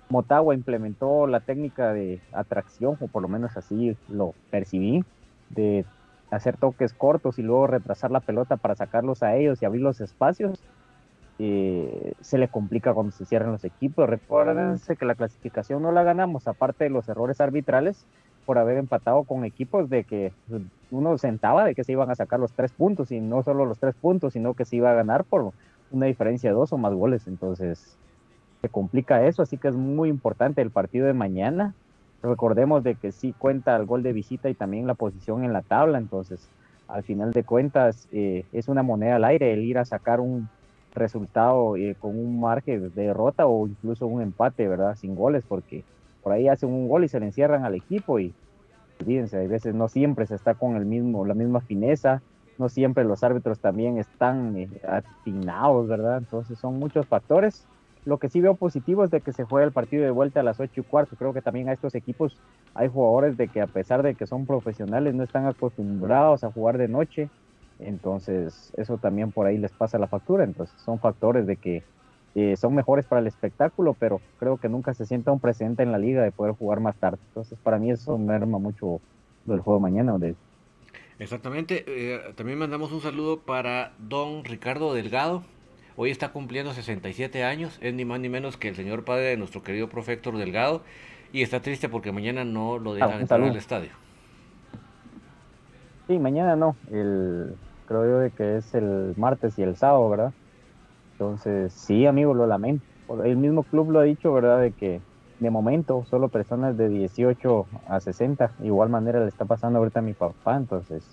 Motagua 0.08 0.54
implementó 0.54 1.26
la 1.26 1.40
técnica 1.40 1.92
de 1.92 2.20
atracción, 2.32 2.96
o 3.00 3.08
por 3.08 3.22
lo 3.22 3.28
menos 3.28 3.56
así 3.56 3.96
lo 4.08 4.32
percibí, 4.50 5.04
de 5.50 5.84
hacer 6.30 6.56
toques 6.56 6.92
cortos 6.92 7.40
y 7.40 7.42
luego 7.42 7.66
retrasar 7.66 8.12
la 8.12 8.20
pelota 8.20 8.56
para 8.56 8.76
sacarlos 8.76 9.24
a 9.24 9.34
ellos 9.34 9.60
y 9.60 9.64
abrir 9.64 9.82
los 9.82 10.00
espacios, 10.00 10.62
eh, 11.40 12.12
se 12.20 12.38
le 12.38 12.46
complica 12.46 12.94
cuando 12.94 13.10
se 13.10 13.24
cierran 13.24 13.50
los 13.50 13.64
equipos. 13.64 14.08
Recuérdense 14.08 14.94
que 14.94 15.04
la 15.04 15.16
clasificación 15.16 15.82
no 15.82 15.90
la 15.90 16.04
ganamos, 16.04 16.46
aparte 16.46 16.84
de 16.84 16.90
los 16.90 17.08
errores 17.08 17.40
arbitrales, 17.40 18.06
por 18.44 18.58
haber 18.58 18.78
empatado 18.78 19.24
con 19.24 19.44
equipos 19.44 19.88
de 19.88 20.04
que 20.04 20.32
uno 20.90 21.18
sentaba 21.18 21.64
de 21.64 21.74
que 21.74 21.84
se 21.84 21.92
iban 21.92 22.10
a 22.10 22.14
sacar 22.14 22.40
los 22.40 22.52
tres 22.52 22.72
puntos 22.72 23.10
y 23.10 23.20
no 23.20 23.42
solo 23.42 23.64
los 23.64 23.78
tres 23.78 23.94
puntos, 23.94 24.32
sino 24.32 24.54
que 24.54 24.64
se 24.64 24.76
iba 24.76 24.90
a 24.90 24.94
ganar 24.94 25.24
por 25.24 25.52
una 25.90 26.06
diferencia 26.06 26.50
de 26.50 26.54
dos 26.54 26.72
o 26.72 26.78
más 26.78 26.94
goles. 26.94 27.26
Entonces 27.26 27.96
se 28.60 28.68
complica 28.68 29.26
eso, 29.26 29.42
así 29.42 29.58
que 29.58 29.68
es 29.68 29.74
muy 29.74 30.08
importante 30.08 30.62
el 30.62 30.70
partido 30.70 31.06
de 31.06 31.12
mañana. 31.12 31.74
Recordemos 32.22 32.82
de 32.82 32.94
que 32.94 33.12
sí 33.12 33.34
cuenta 33.36 33.76
el 33.76 33.86
gol 33.86 34.02
de 34.02 34.12
visita 34.12 34.48
y 34.48 34.54
también 34.54 34.86
la 34.86 34.94
posición 34.94 35.44
en 35.44 35.52
la 35.52 35.62
tabla, 35.62 35.98
entonces 35.98 36.48
al 36.88 37.02
final 37.02 37.32
de 37.32 37.44
cuentas 37.44 38.08
eh, 38.12 38.44
es 38.52 38.68
una 38.68 38.82
moneda 38.82 39.16
al 39.16 39.24
aire 39.24 39.52
el 39.52 39.64
ir 39.64 39.78
a 39.78 39.84
sacar 39.84 40.20
un 40.20 40.48
resultado 40.94 41.76
eh, 41.76 41.96
con 41.98 42.18
un 42.18 42.40
margen 42.40 42.94
de 42.94 43.02
derrota 43.02 43.46
o 43.46 43.66
incluso 43.66 44.06
un 44.06 44.22
empate, 44.22 44.68
¿verdad? 44.68 44.96
Sin 44.96 45.14
goles, 45.14 45.44
porque 45.46 45.84
por 46.24 46.32
ahí 46.32 46.48
hacen 46.48 46.70
un 46.70 46.88
gol 46.88 47.04
y 47.04 47.08
se 47.08 47.20
le 47.20 47.26
encierran 47.26 47.64
al 47.64 47.74
equipo 47.74 48.18
y 48.18 48.34
olvídense, 49.00 49.36
a 49.36 49.46
veces 49.46 49.74
no 49.74 49.88
siempre 49.88 50.26
se 50.26 50.34
está 50.34 50.54
con 50.54 50.76
el 50.76 50.86
mismo, 50.86 51.26
la 51.26 51.34
misma 51.34 51.60
fineza, 51.60 52.22
no 52.58 52.70
siempre 52.70 53.04
los 53.04 53.22
árbitros 53.22 53.60
también 53.60 53.98
están 53.98 54.56
eh, 54.56 54.68
atinados, 54.88 55.86
¿verdad? 55.86 56.18
Entonces 56.18 56.58
son 56.58 56.78
muchos 56.78 57.06
factores. 57.06 57.66
Lo 58.06 58.18
que 58.18 58.30
sí 58.30 58.40
veo 58.40 58.54
positivo 58.54 59.04
es 59.04 59.10
de 59.10 59.20
que 59.20 59.32
se 59.32 59.44
juega 59.44 59.66
el 59.66 59.72
partido 59.72 60.02
de 60.04 60.10
vuelta 60.10 60.40
a 60.40 60.42
las 60.42 60.60
8 60.60 60.80
y 60.80 60.84
cuarto. 60.84 61.16
Creo 61.16 61.34
que 61.34 61.42
también 61.42 61.68
a 61.68 61.72
estos 61.72 61.94
equipos 61.94 62.38
hay 62.74 62.88
jugadores 62.88 63.36
de 63.36 63.48
que 63.48 63.60
a 63.60 63.66
pesar 63.66 64.02
de 64.02 64.14
que 64.14 64.26
son 64.26 64.46
profesionales 64.46 65.14
no 65.14 65.24
están 65.24 65.46
acostumbrados 65.46 66.42
a 66.42 66.52
jugar 66.52 66.78
de 66.78 66.88
noche. 66.88 67.28
Entonces 67.78 68.72
eso 68.76 68.98
también 68.98 69.32
por 69.32 69.46
ahí 69.46 69.58
les 69.58 69.72
pasa 69.72 69.98
la 69.98 70.06
factura. 70.06 70.44
Entonces 70.44 70.74
son 70.80 70.98
factores 71.00 71.46
de 71.46 71.56
que 71.56 71.82
eh, 72.34 72.56
son 72.56 72.74
mejores 72.74 73.06
para 73.06 73.20
el 73.20 73.26
espectáculo, 73.26 73.94
pero 73.98 74.20
creo 74.38 74.56
que 74.56 74.68
nunca 74.68 74.92
se 74.94 75.06
sienta 75.06 75.30
un 75.30 75.40
precedente 75.40 75.82
en 75.82 75.92
la 75.92 75.98
liga 75.98 76.22
de 76.22 76.32
poder 76.32 76.54
jugar 76.54 76.80
más 76.80 76.96
tarde. 76.96 77.18
Entonces 77.28 77.58
para 77.62 77.78
mí 77.78 77.90
eso 77.90 78.18
merma 78.18 78.58
mucho 78.58 79.00
del 79.44 79.60
juego 79.60 79.78
mañana. 79.78 80.18
De, 80.18 80.34
Exactamente. 81.18 81.84
Eh, 81.86 82.20
también 82.34 82.58
mandamos 82.58 82.90
un 82.92 83.00
saludo 83.00 83.40
para 83.40 83.92
don 83.98 84.44
Ricardo 84.44 84.94
Delgado. 84.94 85.44
Hoy 85.96 86.10
está 86.10 86.30
cumpliendo 86.32 86.72
67 86.72 87.44
años. 87.44 87.78
Es 87.80 87.94
ni 87.94 88.04
más 88.04 88.18
ni 88.18 88.28
menos 88.28 88.56
que 88.56 88.68
el 88.68 88.74
señor 88.74 89.04
padre 89.04 89.26
de 89.26 89.36
nuestro 89.36 89.62
querido 89.62 89.88
profe 89.88 90.16
Delgado. 90.16 90.82
Y 91.32 91.42
está 91.42 91.60
triste 91.60 91.88
porque 91.88 92.10
mañana 92.10 92.44
no 92.44 92.78
lo 92.78 92.94
dejan 92.94 93.12
ah, 93.12 93.20
entrar 93.20 93.42
al 93.42 93.56
estadio. 93.56 93.90
Sí, 96.08 96.18
mañana 96.18 96.56
no. 96.56 96.76
El, 96.90 97.54
creo 97.86 98.04
yo 98.04 98.18
de 98.18 98.30
que 98.30 98.56
es 98.56 98.74
el 98.74 99.14
martes 99.16 99.58
y 99.58 99.62
el 99.62 99.76
sábado, 99.76 100.08
¿verdad? 100.10 100.32
Entonces, 101.18 101.72
sí, 101.72 102.06
amigo, 102.06 102.34
lo 102.34 102.46
lamento. 102.46 102.84
El 103.24 103.36
mismo 103.36 103.62
club 103.62 103.90
lo 103.90 104.00
ha 104.00 104.04
dicho, 104.04 104.32
¿verdad? 104.32 104.60
De 104.60 104.72
que 104.72 105.00
de 105.38 105.50
momento 105.50 106.04
solo 106.10 106.28
personas 106.28 106.76
de 106.76 106.88
18 106.88 107.66
a 107.88 108.00
60. 108.00 108.50
Igual 108.62 108.88
manera 108.88 109.20
le 109.20 109.28
está 109.28 109.44
pasando 109.44 109.78
ahorita 109.78 110.00
a 110.00 110.02
mi 110.02 110.12
papá, 110.12 110.56
entonces 110.56 111.08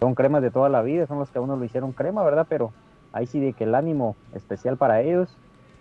son 0.00 0.14
cremas 0.14 0.42
de 0.42 0.50
toda 0.50 0.68
la 0.68 0.82
vida, 0.82 1.06
son 1.06 1.18
los 1.18 1.30
que 1.30 1.38
a 1.38 1.42
uno 1.42 1.56
lo 1.56 1.64
hicieron 1.64 1.92
crema, 1.92 2.24
¿verdad? 2.24 2.46
Pero 2.48 2.72
ahí 3.12 3.26
sí 3.26 3.40
de 3.40 3.52
que 3.52 3.64
el 3.64 3.74
ánimo 3.74 4.16
especial 4.34 4.76
para 4.76 5.00
ellos 5.00 5.28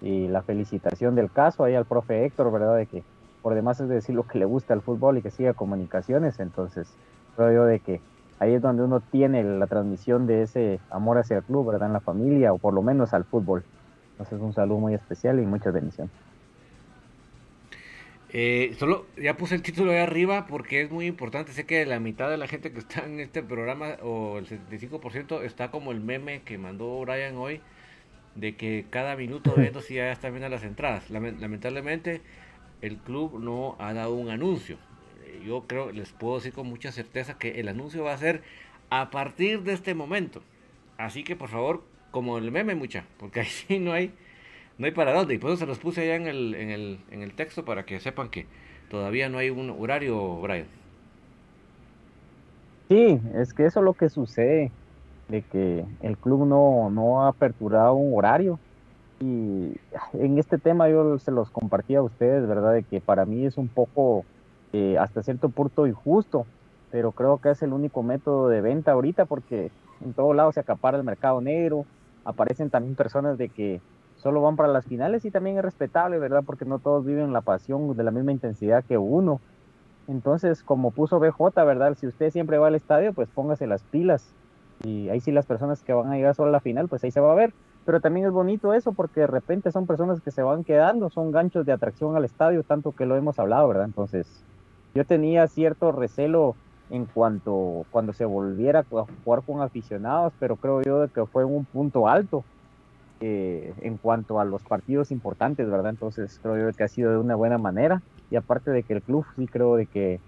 y 0.01 0.27
la 0.27 0.41
felicitación 0.41 1.15
del 1.15 1.31
caso 1.31 1.63
ahí 1.63 1.75
al 1.75 1.85
profe 1.85 2.25
Héctor, 2.25 2.51
¿verdad? 2.51 2.77
De 2.77 2.85
que 2.85 3.03
por 3.41 3.55
demás 3.55 3.79
es 3.79 3.89
decir 3.89 4.15
lo 4.15 4.23
que 4.23 4.39
le 4.39 4.45
gusta 4.45 4.73
al 4.73 4.81
fútbol 4.81 5.17
y 5.17 5.21
que 5.21 5.31
siga 5.31 5.53
comunicaciones, 5.53 6.39
entonces 6.39 6.87
creo 7.35 7.51
yo 7.51 7.65
de 7.65 7.79
que 7.79 8.01
ahí 8.39 8.53
es 8.53 8.61
donde 8.61 8.83
uno 8.83 8.99
tiene 8.99 9.43
la 9.43 9.67
transmisión 9.67 10.27
de 10.27 10.43
ese 10.43 10.79
amor 10.89 11.17
hacia 11.17 11.37
el 11.37 11.43
club, 11.43 11.71
¿verdad? 11.71 11.87
En 11.87 11.93
la 11.93 11.99
familia 11.99 12.53
o 12.53 12.57
por 12.57 12.73
lo 12.73 12.81
menos 12.81 13.13
al 13.13 13.25
fútbol. 13.25 13.63
Entonces 14.11 14.39
un 14.39 14.53
saludo 14.53 14.79
muy 14.79 14.93
especial 14.93 15.39
y 15.39 15.45
muchas 15.45 15.73
bendiciones. 15.73 16.11
Eh, 18.37 18.75
solo 18.77 19.05
ya 19.15 19.37
puse 19.37 19.55
el 19.55 19.61
título 19.61 19.91
ahí 19.91 19.99
arriba 19.99 20.45
porque 20.47 20.81
es 20.81 20.91
muy 20.91 21.05
importante. 21.05 21.53
Sé 21.53 21.65
que 21.65 21.85
la 21.85 21.99
mitad 21.99 22.29
de 22.29 22.37
la 22.37 22.47
gente 22.47 22.71
que 22.71 22.79
está 22.79 23.05
en 23.05 23.19
este 23.19 23.41
programa, 23.43 23.95
o 24.03 24.37
el 24.37 24.47
75%, 24.47 25.41
está 25.43 25.71
como 25.71 25.91
el 25.91 26.01
meme 26.01 26.41
que 26.41 26.57
mandó 26.57 26.99
Brian 27.01 27.37
hoy, 27.37 27.61
de 28.35 28.57
que 28.57 28.87
cada 28.89 29.15
minuto 29.15 29.53
viendo 29.55 29.81
si 29.81 29.93
ya 29.95 30.11
están 30.11 30.33
viendo 30.33 30.49
las 30.49 30.63
entradas. 30.63 31.09
Lamentablemente, 31.09 32.21
el 32.81 32.97
club 32.97 33.39
no 33.39 33.77
ha 33.79 33.93
dado 33.93 34.13
un 34.15 34.29
anuncio. 34.29 34.77
Yo 35.43 35.65
creo, 35.67 35.91
les 35.91 36.11
puedo 36.11 36.35
decir 36.35 36.53
con 36.53 36.67
mucha 36.67 36.91
certeza 36.91 37.37
que 37.37 37.59
el 37.59 37.67
anuncio 37.67 38.03
va 38.03 38.13
a 38.13 38.17
ser 38.17 38.43
a 38.89 39.09
partir 39.09 39.63
de 39.63 39.73
este 39.73 39.95
momento. 39.95 40.41
Así 40.97 41.23
que 41.23 41.35
por 41.35 41.49
favor, 41.49 41.83
como 42.11 42.37
el 42.37 42.51
meme, 42.51 42.75
mucha, 42.75 43.05
porque 43.17 43.41
ahí 43.41 43.45
sí 43.67 43.79
no 43.79 43.93
hay 43.93 44.13
no 44.77 44.85
hay 44.85 44.91
para 44.91 45.13
dónde. 45.13 45.35
Y 45.35 45.37
por 45.37 45.51
eso 45.51 45.59
se 45.59 45.65
los 45.65 45.79
puse 45.79 46.01
allá 46.01 46.15
en 46.15 46.27
el, 46.27 46.55
en 46.55 46.69
el, 46.69 46.99
en 47.11 47.21
el 47.21 47.33
texto 47.33 47.65
para 47.65 47.85
que 47.85 47.99
sepan 47.99 48.29
que 48.29 48.45
todavía 48.89 49.29
no 49.29 49.37
hay 49.37 49.49
un 49.49 49.69
horario, 49.69 50.39
Brian. 50.41 50.67
Sí, 52.89 53.19
es 53.35 53.53
que 53.53 53.65
eso 53.65 53.79
es 53.79 53.85
lo 53.85 53.93
que 53.93 54.09
sucede, 54.09 54.71
de 55.27 55.41
que 55.41 55.85
el 56.01 56.17
club 56.17 56.45
no, 56.45 56.89
no 56.91 57.23
ha 57.23 57.29
aperturado 57.29 57.95
un 57.95 58.17
horario. 58.17 58.59
Y 59.19 59.71
en 60.13 60.37
este 60.37 60.57
tema 60.57 60.89
yo 60.89 61.17
se 61.19 61.31
los 61.31 61.49
compartí 61.49 61.95
a 61.95 62.01
ustedes, 62.01 62.47
¿verdad? 62.47 62.73
De 62.73 62.83
que 62.83 63.01
para 63.01 63.25
mí 63.25 63.45
es 63.45 63.57
un 63.57 63.69
poco, 63.69 64.25
eh, 64.77 64.97
hasta 64.97 65.23
cierto 65.23 65.47
punto, 65.47 65.87
injusto, 65.87 66.45
pero 66.91 67.13
creo 67.13 67.37
que 67.37 67.51
es 67.51 67.61
el 67.63 67.71
único 67.71 68.03
método 68.03 68.49
de 68.49 68.59
venta 68.59 68.91
ahorita 68.91 69.23
porque 69.23 69.71
en 70.01 70.11
todos 70.11 70.35
lados 70.35 70.55
se 70.55 70.59
acapara 70.59 70.97
el 70.97 71.05
mercado 71.05 71.39
negro, 71.39 71.85
aparecen 72.25 72.69
también 72.69 72.95
personas 72.95 73.37
de 73.37 73.47
que 73.47 73.79
solo 74.17 74.41
van 74.41 74.57
para 74.57 74.73
las 74.73 74.85
finales 74.85 75.23
y 75.23 75.31
también 75.31 75.57
es 75.57 75.63
respetable, 75.63 76.19
¿verdad? 76.19 76.43
Porque 76.45 76.65
no 76.65 76.79
todos 76.79 77.05
viven 77.05 77.31
la 77.31 77.39
pasión 77.39 77.95
de 77.95 78.03
la 78.03 78.11
misma 78.11 78.33
intensidad 78.33 78.83
que 78.83 78.97
uno. 78.97 79.39
Entonces, 80.09 80.61
como 80.61 80.91
puso 80.91 81.21
BJ, 81.21 81.63
¿verdad? 81.63 81.95
Si 81.95 82.05
usted 82.05 82.31
siempre 82.31 82.57
va 82.57 82.67
al 82.67 82.75
estadio, 82.75 83.13
pues 83.13 83.29
póngase 83.29 83.67
las 83.67 83.83
pilas. 83.83 84.33
Y 84.83 85.07
ahí 85.07 85.21
sí 85.21 85.31
las 85.31 85.45
personas 85.45 85.83
que 85.83 85.93
van 85.93 86.11
a 86.11 86.17
llegar 86.17 86.35
solo 86.35 86.49
a 86.49 86.51
la 86.51 86.59
final, 86.59 86.89
pues 86.89 87.01
ahí 87.05 87.11
se 87.11 87.21
va 87.21 87.31
a 87.31 87.35
ver. 87.35 87.53
Pero 87.85 88.01
también 88.01 88.25
es 88.25 88.33
bonito 88.33 88.73
eso 88.73 88.91
porque 88.91 89.21
de 89.21 89.27
repente 89.27 89.71
son 89.71 89.87
personas 89.87 90.19
que 90.19 90.31
se 90.31 90.43
van 90.43 90.65
quedando, 90.65 91.09
son 91.09 91.31
ganchos 91.31 91.65
de 91.65 91.71
atracción 91.71 92.17
al 92.17 92.25
estadio, 92.25 92.63
tanto 92.63 92.91
que 92.91 93.05
lo 93.05 93.15
hemos 93.15 93.39
hablado, 93.39 93.67
¿verdad? 93.67 93.85
Entonces, 93.85 94.43
yo 94.95 95.05
tenía 95.05 95.47
cierto 95.47 95.91
recelo 95.91 96.55
en 96.89 97.05
cuanto 97.05 97.85
cuando 97.91 98.13
se 98.13 98.25
volviera 98.25 98.79
a 98.79 99.05
jugar 99.23 99.43
con 99.45 99.61
aficionados, 99.61 100.33
pero 100.39 100.55
creo 100.55 100.81
yo 100.81 101.07
que 101.09 101.25
fue 101.25 101.43
un 101.45 101.65
punto 101.65 102.07
alto 102.07 102.43
eh, 103.19 103.73
en 103.81 103.97
cuanto 103.97 104.39
a 104.39 104.45
los 104.45 104.63
partidos 104.63 105.11
importantes, 105.11 105.69
¿verdad? 105.69 105.91
Entonces 105.91 106.39
creo 106.41 106.57
yo 106.57 106.73
que 106.75 106.83
ha 106.83 106.87
sido 106.87 107.11
de 107.11 107.17
una 107.17 107.35
buena 107.35 107.57
manera 107.57 108.01
y 108.29 108.37
aparte 108.37 108.71
de 108.71 108.83
que 108.83 108.93
el 108.93 109.03
club 109.03 109.25
sí 109.35 109.47
creo 109.47 109.75
de 109.75 109.87
que 109.87 110.19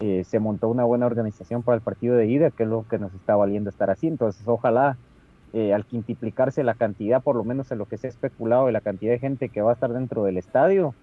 eh, 0.00 0.24
se 0.24 0.38
montó 0.38 0.68
una 0.68 0.84
buena 0.84 1.06
organización 1.06 1.62
para 1.62 1.76
el 1.76 1.82
partido 1.82 2.16
de 2.16 2.26
ida, 2.26 2.50
que 2.50 2.64
es 2.64 2.68
lo 2.68 2.84
que 2.88 2.98
nos 2.98 3.14
está 3.14 3.36
valiendo 3.36 3.70
estar 3.70 3.90
así. 3.90 4.06
Entonces 4.06 4.46
ojalá 4.46 4.96
eh, 5.52 5.72
al 5.74 5.86
quintuplicarse 5.86 6.64
la 6.64 6.74
cantidad, 6.74 7.22
por 7.22 7.36
lo 7.36 7.44
menos 7.44 7.70
en 7.72 7.78
lo 7.78 7.86
que 7.86 7.98
se 7.98 8.08
ha 8.08 8.10
especulado 8.10 8.66
de 8.66 8.72
la 8.72 8.80
cantidad 8.80 9.12
de 9.12 9.18
gente 9.20 9.48
que 9.48 9.62
va 9.62 9.70
a 9.70 9.74
estar 9.74 9.92
dentro 9.92 10.24
del 10.24 10.36
estadio, 10.36 10.94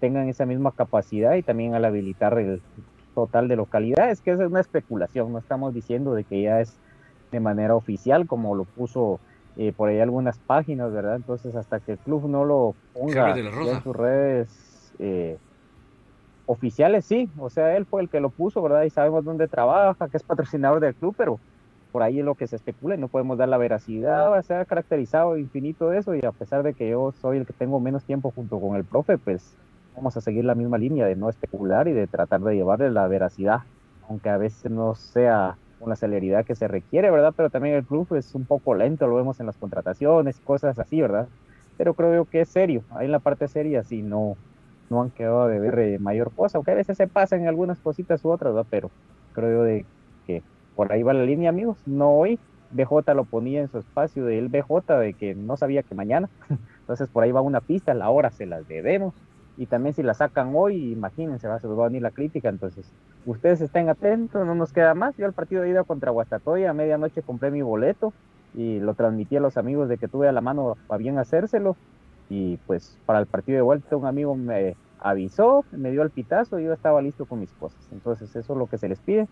tengan 0.00 0.28
esa 0.28 0.46
misma 0.46 0.72
capacidad 0.72 1.34
y 1.34 1.42
también 1.42 1.74
al 1.74 1.84
habilitar 1.84 2.38
el 2.38 2.60
total 3.14 3.48
de 3.48 3.56
localidades, 3.56 4.20
que 4.20 4.32
es 4.32 4.38
una 4.38 4.60
especulación, 4.60 5.32
no 5.32 5.38
estamos 5.38 5.72
diciendo 5.72 6.14
de 6.14 6.24
que 6.24 6.42
ya 6.42 6.60
es 6.60 6.78
de 7.32 7.40
manera 7.40 7.74
oficial 7.74 8.26
como 8.26 8.54
lo 8.54 8.64
puso 8.64 9.20
eh, 9.56 9.72
por 9.72 9.88
ahí 9.88 10.00
algunas 10.00 10.38
páginas, 10.40 10.92
¿verdad? 10.92 11.16
Entonces, 11.16 11.54
hasta 11.56 11.80
que 11.80 11.92
el 11.92 11.98
club 11.98 12.28
no 12.28 12.44
lo 12.44 12.74
ponga 12.92 13.36
en 13.38 13.82
sus 13.82 13.96
redes 13.96 14.92
eh, 14.98 15.38
oficiales, 16.44 17.06
sí, 17.06 17.30
o 17.38 17.48
sea, 17.48 17.76
él 17.76 17.86
fue 17.86 18.02
el 18.02 18.10
que 18.10 18.20
lo 18.20 18.30
puso, 18.30 18.60
¿verdad? 18.60 18.82
Y 18.82 18.90
sabemos 18.90 19.24
dónde 19.24 19.48
trabaja, 19.48 20.08
que 20.08 20.18
es 20.18 20.22
patrocinador 20.22 20.80
del 20.80 20.94
club, 20.94 21.14
pero 21.16 21.40
por 21.96 22.02
ahí 22.02 22.18
es 22.18 22.26
lo 22.26 22.34
que 22.34 22.46
se 22.46 22.56
especula 22.56 22.94
y 22.94 22.98
no 22.98 23.08
podemos 23.08 23.38
dar 23.38 23.48
la 23.48 23.56
veracidad, 23.56 24.42
se 24.42 24.54
ha 24.54 24.66
caracterizado 24.66 25.38
infinito 25.38 25.94
eso 25.94 26.14
y 26.14 26.22
a 26.26 26.30
pesar 26.30 26.62
de 26.62 26.74
que 26.74 26.90
yo 26.90 27.10
soy 27.22 27.38
el 27.38 27.46
que 27.46 27.54
tengo 27.54 27.80
menos 27.80 28.04
tiempo 28.04 28.30
junto 28.36 28.60
con 28.60 28.76
el 28.76 28.84
profe, 28.84 29.16
pues 29.16 29.56
vamos 29.96 30.14
a 30.14 30.20
seguir 30.20 30.44
la 30.44 30.54
misma 30.54 30.76
línea 30.76 31.06
de 31.06 31.16
no 31.16 31.30
especular 31.30 31.88
y 31.88 31.92
de 31.92 32.06
tratar 32.06 32.42
de 32.42 32.54
llevarle 32.54 32.90
la 32.90 33.08
veracidad, 33.08 33.60
aunque 34.10 34.28
a 34.28 34.36
veces 34.36 34.70
no 34.70 34.94
sea 34.94 35.56
con 35.80 35.88
la 35.88 35.96
celeridad 35.96 36.44
que 36.44 36.54
se 36.54 36.68
requiere, 36.68 37.10
¿verdad? 37.10 37.32
Pero 37.34 37.48
también 37.48 37.76
el 37.76 37.86
club 37.86 38.14
es 38.14 38.34
un 38.34 38.44
poco 38.44 38.74
lento, 38.74 39.06
lo 39.06 39.16
vemos 39.16 39.40
en 39.40 39.46
las 39.46 39.56
contrataciones, 39.56 40.38
cosas 40.40 40.78
así, 40.78 41.00
¿verdad? 41.00 41.28
Pero 41.78 41.94
creo 41.94 42.26
que 42.26 42.42
es 42.42 42.50
serio, 42.50 42.82
ahí 42.90 43.06
en 43.06 43.12
la 43.12 43.20
parte 43.20 43.48
seria 43.48 43.82
sí 43.84 44.02
no, 44.02 44.36
no 44.90 45.00
han 45.00 45.08
quedado 45.12 45.48
de 45.48 45.60
ver 45.60 45.78
eh, 45.78 45.98
mayor 45.98 46.30
cosa, 46.34 46.58
aunque 46.58 46.72
a 46.72 46.74
veces 46.74 46.98
se 46.98 47.08
pasan 47.08 47.46
algunas 47.46 47.80
cositas 47.80 48.22
u 48.22 48.28
otras, 48.28 48.52
¿verdad? 48.52 48.68
Pero 48.68 48.90
creo 49.32 49.50
yo 49.50 49.62
de 49.62 49.86
que 50.26 50.42
por 50.76 50.92
ahí 50.92 51.02
va 51.02 51.14
la 51.14 51.24
línea, 51.24 51.50
amigos, 51.50 51.78
no 51.86 52.10
hoy, 52.10 52.38
BJ 52.70 53.14
lo 53.14 53.24
ponía 53.24 53.60
en 53.60 53.68
su 53.68 53.78
espacio 53.78 54.24
del 54.24 54.48
BJ 54.48 54.98
de 54.98 55.14
que 55.14 55.34
no 55.34 55.56
sabía 55.56 55.82
que 55.82 55.94
mañana. 55.94 56.28
Entonces 56.80 57.08
por 57.08 57.24
ahí 57.24 57.32
va 57.32 57.40
una 57.40 57.60
pista, 57.60 57.94
la 57.94 58.10
hora 58.10 58.30
se 58.30 58.46
las 58.46 58.68
debemos. 58.68 59.14
Y 59.56 59.66
también 59.66 59.94
si 59.94 60.02
la 60.02 60.12
sacan 60.12 60.52
hoy, 60.54 60.92
imagínense, 60.92 61.48
va, 61.48 61.58
se 61.58 61.66
va 61.66 61.84
a 61.84 61.88
venir 61.88 62.02
la 62.02 62.10
crítica. 62.10 62.50
Entonces, 62.50 62.92
ustedes 63.24 63.62
estén 63.62 63.88
atentos, 63.88 64.46
no 64.46 64.54
nos 64.54 64.72
queda 64.72 64.94
más. 64.94 65.16
Yo 65.16 65.24
el 65.26 65.32
partido 65.32 65.62
de 65.62 65.70
ida 65.70 65.84
contra 65.84 66.10
Guastatoya, 66.10 66.70
a 66.70 66.74
medianoche 66.74 67.22
compré 67.22 67.50
mi 67.50 67.62
boleto 67.62 68.12
y 68.54 68.80
lo 68.80 68.94
transmití 68.94 69.36
a 69.36 69.40
los 69.40 69.56
amigos 69.56 69.88
de 69.88 69.96
que 69.96 70.08
tuve 70.08 70.28
a 70.28 70.32
la 70.32 70.42
mano 70.42 70.76
para 70.86 70.98
bien 70.98 71.18
hacérselo. 71.18 71.78
Y 72.28 72.58
pues 72.66 72.98
para 73.06 73.18
el 73.20 73.26
partido 73.26 73.56
de 73.56 73.62
vuelta 73.62 73.96
un 73.96 74.06
amigo 74.06 74.36
me 74.36 74.76
avisó, 74.98 75.64
me 75.70 75.90
dio 75.90 76.02
el 76.02 76.10
pitazo 76.10 76.58
y 76.58 76.64
yo 76.64 76.72
estaba 76.72 77.00
listo 77.00 77.24
con 77.26 77.40
mis 77.40 77.54
cosas. 77.54 77.80
Entonces 77.92 78.34
eso 78.36 78.52
es 78.52 78.58
lo 78.58 78.66
que 78.66 78.78
se 78.78 78.88
les 78.88 79.00
pide. 79.00 79.26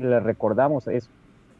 Y 0.00 0.02
les 0.02 0.22
recordamos, 0.22 0.88
es 0.88 1.10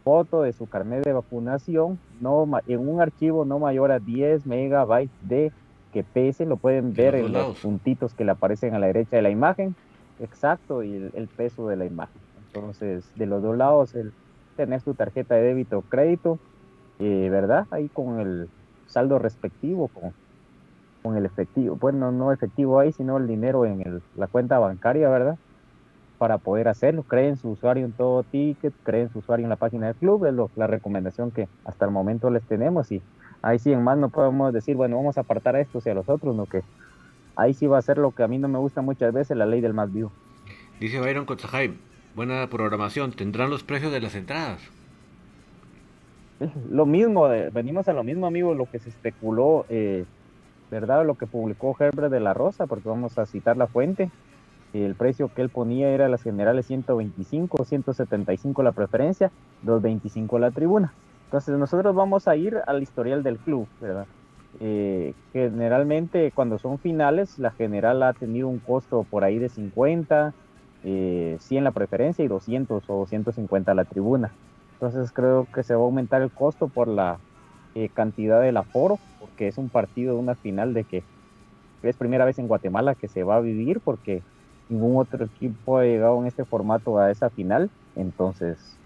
foto 0.03 0.41
de 0.41 0.55
su 0.55 0.67
carnet 0.67 1.05
de 1.05 1.13
vacunación 1.13 1.99
no 2.23 2.49
en 2.67 2.89
un 2.89 3.03
archivo 3.03 3.45
no 3.45 3.59
mayor 3.59 3.93
a 3.93 3.99
10 3.99 4.47
megabytes 4.47 5.13
de 5.29 5.53
que 5.93 6.03
pese, 6.05 6.47
lo 6.47 6.57
pueden 6.57 6.95
ver 6.95 7.17
en 7.17 7.35
los 7.35 7.59
puntitos 7.59 8.15
que 8.15 8.25
le 8.25 8.31
aparecen 8.31 8.75
a 8.75 8.79
la 8.79 8.87
derecha 8.87 9.17
de 9.17 9.23
la 9.23 9.29
imagen, 9.29 9.75
exacto, 10.21 10.83
y 10.83 11.11
el, 11.15 11.29
peso 11.29 11.69
de 11.69 11.77
la 11.77 11.85
imagen. 11.85 12.19
Entonces, 12.47 13.05
de 13.17 13.27
los 13.27 13.43
dos 13.43 13.59
lados, 13.59 13.95
el 13.95 14.13
tener 14.57 14.81
tu 14.81 14.95
tarjeta 14.95 15.35
de 15.35 15.43
débito 15.43 15.79
o 15.79 15.83
crédito, 15.83 16.39
eh, 16.99 17.29
¿verdad? 17.31 17.67
Ahí 17.71 17.89
con 17.89 18.21
el 18.21 18.49
saldo 18.87 19.19
respectivo, 19.19 19.89
con, 19.89 20.13
con 21.03 21.17
el 21.17 21.27
efectivo, 21.27 21.77
bueno, 21.77 22.11
no 22.11 22.33
efectivo 22.33 22.79
ahí, 22.79 22.93
sino 22.93 23.19
el 23.19 23.27
dinero 23.27 23.67
en 23.67 24.01
la 24.17 24.29
cuenta 24.29 24.59
bancaria, 24.59 25.11
¿verdad? 25.11 25.37
Para 26.21 26.37
poder 26.37 26.69
hacerlo, 26.69 27.03
creen 27.03 27.39
su 27.39 27.49
usuario 27.49 27.83
en 27.83 27.93
todo 27.93 28.25
ticket, 28.25 28.75
creen 28.83 29.09
su 29.09 29.21
usuario 29.21 29.45
en 29.45 29.49
la 29.49 29.57
página 29.57 29.87
del 29.87 29.95
club, 29.97 30.27
es 30.27 30.35
la 30.55 30.67
recomendación 30.67 31.31
que 31.31 31.49
hasta 31.65 31.87
el 31.87 31.93
momento 31.93 32.29
les 32.29 32.43
tenemos 32.43 32.93
y 32.93 33.01
ahí 33.41 33.59
sí 33.59 33.73
en 33.73 33.83
más 33.83 33.97
no 33.97 34.11
podemos 34.11 34.53
decir, 34.53 34.77
bueno, 34.77 34.97
vamos 34.97 35.17
a 35.17 35.23
apartar 35.23 35.57
a 35.57 35.63
estos 35.63 35.87
y 35.87 35.89
a 35.89 35.95
los 35.95 36.11
otros, 36.11 36.37
no 36.37 36.45
que 36.45 36.61
ahí 37.37 37.55
sí 37.55 37.67
va 37.67 37.79
a 37.79 37.83
ser 37.83 37.97
lo 37.97 38.11
que 38.11 38.23
a 38.23 38.29
mí 38.29 38.37
no 38.37 38.49
me 38.49 38.59
gusta 38.59 38.83
muchas 38.83 39.15
veces, 39.15 39.35
la 39.35 39.47
ley 39.47 39.63
del 39.63 39.73
más 39.73 39.91
vivo. 39.91 40.13
Dice 40.79 41.01
Byron 41.01 41.25
Kotzahai, 41.25 41.73
buena 42.15 42.47
programación, 42.51 43.13
¿tendrán 43.13 43.49
los 43.49 43.63
precios 43.63 43.91
de 43.91 44.03
las 44.03 44.15
entradas? 44.15 44.61
Lo 46.71 46.85
mismo, 46.85 47.31
venimos 47.51 47.89
a 47.89 47.95
lo 47.95 48.05
mismo, 48.05 48.27
amigo, 48.27 48.53
lo 48.53 48.71
que 48.71 48.79
se 48.79 48.91
especuló, 48.91 49.65
eh, 49.71 50.05
¿verdad? 50.71 51.07
Lo 51.07 51.15
que 51.15 51.27
publicó 51.27 51.75
Herbert 51.81 52.13
de 52.13 52.21
la 52.21 52.35
Rosa, 52.35 52.67
porque 52.67 52.91
vamos 52.91 53.17
a 53.17 53.25
citar 53.25 53.57
la 53.57 53.69
fuente. 53.69 54.11
El 54.73 54.95
precio 54.95 55.31
que 55.35 55.43
él 55.43 55.49
ponía 55.49 55.89
era 55.91 56.09
las 56.09 56.23
generales 56.23 56.67
125, 56.67 57.65
175 57.65 58.63
la 58.63 58.73
preferencia, 58.73 59.31
225 59.63 60.39
la 60.39 60.51
tribuna. 60.51 60.93
Entonces 61.25 61.57
nosotros 61.59 61.95
vamos 61.95 62.29
a 62.29 62.37
ir 62.37 62.59
al 62.67 62.83
historial 62.83 63.23
del 63.23 63.39
club, 63.39 63.67
¿verdad? 63.81 64.07
Eh, 64.59 65.15
generalmente 65.33 66.33
cuando 66.35 66.59
son 66.59 66.79
finales, 66.79 67.39
la 67.39 67.53
general 67.53 68.03
ha 68.03 68.13
tenido 68.13 68.49
un 68.49 68.59
costo 68.59 69.07
por 69.09 69.25
ahí 69.25 69.39
de 69.39 69.49
50, 69.49 70.35
100 70.83 70.93
eh, 70.93 71.61
la 71.61 71.71
preferencia 71.71 72.25
y 72.25 72.29
200 72.29 72.83
o 72.89 72.99
250 72.99 73.75
la 73.75 73.85
tribuna. 73.85 74.33
Entonces 74.75 75.13
creo 75.13 75.47
que 75.53 75.63
se 75.63 75.75
va 75.75 75.83
a 75.83 75.85
aumentar 75.85 76.23
el 76.23 76.31
costo 76.31 76.69
por 76.69 76.89
la 76.89 77.19
eh, 77.75 77.89
cantidad 77.93 78.41
del 78.41 78.57
aforo, 78.57 78.99
porque 79.19 79.49
es 79.49 79.59
un 79.59 79.69
partido 79.69 80.19
una 80.19 80.35
final 80.35 80.75
de 80.75 80.85
que 80.85 81.03
es 81.83 81.97
primera 81.97 82.25
vez 82.25 82.39
en 82.39 82.49
Guatemala 82.49 82.95
que 82.95 83.09
se 83.09 83.23
va 83.23 83.37
a 83.37 83.41
vivir, 83.41 83.81
porque 83.81 84.23
ningún 84.71 84.97
otro 84.97 85.25
equipo 85.25 85.79
ha 85.79 85.85
llegado 85.85 86.19
en 86.21 86.27
este 86.27 86.45
formato 86.45 86.99
a 86.99 87.11
esa 87.11 87.29
final. 87.31 87.71
Entonces 87.97 88.79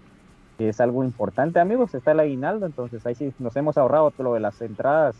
es 0.57 0.79
algo 0.79 1.03
importante, 1.03 1.59
amigos, 1.59 1.93
está 1.93 2.11
el 2.11 2.19
aguinaldo, 2.21 2.65
entonces 2.65 3.05
ahí 3.05 3.15
sí 3.15 3.33
nos 3.39 3.55
hemos 3.55 3.77
ahorrado 3.77 4.11
todo 4.11 4.23
lo 4.23 4.33
de 4.35 4.39
las 4.39 4.61
entradas, 4.61 5.15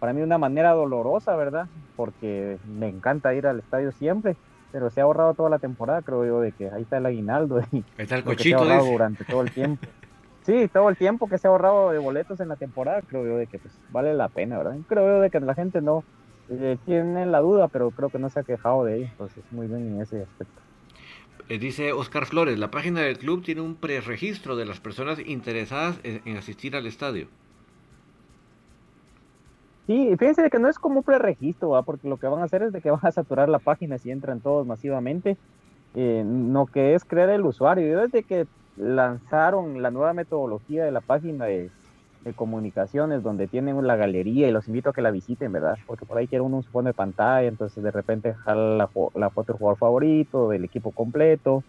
para 0.00 0.12
mí 0.12 0.20
de 0.20 0.26
una 0.26 0.38
manera 0.38 0.72
dolorosa, 0.72 1.36
¿verdad? 1.36 1.66
Porque 1.96 2.58
me 2.66 2.88
encanta 2.88 3.34
ir 3.34 3.46
al 3.46 3.58
estadio 3.58 3.92
siempre, 3.92 4.36
pero 4.72 4.90
se 4.90 5.00
ha 5.00 5.04
ahorrado 5.04 5.34
toda 5.34 5.50
la 5.50 5.58
temporada, 5.58 6.02
creo 6.02 6.24
yo, 6.24 6.40
de 6.40 6.52
que 6.52 6.70
ahí 6.70 6.82
está 6.82 6.98
el 6.98 7.06
aguinaldo 7.06 7.60
y 7.72 7.84
está 7.98 8.16
el 8.16 8.24
cochito, 8.24 8.58
se 8.58 8.64
ha 8.64 8.76
ahorrado 8.76 8.92
durante 8.92 9.24
todo 9.24 9.42
el 9.42 9.50
tiempo. 9.50 9.86
sí, 10.42 10.68
todo 10.72 10.88
el 10.88 10.96
tiempo 10.96 11.28
que 11.28 11.38
se 11.38 11.48
ha 11.48 11.50
ahorrado 11.50 11.90
de 11.90 11.98
boletos 11.98 12.40
en 12.40 12.48
la 12.48 12.56
temporada, 12.56 13.02
creo 13.02 13.26
yo 13.26 13.36
de 13.36 13.46
que 13.46 13.58
pues 13.58 13.74
vale 13.90 14.14
la 14.14 14.28
pena, 14.28 14.58
¿verdad? 14.58 14.76
Creo 14.88 15.16
yo 15.16 15.20
de 15.20 15.30
que 15.30 15.40
la 15.40 15.54
gente 15.54 15.82
no 15.82 16.04
eh, 16.50 16.78
tiene 16.86 17.26
la 17.26 17.40
duda, 17.40 17.68
pero 17.68 17.90
creo 17.90 18.08
que 18.08 18.18
no 18.18 18.30
se 18.30 18.40
ha 18.40 18.42
quejado 18.42 18.84
de 18.84 18.96
ello, 18.96 19.06
entonces 19.10 19.44
muy 19.50 19.66
bien 19.66 19.94
en 19.94 20.02
ese 20.02 20.22
aspecto. 20.22 20.62
Eh, 21.48 21.58
dice 21.58 21.92
Oscar 21.92 22.26
Flores, 22.26 22.58
la 22.58 22.70
página 22.70 23.00
del 23.00 23.18
club 23.18 23.42
tiene 23.42 23.60
un 23.62 23.74
preregistro 23.74 24.56
de 24.56 24.66
las 24.66 24.80
personas 24.80 25.18
interesadas 25.18 25.98
en, 26.02 26.36
asistir 26.36 26.76
al 26.76 26.86
estadio. 26.86 27.28
Sí, 29.86 30.14
fíjense 30.18 30.50
que 30.50 30.58
no 30.58 30.68
es 30.68 30.78
como 30.78 30.98
un 30.98 31.04
preregistro, 31.04 31.82
porque 31.84 32.08
lo 32.08 32.18
que 32.18 32.26
van 32.26 32.40
a 32.40 32.44
hacer 32.44 32.62
es 32.62 32.72
de 32.72 32.82
que 32.82 32.90
van 32.90 33.00
a 33.06 33.12
saturar 33.12 33.48
la 33.48 33.58
página 33.58 33.98
si 33.98 34.10
entran 34.10 34.40
todos 34.40 34.66
masivamente. 34.66 35.36
Eh, 35.94 36.22
no 36.24 36.66
que 36.66 36.94
es 36.94 37.04
crear 37.04 37.30
el 37.30 37.46
usuario. 37.46 37.90
Yo 37.90 38.00
desde 38.00 38.22
que 38.22 38.46
lanzaron 38.76 39.82
la 39.82 39.90
nueva 39.90 40.12
metodología 40.12 40.84
de 40.84 40.92
la 40.92 41.00
página 41.00 41.46
de 41.46 41.70
de 42.28 42.34
comunicaciones 42.34 43.22
donde 43.22 43.46
tienen 43.46 43.86
la 43.86 43.96
galería 43.96 44.48
y 44.48 44.52
los 44.52 44.68
invito 44.68 44.90
a 44.90 44.92
que 44.92 45.02
la 45.02 45.10
visiten, 45.10 45.52
¿verdad? 45.52 45.76
Porque 45.86 46.06
por 46.06 46.18
ahí 46.18 46.26
quiere 46.26 46.42
uno 46.42 46.58
un 46.58 46.64
fondo 46.64 46.88
de 46.88 46.94
pantalla, 46.94 47.48
entonces 47.48 47.82
de 47.82 47.90
repente 47.90 48.34
jala 48.34 48.76
la, 48.76 48.88
la, 49.14 49.30
foto 49.30 49.52
del 49.52 49.58
jugador 49.58 49.78
favorito, 49.78 50.48
del 50.48 50.64
equipo 50.64 50.92
completo, 50.92 51.64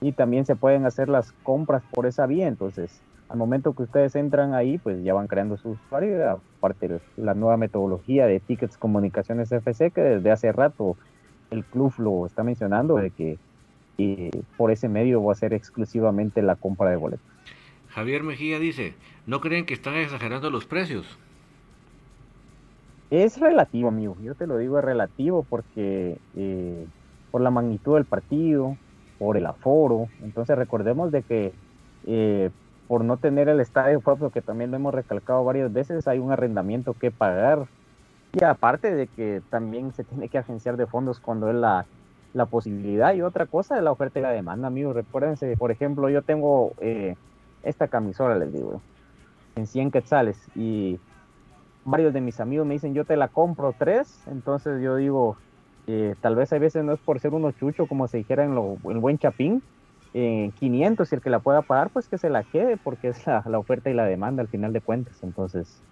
y 0.00 0.12
también 0.12 0.44
se 0.44 0.56
pueden 0.56 0.84
hacer 0.84 1.08
las 1.08 1.32
compras 1.42 1.82
por 1.92 2.06
esa 2.06 2.26
vía, 2.26 2.48
entonces 2.48 3.00
al 3.32 3.38
momento 3.38 3.72
que 3.72 3.84
ustedes 3.84 4.14
entran 4.14 4.52
ahí, 4.52 4.76
pues 4.76 5.02
ya 5.02 5.14
van 5.14 5.26
creando 5.26 5.56
su 5.56 5.70
usuario, 5.70 6.42
aparte 6.58 6.86
de 6.86 7.00
la 7.16 7.32
nueva 7.32 7.56
metodología 7.56 8.26
de 8.26 8.40
Tickets 8.40 8.76
Comunicaciones 8.76 9.50
FC, 9.50 9.90
que 9.90 10.02
desde 10.02 10.30
hace 10.30 10.52
rato 10.52 10.98
el 11.50 11.64
club 11.64 11.94
lo 11.96 12.26
está 12.26 12.42
mencionando, 12.42 12.96
de 12.96 13.08
que 13.08 13.38
eh, 13.96 14.30
por 14.58 14.70
ese 14.70 14.88
medio 14.88 15.24
va 15.24 15.32
a 15.32 15.36
ser 15.36 15.54
exclusivamente 15.54 16.42
la 16.42 16.56
compra 16.56 16.90
de 16.90 16.96
boletos. 16.96 17.24
Javier 17.88 18.22
Mejía 18.22 18.58
dice, 18.58 18.94
¿no 19.26 19.40
creen 19.40 19.66
que 19.66 19.74
están 19.74 19.94
exagerando 19.94 20.50
los 20.50 20.66
precios? 20.66 21.06
Es 23.10 23.38
relativo, 23.38 23.88
amigo. 23.88 24.16
Yo 24.22 24.34
te 24.34 24.46
lo 24.46 24.56
digo, 24.56 24.78
es 24.78 24.84
relativo 24.84 25.44
porque 25.48 26.18
eh, 26.34 26.86
por 27.30 27.40
la 27.40 27.50
magnitud 27.50 27.94
del 27.94 28.04
partido, 28.04 28.76
por 29.18 29.36
el 29.36 29.46
aforo. 29.46 30.08
Entonces 30.22 30.56
recordemos 30.56 31.12
de 31.12 31.22
que 31.22 31.52
eh, 32.06 32.50
por 32.88 33.04
no 33.04 33.18
tener 33.18 33.48
el 33.48 33.60
estadio 33.60 34.00
propio, 34.00 34.30
que 34.30 34.40
también 34.40 34.70
lo 34.70 34.76
hemos 34.76 34.94
recalcado 34.94 35.44
varias 35.44 35.72
veces, 35.72 36.08
hay 36.08 36.18
un 36.18 36.32
arrendamiento 36.32 36.94
que 36.94 37.10
pagar. 37.10 37.66
Y 38.32 38.42
aparte 38.44 38.94
de 38.94 39.08
que 39.08 39.42
también 39.50 39.92
se 39.92 40.04
tiene 40.04 40.28
que 40.30 40.38
agenciar 40.38 40.78
de 40.78 40.86
fondos 40.86 41.20
cuando 41.20 41.50
es 41.50 41.54
la, 41.54 41.84
la 42.32 42.46
posibilidad. 42.46 43.14
Y 43.14 43.20
otra 43.20 43.44
cosa 43.44 43.76
es 43.76 43.82
la 43.82 43.92
oferta 43.92 44.18
y 44.18 44.22
la 44.22 44.30
demanda, 44.30 44.68
amigos. 44.68 44.96
Recuérdense, 44.96 45.54
por 45.58 45.70
ejemplo, 45.70 46.08
yo 46.08 46.22
tengo... 46.22 46.72
Eh, 46.80 47.14
esta 47.62 47.88
camisola, 47.88 48.36
les 48.36 48.52
digo, 48.52 48.80
en 49.56 49.66
100 49.66 49.90
quetzales. 49.90 50.38
Y 50.54 50.98
varios 51.84 52.12
de 52.12 52.20
mis 52.20 52.40
amigos 52.40 52.66
me 52.66 52.74
dicen, 52.74 52.94
yo 52.94 53.04
te 53.04 53.16
la 53.16 53.28
compro 53.28 53.74
tres. 53.78 54.22
Entonces 54.26 54.82
yo 54.82 54.96
digo, 54.96 55.36
eh, 55.86 56.14
tal 56.20 56.36
vez 56.36 56.52
a 56.52 56.58
veces 56.58 56.84
no 56.84 56.92
es 56.92 57.00
por 57.00 57.20
ser 57.20 57.34
uno 57.34 57.52
chucho, 57.52 57.86
como 57.86 58.08
se 58.08 58.18
dijera 58.18 58.44
en 58.44 58.54
lo, 58.54 58.76
el 58.88 58.98
buen 58.98 59.18
chapín. 59.18 59.62
Eh, 60.14 60.50
500 60.58 61.10
y 61.10 61.14
el 61.14 61.22
que 61.22 61.30
la 61.30 61.38
pueda 61.38 61.62
pagar, 61.62 61.88
pues 61.90 62.08
que 62.08 62.18
se 62.18 62.28
la 62.28 62.42
quede, 62.42 62.76
porque 62.76 63.08
es 63.08 63.26
la, 63.26 63.42
oferta 63.58 63.88
y 63.88 63.94
la 63.94 64.04
demanda 64.04 64.42
al 64.42 64.48
final 64.48 64.72
de 64.72 64.82
cuentas. 64.82 65.22
Entonces, 65.22 65.82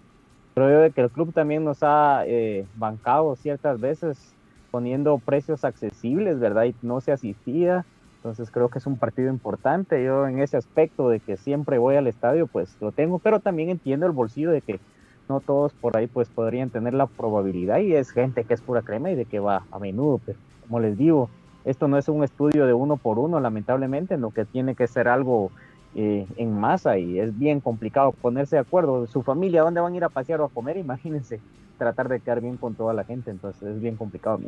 creo 0.53 0.81
de 0.81 0.91
que 0.91 1.01
el 1.01 1.09
club 1.09 1.33
también 1.33 1.63
nos 1.63 1.79
ha 1.81 2.23
eh, 2.27 2.67
bancado 2.75 3.35
ciertas 3.35 3.79
veces 3.79 4.35
poniendo 4.69 5.17
precios 5.17 5.65
accesibles, 5.65 6.39
¿verdad? 6.39 6.65
Y 6.65 6.75
no 6.81 7.01
se 7.01 7.11
asistía 7.11 7.85
entonces 8.21 8.51
creo 8.51 8.69
que 8.69 8.77
es 8.77 8.85
un 8.85 8.97
partido 8.97 9.31
importante. 9.31 10.03
Yo 10.03 10.27
en 10.27 10.39
ese 10.43 10.55
aspecto 10.55 11.09
de 11.09 11.19
que 11.19 11.37
siempre 11.37 11.79
voy 11.79 11.95
al 11.95 12.05
estadio, 12.05 12.45
pues 12.45 12.77
lo 12.79 12.91
tengo, 12.91 13.17
pero 13.17 13.39
también 13.39 13.71
entiendo 13.71 14.05
el 14.05 14.11
bolsillo 14.11 14.51
de 14.51 14.61
que 14.61 14.79
no 15.27 15.39
todos 15.39 15.73
por 15.73 15.97
ahí 15.97 16.05
pues 16.05 16.29
podrían 16.29 16.69
tener 16.69 16.93
la 16.93 17.07
probabilidad 17.07 17.79
y 17.79 17.95
es 17.95 18.11
gente 18.11 18.43
que 18.43 18.53
es 18.53 18.61
pura 18.61 18.83
crema 18.83 19.09
y 19.09 19.15
de 19.15 19.25
que 19.25 19.39
va 19.39 19.63
a 19.71 19.79
menudo. 19.79 20.21
Pero 20.23 20.37
como 20.61 20.79
les 20.79 20.99
digo, 20.99 21.31
esto 21.65 21.87
no 21.87 21.97
es 21.97 22.07
un 22.09 22.23
estudio 22.23 22.67
de 22.67 22.73
uno 22.75 22.95
por 22.97 23.17
uno, 23.17 23.39
lamentablemente, 23.39 24.15
lo 24.17 24.29
que 24.29 24.45
tiene 24.45 24.75
que 24.75 24.85
ser 24.85 25.07
algo 25.07 25.49
eh, 25.95 26.27
en 26.37 26.59
masa 26.59 26.99
y 26.99 27.19
es 27.19 27.35
bien 27.39 27.59
complicado 27.59 28.11
ponerse 28.11 28.55
de 28.55 28.61
acuerdo. 28.61 29.07
Su 29.07 29.23
familia, 29.23 29.63
¿dónde 29.63 29.81
van 29.81 29.93
a 29.93 29.97
ir 29.97 30.03
a 30.03 30.09
pasear 30.09 30.41
o 30.41 30.45
a 30.45 30.49
comer? 30.49 30.77
Imagínense 30.77 31.39
tratar 31.81 32.09
de 32.09 32.19
quedar 32.19 32.41
bien 32.41 32.57
con 32.57 32.75
toda 32.75 32.93
la 32.93 33.05
gente, 33.05 33.31
entonces 33.31 33.63
es 33.63 33.81
bien 33.81 33.95
complicado. 33.95 34.39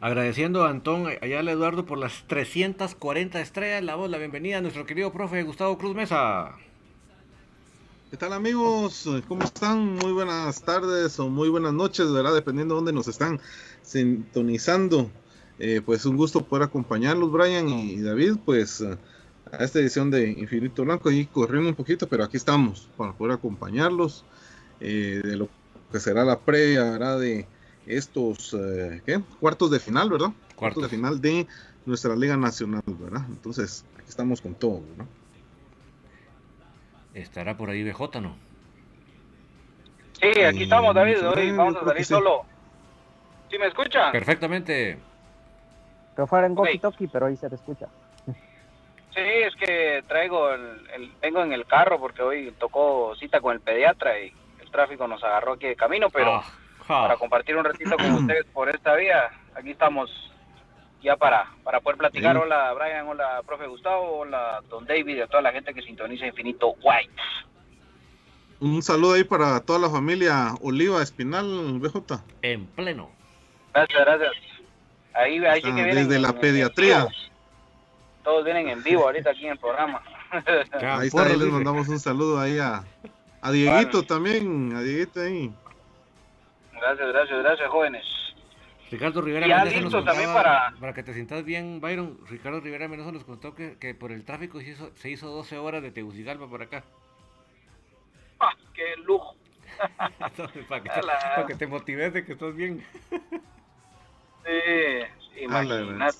Agradeciendo 0.00 0.62
a 0.62 0.70
Antón 0.70 1.08
Ayala 1.20 1.50
Eduardo 1.50 1.84
por 1.84 1.98
las 1.98 2.22
340 2.28 3.40
estrellas, 3.40 3.82
la 3.82 3.96
voz, 3.96 4.08
la 4.08 4.18
bienvenida 4.18 4.58
a 4.58 4.60
nuestro 4.60 4.86
querido 4.86 5.12
profe 5.12 5.42
Gustavo 5.42 5.76
Cruz 5.76 5.96
Mesa. 5.96 6.52
¿Qué 8.12 8.16
tal 8.16 8.32
amigos? 8.32 9.10
¿Cómo 9.26 9.42
están? 9.42 9.96
Muy 9.96 10.12
buenas 10.12 10.62
tardes 10.62 11.18
o 11.18 11.28
muy 11.28 11.48
buenas 11.48 11.72
noches, 11.72 12.12
¿verdad? 12.12 12.32
Dependiendo 12.32 12.74
de 12.74 12.78
dónde 12.78 12.92
nos 12.92 13.08
están 13.08 13.40
sintonizando. 13.82 15.10
Eh, 15.58 15.82
pues 15.84 16.06
un 16.06 16.16
gusto 16.16 16.44
poder 16.44 16.62
acompañarlos, 16.62 17.32
Brian 17.32 17.68
y 17.70 18.00
David, 18.00 18.36
pues 18.44 18.82
a 18.82 19.64
esta 19.64 19.80
edición 19.80 20.12
de 20.12 20.30
Infinito 20.30 20.84
Blanco 20.84 21.10
y 21.10 21.26
corriendo 21.26 21.70
un 21.70 21.74
poquito, 21.74 22.08
pero 22.08 22.22
aquí 22.22 22.36
estamos 22.36 22.88
para 22.96 23.14
poder 23.14 23.34
acompañarlos 23.34 24.24
eh, 24.78 25.20
de 25.24 25.36
lo 25.36 25.48
que 25.90 26.00
será 26.00 26.24
la 26.24 26.38
previa, 26.38 26.84
¿verdad? 26.84 27.20
De 27.20 27.46
estos 27.86 28.54
eh, 28.54 29.02
¿qué? 29.06 29.20
cuartos 29.40 29.70
de 29.70 29.80
final, 29.80 30.10
¿verdad? 30.10 30.30
Cuartos 30.54 30.82
de 30.82 30.88
final 30.88 31.20
de 31.20 31.46
nuestra 31.86 32.14
Liga 32.14 32.36
Nacional, 32.36 32.82
¿verdad? 32.86 33.22
Entonces, 33.28 33.84
aquí 33.96 34.08
estamos 34.08 34.40
con 34.40 34.54
todo, 34.54 34.82
¿no? 34.96 35.06
Estará 37.14 37.56
por 37.56 37.70
ahí 37.70 37.82
BJ, 37.82 38.20
¿no? 38.20 38.36
Sí, 40.20 40.42
aquí 40.42 40.64
estamos, 40.64 40.94
David. 40.94 41.26
Hoy 41.26 41.52
vamos 41.52 41.76
a 41.76 41.84
salir 41.84 42.04
solo. 42.04 42.44
¿Sí 43.50 43.58
me 43.58 43.68
escucha? 43.68 44.12
Perfectamente. 44.12 44.98
Pero 46.14 46.26
fuera 46.26 46.46
en 46.46 46.54
Goki 46.54 46.78
Toki, 46.78 47.06
pero 47.06 47.26
ahí 47.26 47.36
se 47.36 47.48
te 47.48 47.54
escucha. 47.54 47.86
Sí, 48.26 48.34
es 49.24 49.54
que 49.56 50.04
traigo 50.06 50.50
el, 50.50 51.12
vengo 51.20 51.42
en 51.42 51.52
el 51.52 51.64
carro 51.66 51.98
porque 51.98 52.22
hoy 52.22 52.52
tocó 52.58 53.16
cita 53.16 53.40
con 53.40 53.54
el 53.54 53.60
pediatra 53.60 54.20
y 54.20 54.32
el 54.68 54.72
tráfico 54.72 55.08
nos 55.08 55.22
agarró 55.24 55.54
aquí 55.54 55.66
de 55.66 55.76
camino, 55.76 56.08
pero 56.10 56.36
ah, 56.36 56.44
para 56.86 57.16
compartir 57.16 57.56
un 57.56 57.64
ratito 57.64 57.96
con 57.96 58.10
ustedes 58.24 58.44
por 58.52 58.68
esta 58.68 58.94
vía, 58.94 59.30
aquí 59.54 59.70
estamos 59.70 60.10
ya 61.02 61.16
para, 61.16 61.50
para 61.64 61.80
poder 61.80 61.98
platicar. 61.98 62.36
Hola 62.36 62.72
Brian, 62.74 63.06
hola 63.08 63.42
profe 63.46 63.66
Gustavo, 63.66 64.18
hola 64.20 64.62
Don 64.68 64.84
David 64.84 65.16
y 65.16 65.20
a 65.20 65.26
toda 65.26 65.42
la 65.42 65.52
gente 65.52 65.72
que 65.72 65.82
sintoniza 65.82 66.26
Infinito 66.26 66.74
White. 66.82 67.12
Un 68.60 68.82
saludo 68.82 69.14
ahí 69.14 69.24
para 69.24 69.60
toda 69.60 69.78
la 69.78 69.88
familia 69.88 70.54
Oliva 70.60 71.02
Espinal, 71.02 71.78
BJ. 71.78 72.22
En 72.42 72.66
pleno. 72.66 73.10
Gracias, 73.72 74.00
gracias. 74.00 74.32
Ahí, 75.14 75.44
ahí 75.44 75.62
sí 75.62 75.68
que 75.68 75.84
vienen 75.84 76.08
Desde 76.08 76.20
la 76.20 76.32
pediatría. 76.32 77.06
Todos 78.24 78.44
vienen 78.44 78.68
en 78.68 78.82
vivo 78.82 79.04
ahorita 79.04 79.30
aquí 79.30 79.46
en 79.46 79.52
el 79.52 79.58
programa. 79.58 80.02
ahí 80.30 81.06
está, 81.06 81.22
ahí 81.22 81.38
les 81.38 81.48
mandamos 81.48 81.88
un 81.88 82.00
saludo 82.00 82.40
ahí 82.40 82.58
a, 82.58 82.84
a 83.40 83.50
Dieguito 83.50 84.02
también, 84.02 84.74
a 84.74 84.82
Dieguito 84.82 85.20
ahí. 85.20 85.52
Gracias, 86.72 87.08
gracias, 87.08 87.42
gracias, 87.42 87.70
jóvenes. 87.70 88.04
Ricardo 88.90 89.20
Rivera 89.20 89.46
Mendoza 89.46 89.98
nos 89.98 90.04
también 90.04 90.32
para... 90.32 90.72
para 90.80 90.94
que 90.94 91.02
te 91.02 91.12
sientas 91.12 91.44
bien, 91.44 91.80
Byron, 91.80 92.18
Ricardo 92.26 92.60
Rivera 92.60 92.88
Mendoza 92.88 93.12
nos 93.12 93.24
contó 93.24 93.54
que, 93.54 93.76
que 93.78 93.94
por 93.94 94.12
el 94.12 94.24
tráfico 94.24 94.60
se 94.60 94.70
hizo, 94.70 94.96
se 94.96 95.10
hizo 95.10 95.28
12 95.28 95.58
horas 95.58 95.82
de 95.82 95.90
Tegucigalpa 95.90 96.48
por 96.48 96.62
acá. 96.62 96.84
¡Ah, 98.40 98.54
qué 98.74 98.96
lujo! 99.04 99.36
para, 100.68 100.82
que 100.82 100.88
te, 100.90 101.00
para, 101.02 101.46
que 101.46 101.54
te, 101.54 101.66
motives 101.66 102.12
de 102.14 102.24
que 102.24 102.32
estás 102.32 102.54
bien. 102.54 102.84
sí, 104.44 105.40
imagínate. 105.42 106.16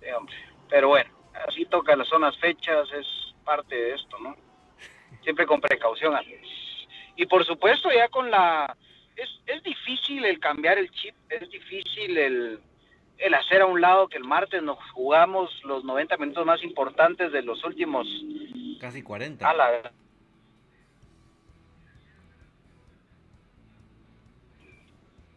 Sí, 0.00 0.10
hombre. 0.16 0.34
Pero 0.68 0.88
bueno, 0.88 1.10
así 1.48 1.64
toca 1.66 1.96
las 1.96 2.08
zonas 2.08 2.36
fechas, 2.38 2.86
es 2.92 3.06
parte 3.44 3.74
de 3.74 3.94
esto, 3.94 4.18
¿no? 4.18 4.36
Siempre 5.22 5.46
con 5.46 5.60
precaución. 5.60 6.18
Y 7.16 7.26
por 7.26 7.44
supuesto 7.44 7.90
ya 7.92 8.08
con 8.08 8.30
la... 8.30 8.76
Es, 9.16 9.28
es 9.46 9.62
difícil 9.62 10.24
el 10.24 10.40
cambiar 10.40 10.78
el 10.78 10.90
chip, 10.90 11.14
es 11.28 11.48
difícil 11.50 12.16
el, 12.16 12.60
el 13.18 13.34
hacer 13.34 13.60
a 13.60 13.66
un 13.66 13.80
lado 13.80 14.08
que 14.08 14.16
el 14.16 14.24
martes 14.24 14.62
nos 14.62 14.78
jugamos 14.92 15.50
los 15.64 15.84
90 15.84 16.16
minutos 16.16 16.46
más 16.46 16.62
importantes 16.62 17.32
de 17.32 17.42
los 17.42 17.62
últimos... 17.64 18.06
Casi 18.80 19.02
40. 19.02 19.48
A 19.48 19.52
la, 19.52 19.92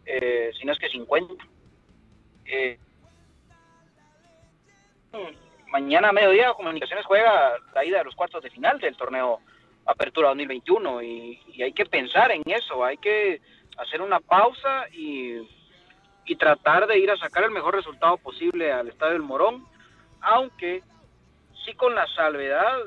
eh, 0.05 0.51
si 0.57 0.65
no 0.65 0.73
es 0.73 0.79
que 0.79 0.89
50. 0.89 1.33
Eh, 2.45 2.77
mañana 5.67 6.09
a 6.09 6.13
mediodía 6.13 6.53
Comunicaciones 6.53 7.05
juega 7.05 7.53
la 7.73 7.85
ida 7.85 7.99
de 7.99 8.03
los 8.03 8.15
cuartos 8.15 8.43
de 8.43 8.49
final 8.49 8.79
del 8.79 8.95
torneo 8.95 9.39
Apertura 9.85 10.29
2021 10.29 11.01
y, 11.03 11.61
hay 11.61 11.73
que 11.73 11.85
pensar 11.85 12.31
en 12.31 12.41
eso, 12.45 12.83
hay 12.83 12.97
que 12.97 13.41
hacer 13.77 14.01
una 14.01 14.19
pausa 14.19 14.87
y, 14.91 15.33
y, 16.25 16.35
tratar 16.35 16.87
de 16.87 16.99
ir 16.99 17.11
a 17.11 17.17
sacar 17.17 17.43
el 17.43 17.51
mejor 17.51 17.75
resultado 17.75 18.17
posible 18.17 18.71
al 18.71 18.87
Estadio 18.87 19.13
del 19.13 19.21
Morón, 19.21 19.65
aunque 20.21 20.83
sí 21.65 21.73
con 21.73 21.95
la 21.95 22.07
salvedad, 22.15 22.77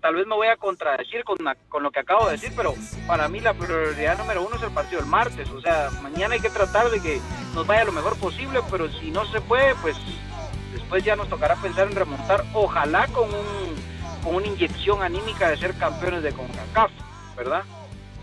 tal 0.00 0.14
vez 0.14 0.26
me 0.26 0.34
voy 0.34 0.46
a 0.46 0.56
contradecir 0.56 1.24
con, 1.24 1.38
con 1.68 1.82
lo 1.82 1.90
que 1.90 2.00
acabo 2.00 2.26
de 2.26 2.32
decir, 2.32 2.52
pero 2.56 2.74
para 3.06 3.28
mí 3.28 3.40
la 3.40 3.54
prioridad 3.54 4.18
número 4.18 4.42
uno 4.42 4.56
es 4.56 4.62
el 4.62 4.72
partido 4.72 5.00
del 5.00 5.10
martes, 5.10 5.50
o 5.50 5.60
sea, 5.60 5.90
mañana 6.02 6.34
hay 6.34 6.40
que 6.40 6.50
tratar 6.50 6.90
de 6.90 7.00
que 7.00 7.20
nos 7.54 7.66
vaya 7.66 7.84
lo 7.84 7.92
mejor 7.92 8.18
posible, 8.18 8.60
pero 8.70 8.88
si 8.88 9.10
no 9.10 9.24
se 9.26 9.40
puede, 9.40 9.74
pues 9.76 9.96
después 10.72 11.04
ya 11.04 11.16
nos 11.16 11.28
tocará 11.28 11.56
pensar 11.56 11.88
en 11.88 11.96
remontar, 11.96 12.44
ojalá 12.54 13.06
con, 13.08 13.28
un, 13.28 13.91
con 14.22 14.36
una 14.36 14.46
inyección 14.46 15.02
anímica 15.02 15.50
de 15.50 15.56
ser 15.56 15.74
campeones 15.74 16.22
de 16.22 16.32
CONCACAF, 16.32 16.90
¿verdad? 17.36 17.62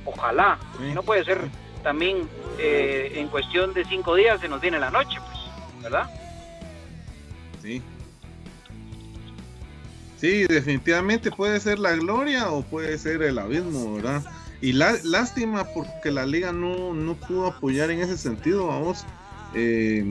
Ojalá, 0.05 0.57
no 0.93 1.03
puede 1.03 1.23
ser 1.23 1.49
también 1.83 2.27
eh, 2.57 3.13
en 3.15 3.27
cuestión 3.27 3.73
de 3.73 3.85
cinco 3.85 4.15
días 4.15 4.41
se 4.41 4.47
nos 4.47 4.61
viene 4.61 4.79
la 4.79 4.91
noche, 4.91 5.19
pues, 5.19 5.83
¿verdad? 5.83 6.09
Sí. 7.61 7.81
Sí, 10.19 10.45
definitivamente 10.47 11.31
puede 11.31 11.59
ser 11.59 11.79
la 11.79 11.93
gloria 11.93 12.51
o 12.51 12.61
puede 12.61 12.97
ser 12.97 13.21
el 13.21 13.39
abismo, 13.39 13.95
¿verdad? 13.95 14.23
Y 14.61 14.73
la, 14.73 14.97
lástima 15.03 15.63
porque 15.63 16.11
la 16.11 16.25
liga 16.25 16.51
no, 16.51 16.93
no 16.93 17.15
pudo 17.15 17.47
apoyar 17.47 17.89
en 17.91 18.01
ese 18.01 18.17
sentido, 18.17 18.67
vamos. 18.67 19.05
Eh, 19.53 20.03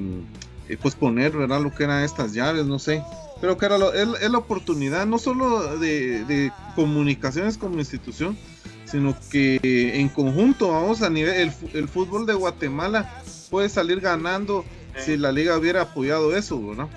eh, 0.68 0.78
pues 0.80 0.94
poner, 0.94 1.32
¿verdad? 1.32 1.60
Lo 1.60 1.74
que 1.74 1.84
eran 1.84 2.02
estas 2.02 2.32
llaves, 2.32 2.64
no 2.64 2.78
sé. 2.78 3.02
Pero 3.40 3.56
que 3.56 3.66
era 3.66 3.76
es, 3.94 4.30
la 4.30 4.38
oportunidad 4.38 5.06
no 5.06 5.18
solo 5.18 5.78
de, 5.78 6.52
comunicaciones 6.74 7.56
como 7.56 7.78
institución, 7.78 8.36
sino 8.84 9.14
que 9.30 9.60
en 10.00 10.08
conjunto, 10.08 10.72
vamos, 10.72 11.02
a 11.02 11.10
nivel, 11.10 11.52
el, 11.74 11.88
fútbol 11.88 12.26
de 12.26 12.34
Guatemala 12.34 13.22
puede 13.50 13.68
salir 13.68 14.00
ganando 14.00 14.64
si 14.96 15.16
la 15.16 15.30
liga 15.30 15.56
hubiera 15.56 15.82
apoyado 15.82 16.36
eso, 16.36 16.60
¿verdad? 16.66 16.88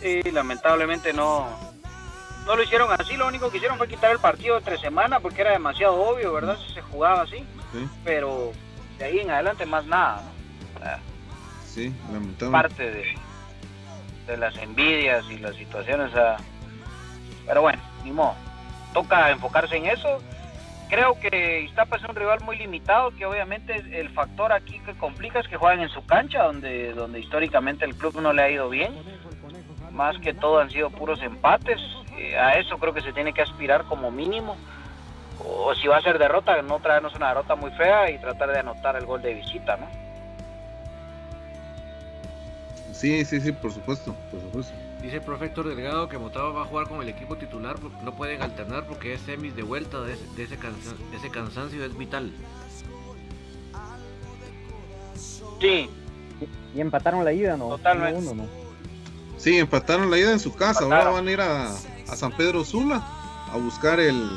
Sí, 0.00 0.20
lamentablemente 0.32 1.12
no, 1.12 1.48
no 2.46 2.56
lo 2.56 2.62
hicieron 2.62 2.90
así, 2.92 3.16
lo 3.16 3.28
único 3.28 3.50
que 3.50 3.58
hicieron 3.58 3.78
fue 3.78 3.88
quitar 3.88 4.10
el 4.10 4.18
partido 4.18 4.56
de 4.56 4.62
tres 4.62 4.80
semanas 4.80 5.20
porque 5.22 5.42
era 5.42 5.52
demasiado 5.52 5.94
obvio, 5.94 6.32
¿verdad? 6.32 6.58
Si 6.66 6.74
se 6.74 6.82
jugaba 6.82 7.22
así, 7.22 7.44
pero 8.04 8.52
de 8.98 9.04
ahí 9.04 9.20
en 9.20 9.30
adelante 9.30 9.64
más 9.64 9.86
nada, 9.86 10.22
¿no? 10.74 11.14
sí, 11.66 11.92
parte 12.50 12.90
de, 12.90 13.04
de 14.26 14.36
las 14.36 14.56
envidias 14.58 15.24
y 15.30 15.38
las 15.38 15.54
situaciones. 15.56 16.10
pero 17.46 17.62
bueno, 17.62 17.82
ni. 18.04 18.12
Toca 18.92 19.30
enfocarse 19.30 19.76
en 19.76 19.86
eso. 19.86 20.22
Creo 20.88 21.18
que 21.18 21.62
Iztapa 21.62 21.96
es 21.96 22.04
un 22.04 22.14
rival 22.14 22.40
muy 22.44 22.56
limitado, 22.56 23.10
que 23.16 23.26
obviamente 23.26 23.74
el 23.92 24.10
factor 24.10 24.52
aquí 24.52 24.78
que 24.80 24.94
complica 24.94 25.40
es 25.40 25.48
que 25.48 25.56
juegan 25.56 25.80
en 25.80 25.88
su 25.88 26.04
cancha, 26.06 26.44
donde, 26.44 26.92
donde 26.92 27.18
históricamente 27.20 27.84
el 27.84 27.96
club 27.96 28.20
no 28.20 28.32
le 28.32 28.42
ha 28.42 28.50
ido 28.50 28.68
bien. 28.68 28.94
Más 29.90 30.18
que 30.18 30.34
todo 30.34 30.60
han 30.60 30.70
sido 30.70 30.90
puros 30.90 31.20
empates. 31.22 31.80
Eh, 32.16 32.38
a 32.38 32.58
eso 32.58 32.78
creo 32.78 32.94
que 32.94 33.00
se 33.00 33.12
tiene 33.12 33.32
que 33.32 33.42
aspirar 33.42 33.84
como 33.84 34.10
mínimo. 34.10 34.56
O 35.44 35.74
si 35.74 35.88
va 35.88 35.96
a 35.96 36.02
ser 36.02 36.18
derrota, 36.18 36.62
no 36.62 36.78
traernos 36.78 37.14
una 37.14 37.28
derrota 37.28 37.56
muy 37.56 37.70
fea 37.72 38.10
y 38.10 38.18
tratar 38.18 38.52
de 38.52 38.60
anotar 38.60 38.96
el 38.96 39.06
gol 39.06 39.20
de 39.22 39.34
visita, 39.34 39.76
¿no? 39.76 40.03
Sí, 42.94 43.24
sí, 43.24 43.40
sí, 43.40 43.52
por 43.52 43.72
supuesto, 43.72 44.14
por 44.30 44.40
supuesto. 44.40 44.72
Dice 45.02 45.16
el 45.16 45.22
profesor 45.22 45.68
Delgado 45.68 46.08
que 46.08 46.16
Motaba 46.16 46.50
va 46.50 46.62
a 46.62 46.64
jugar 46.64 46.88
con 46.88 47.02
el 47.02 47.08
equipo 47.08 47.36
titular 47.36 47.76
porque 47.78 47.96
no 48.04 48.14
pueden 48.16 48.40
alternar 48.40 48.86
porque 48.86 49.14
es 49.14 49.20
semis 49.20 49.54
de 49.54 49.62
vuelta 49.62 50.00
de 50.00 50.14
ese, 50.14 50.24
ese, 50.38 51.30
cansancio 51.30 51.84
es 51.84 51.98
vital. 51.98 52.32
Sí. 55.60 55.90
Y 56.74 56.80
empataron 56.80 57.24
la 57.24 57.32
ida, 57.32 57.56
¿no? 57.56 57.68
Totalmente. 57.68 58.44
Sí, 59.36 59.58
empataron 59.58 60.10
la 60.10 60.18
ida 60.18 60.32
en 60.32 60.40
su 60.40 60.54
casa. 60.54 60.84
Ahora 60.84 61.10
van 61.10 61.28
a 61.28 61.30
ir 61.30 61.40
a, 61.40 61.70
San 62.14 62.32
Pedro 62.32 62.64
Sula 62.64 63.04
a 63.52 63.56
buscar 63.56 64.00
el. 64.00 64.30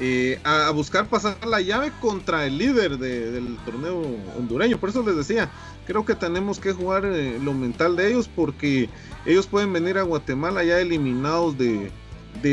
Eh, 0.00 0.40
a, 0.44 0.70
buscar 0.70 1.06
pasar 1.08 1.36
la 1.44 1.60
llave 1.60 1.92
contra 2.00 2.46
el 2.46 2.56
líder 2.56 2.98
del 2.98 3.58
torneo 3.64 4.00
hondureño. 4.38 4.78
Por 4.78 4.88
eso 4.88 5.02
les 5.02 5.16
decía, 5.16 5.50
creo 5.88 6.04
que 6.04 6.14
tenemos 6.14 6.60
que 6.60 6.74
jugar 6.74 7.06
eh, 7.06 7.38
lo 7.42 7.54
mental 7.54 7.96
de 7.96 8.10
ellos 8.10 8.28
porque 8.28 8.90
ellos 9.24 9.46
pueden 9.46 9.72
venir 9.72 9.96
a 9.96 10.02
Guatemala 10.02 10.62
ya 10.62 10.78
eliminados 10.78 11.56
de, 11.56 11.90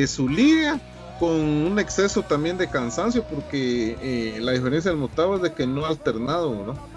su 0.08 0.30
liga 0.30 0.80
con 1.20 1.32
un 1.32 1.78
exceso 1.78 2.24
también 2.24 2.58
de 2.58 2.70
cansancio 2.70 3.26
porque 3.26 3.98
eh, 4.02 4.40
la 4.40 4.54
diferencia 4.54 4.90
del 4.90 5.02
Motagua 5.02 5.36
es 5.36 5.42
de 5.42 5.54
que 5.54 5.68
no 5.68 5.86
ha 5.86 5.90
alternado, 5.90 6.66
¿no? 6.66 6.96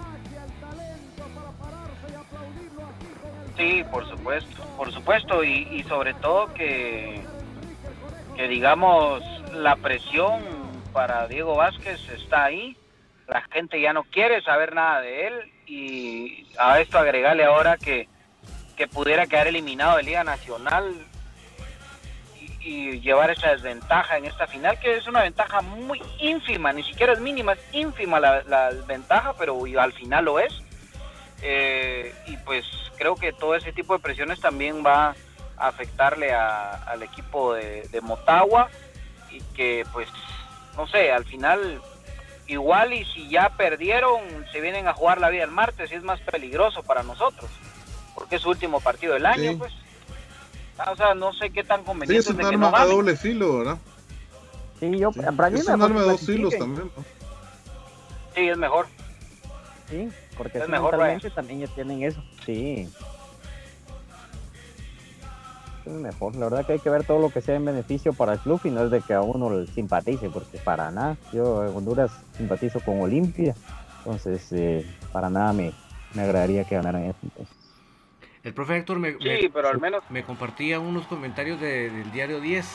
Sí, 3.57 3.83
por 3.91 4.07
supuesto, 4.07 4.63
por 4.77 4.93
supuesto 4.93 5.43
y, 5.43 5.67
y 5.73 5.83
sobre 5.83 6.13
todo 6.13 6.53
que, 6.53 7.21
que 8.37 8.47
digamos 8.47 9.21
la 9.53 9.75
presión 9.75 10.41
para 10.93 11.27
Diego 11.27 11.57
Vázquez 11.57 11.99
está 12.09 12.45
ahí, 12.45 12.77
la 13.29 13.41
gente 13.51 13.79
ya 13.79 13.93
no 13.93 14.03
quiere 14.03 14.41
saber 14.41 14.73
nada 14.73 15.01
de 15.01 15.27
él 15.27 15.51
y 15.67 16.47
a 16.57 16.79
esto 16.79 16.97
agregarle 16.97 17.45
ahora 17.45 17.77
que, 17.77 18.09
que 18.75 18.87
pudiera 18.87 19.27
quedar 19.27 19.47
eliminado 19.47 19.97
de 19.97 20.03
Liga 20.03 20.23
Nacional 20.23 20.93
y, 22.61 22.99
llevar 22.99 23.29
esa 23.29 23.51
desventaja 23.51 24.17
en 24.17 24.25
esta 24.25 24.45
final, 24.47 24.79
que 24.79 24.97
es 24.97 25.07
una 25.07 25.21
ventaja 25.21 25.61
muy 25.61 26.01
ínfima, 26.19 26.73
ni 26.73 26.83
siquiera 26.83 27.13
es 27.13 27.19
mínima, 27.19 27.53
es 27.53 27.59
ínfima 27.71 28.19
la, 28.19 28.43
la 28.43 28.71
ventaja, 28.85 29.33
pero 29.37 29.63
al 29.79 29.93
final 29.93 30.25
lo 30.25 30.39
es. 30.39 30.53
Eh, 31.41 32.13
y 32.27 32.35
pues 32.37 32.65
creo 32.97 33.15
que 33.15 33.31
todo 33.31 33.55
ese 33.55 33.71
tipo 33.71 33.93
de 33.93 34.03
presiones 34.03 34.41
también 34.41 34.83
va 34.85 35.15
a 35.57 35.67
afectarle 35.67 36.33
al 36.33 37.01
equipo 37.01 37.53
de 37.53 38.01
Motagua 38.01 38.69
y 39.31 39.39
que 39.55 39.85
pues 39.93 40.09
no 40.75 40.87
sé, 40.87 41.11
al 41.11 41.25
final 41.25 41.81
igual 42.49 42.93
y 42.93 43.05
si 43.05 43.29
ya 43.29 43.49
perdieron, 43.55 44.21
se 44.51 44.59
vienen 44.59 44.87
a 44.87 44.93
jugar 44.93 45.21
la 45.21 45.29
vida 45.29 45.43
el 45.43 45.51
martes 45.51 45.91
y 45.91 45.95
es 45.95 46.03
más 46.03 46.19
peligroso 46.21 46.83
para 46.83 47.03
nosotros, 47.03 47.49
porque 48.15 48.35
es 48.35 48.41
su 48.41 48.49
último 48.49 48.81
partido 48.81 49.13
del 49.13 49.25
año, 49.25 49.57
pues. 49.57 49.73
Ah, 50.77 50.91
o 50.91 50.95
sea, 50.95 51.13
no 51.13 51.33
sé 51.33 51.49
qué 51.49 51.63
tan 51.63 51.83
conveniente 51.83 52.23
sí, 52.23 52.29
es 52.29 52.35
un 52.35 52.63
arma 52.63 52.85
de 52.85 52.91
doble 52.91 53.15
filo, 53.15 53.57
¿verdad? 53.59 53.77
Sí, 54.79 54.97
yo, 54.97 55.11
sí. 55.11 55.19
es 55.19 55.67
un 55.67 55.81
arma 55.81 56.01
de 56.01 56.07
dos 56.07 56.25
filos 56.25 56.57
también. 56.57 56.89
Sí, 58.33 58.47
es 58.47 58.57
mejor. 58.57 58.87
Sí, 59.89 60.07
porque 60.37 60.59
es 60.59 60.69
mejor, 60.69 60.97
también 61.35 61.59
ya 61.59 61.67
tienen 61.67 62.03
eso. 62.03 62.23
Sí 62.45 62.87
mejor. 65.85 66.35
La 66.35 66.45
verdad 66.49 66.65
que 66.65 66.73
hay 66.73 66.79
que 66.79 66.89
ver 66.89 67.03
todo 67.03 67.19
lo 67.19 67.29
que 67.29 67.41
sea 67.41 67.55
en 67.55 67.65
beneficio 67.65 68.13
para 68.13 68.33
el 68.33 68.39
club 68.39 68.61
y 68.63 68.69
no 68.69 68.83
es 68.83 68.91
de 68.91 69.01
que 69.01 69.13
a 69.13 69.21
uno 69.21 69.49
le 69.49 69.67
simpatice, 69.67 70.29
porque 70.29 70.57
para 70.57 70.91
nada. 70.91 71.17
Yo 71.31 71.65
en 71.65 71.75
Honduras 71.75 72.11
simpatizo 72.37 72.79
con 72.79 73.01
Olimpia, 73.01 73.55
entonces 73.99 74.51
eh, 74.51 74.85
para 75.11 75.29
nada 75.29 75.53
me, 75.53 75.71
me 76.13 76.21
agradaría 76.21 76.63
que 76.63 76.75
ganaran 76.75 77.03
eso. 77.03 77.19
El 78.43 78.53
profe 78.53 78.77
Héctor 78.77 78.99
me, 78.99 79.17
me, 80.09 80.23
compartía 80.23 80.79
unos 80.79 81.05
comentarios 81.07 81.59
del 81.59 82.09
diario 82.11 82.39
10 82.39 82.65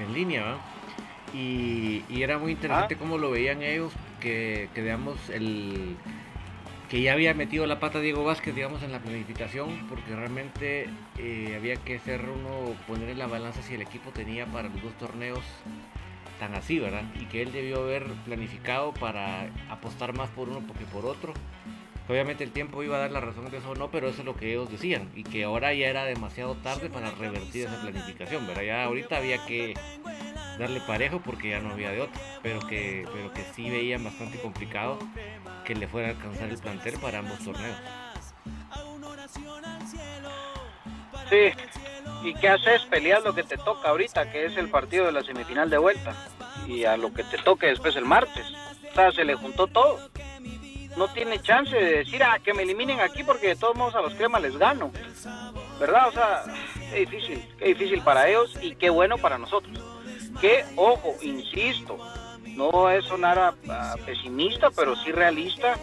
en, 0.00 0.14
línea, 0.14 0.56
y, 1.34 2.02
era 2.10 2.38
muy 2.38 2.52
interesante 2.52 2.94
ah. 2.94 2.98
cómo 2.98 3.18
lo 3.18 3.30
veían 3.30 3.62
ellos, 3.62 3.92
que, 4.20 4.70
que 4.74 4.82
digamos 4.82 5.28
el 5.28 5.96
que 6.92 7.00
ya 7.00 7.14
había 7.14 7.32
metido 7.32 7.64
la 7.64 7.80
pata 7.80 8.00
Diego 8.00 8.22
Vázquez, 8.22 8.54
digamos, 8.54 8.82
en 8.82 8.92
la 8.92 8.98
planificación, 8.98 9.70
porque 9.88 10.14
realmente 10.14 10.90
eh, 11.22 11.54
había 11.56 11.76
que 11.76 11.96
hacer 11.96 12.20
uno, 12.22 12.74
poner 12.88 13.08
en 13.08 13.18
la 13.18 13.28
balanza 13.28 13.62
si 13.62 13.74
el 13.74 13.82
equipo 13.82 14.10
tenía 14.10 14.44
para 14.46 14.68
los 14.68 14.82
dos 14.82 14.92
torneos 14.98 15.40
tan 16.40 16.54
así, 16.54 16.80
¿verdad? 16.80 17.04
Y 17.20 17.26
que 17.26 17.42
él 17.42 17.52
debió 17.52 17.82
haber 17.82 18.04
planificado 18.24 18.92
para 18.92 19.48
apostar 19.70 20.16
más 20.16 20.28
por 20.30 20.48
uno 20.48 20.66
que 20.76 20.84
por 20.86 21.06
otro. 21.06 21.32
Obviamente 22.08 22.42
el 22.42 22.50
tiempo 22.50 22.82
iba 22.82 22.96
a 22.96 23.00
dar 23.00 23.12
la 23.12 23.20
razón 23.20 23.48
de 23.50 23.58
eso 23.58 23.70
o 23.70 23.74
no, 23.76 23.92
pero 23.92 24.08
eso 24.08 24.22
es 24.22 24.24
lo 24.24 24.34
que 24.34 24.50
ellos 24.50 24.68
decían. 24.68 25.08
Y 25.14 25.22
que 25.22 25.44
ahora 25.44 25.72
ya 25.72 25.86
era 25.86 26.04
demasiado 26.04 26.56
tarde 26.56 26.90
para 26.90 27.12
revertir 27.12 27.66
esa 27.66 27.80
planificación, 27.80 28.44
¿verdad? 28.48 28.62
Ya 28.62 28.84
ahorita 28.84 29.18
había 29.18 29.46
que 29.46 29.74
darle 30.58 30.80
parejo 30.80 31.20
porque 31.24 31.50
ya 31.50 31.60
no 31.60 31.70
había 31.70 31.92
de 31.92 32.00
otro. 32.00 32.20
Pero 32.42 32.58
que, 32.66 33.06
pero 33.12 33.32
que 33.32 33.44
sí 33.54 33.70
veían 33.70 34.02
bastante 34.02 34.40
complicado 34.40 34.98
que 35.64 35.76
le 35.76 35.86
fuera 35.86 36.08
a 36.08 36.10
alcanzar 36.10 36.48
el 36.48 36.58
plantel 36.58 36.98
para 36.98 37.20
ambos 37.20 37.38
torneos. 37.38 37.78
Sí, 41.32 41.50
¿y 42.24 42.34
qué 42.34 42.50
haces? 42.50 42.82
Peleas 42.82 43.24
lo 43.24 43.34
que 43.34 43.42
te 43.42 43.56
toca 43.56 43.88
ahorita, 43.88 44.30
que 44.30 44.44
es 44.44 44.56
el 44.58 44.68
partido 44.68 45.06
de 45.06 45.12
la 45.12 45.22
semifinal 45.22 45.70
de 45.70 45.78
vuelta. 45.78 46.14
Y 46.66 46.84
a 46.84 46.98
lo 46.98 47.14
que 47.14 47.24
te 47.24 47.38
toque 47.38 47.68
después 47.68 47.96
el 47.96 48.04
martes. 48.04 48.44
O 48.90 48.94
sea, 48.94 49.10
se 49.12 49.24
le 49.24 49.34
juntó 49.34 49.66
todo. 49.66 50.10
No 50.98 51.08
tiene 51.08 51.40
chance 51.40 51.74
de 51.74 52.00
decir, 52.00 52.22
ah, 52.22 52.38
que 52.38 52.52
me 52.52 52.64
eliminen 52.64 53.00
aquí 53.00 53.24
porque 53.24 53.48
de 53.48 53.56
todos 53.56 53.74
modos 53.76 53.94
a 53.94 54.02
los 54.02 54.12
cremas 54.12 54.42
les 54.42 54.58
gano. 54.58 54.92
¿Verdad? 55.80 56.08
O 56.08 56.12
sea, 56.12 56.44
qué 56.90 56.98
difícil, 57.00 57.48
qué 57.58 57.64
difícil 57.68 58.02
para 58.02 58.28
ellos 58.28 58.54
y 58.60 58.74
qué 58.74 58.90
bueno 58.90 59.16
para 59.16 59.38
nosotros. 59.38 59.78
Que, 60.38 60.66
ojo, 60.76 61.16
insisto, 61.22 61.96
no 62.56 62.90
es 62.90 63.04
sonar 63.04 63.54
pesimista, 64.04 64.70
pero 64.70 64.96
sí 64.96 65.12
realista, 65.12 65.76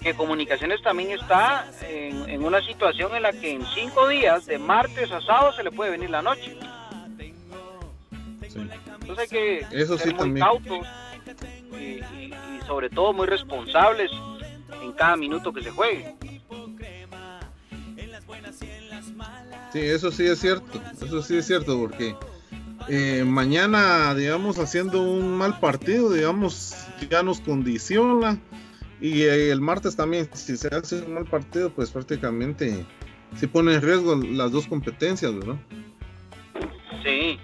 que 0.00 0.14
Comunicaciones 0.14 0.82
también 0.82 1.12
está 1.12 1.66
en, 1.82 2.44
una 2.44 2.60
situación 2.62 3.14
en 3.14 3.22
la 3.22 3.32
que 3.32 3.52
en 3.52 3.64
cinco 3.74 4.08
días, 4.08 4.46
de 4.46 4.58
martes 4.58 5.10
a 5.10 5.20
sábado, 5.20 5.52
se 5.52 5.64
le 5.64 5.70
puede 5.70 5.90
venir 5.90 6.10
la 6.10 6.22
noche. 6.22 6.56
Entonces 9.00 9.18
hay 9.18 9.28
que 9.28 9.98
ser 9.98 10.14
muy 10.14 10.38
cautos 10.38 10.86
y, 11.72 12.00
sobre 12.66 12.90
todo 12.90 13.12
muy 13.12 13.26
responsables 13.26 14.10
en 14.82 14.92
cada 14.92 15.16
minuto 15.16 15.52
que 15.52 15.62
se 15.62 15.70
juegue. 15.70 16.14
Sí, 19.72 19.80
eso 19.80 20.10
sí 20.10 20.26
es 20.26 20.38
cierto, 20.38 20.80
eso 21.02 21.22
sí 21.22 21.36
es 21.36 21.46
cierto, 21.46 21.78
porque 21.78 22.14
eh, 22.88 23.24
mañana, 23.24 24.14
digamos, 24.14 24.58
haciendo 24.58 25.02
un 25.02 25.36
mal 25.36 25.58
partido, 25.60 26.12
digamos, 26.12 26.74
ya 27.10 27.22
nos 27.22 27.40
condiciona. 27.40 28.38
Y 29.00 29.22
eh, 29.22 29.50
el 29.50 29.60
martes 29.60 29.94
también, 29.96 30.28
si 30.32 30.56
se 30.56 30.68
hace 30.68 31.02
un 31.02 31.14
mal 31.14 31.24
partido, 31.24 31.70
pues 31.70 31.90
prácticamente 31.90 32.84
se 33.36 33.46
pone 33.46 33.74
en 33.74 33.82
riesgo 33.82 34.16
las 34.16 34.50
dos 34.50 34.66
competencias, 34.66 35.34
¿verdad? 35.34 35.56
Sí, 37.04 37.38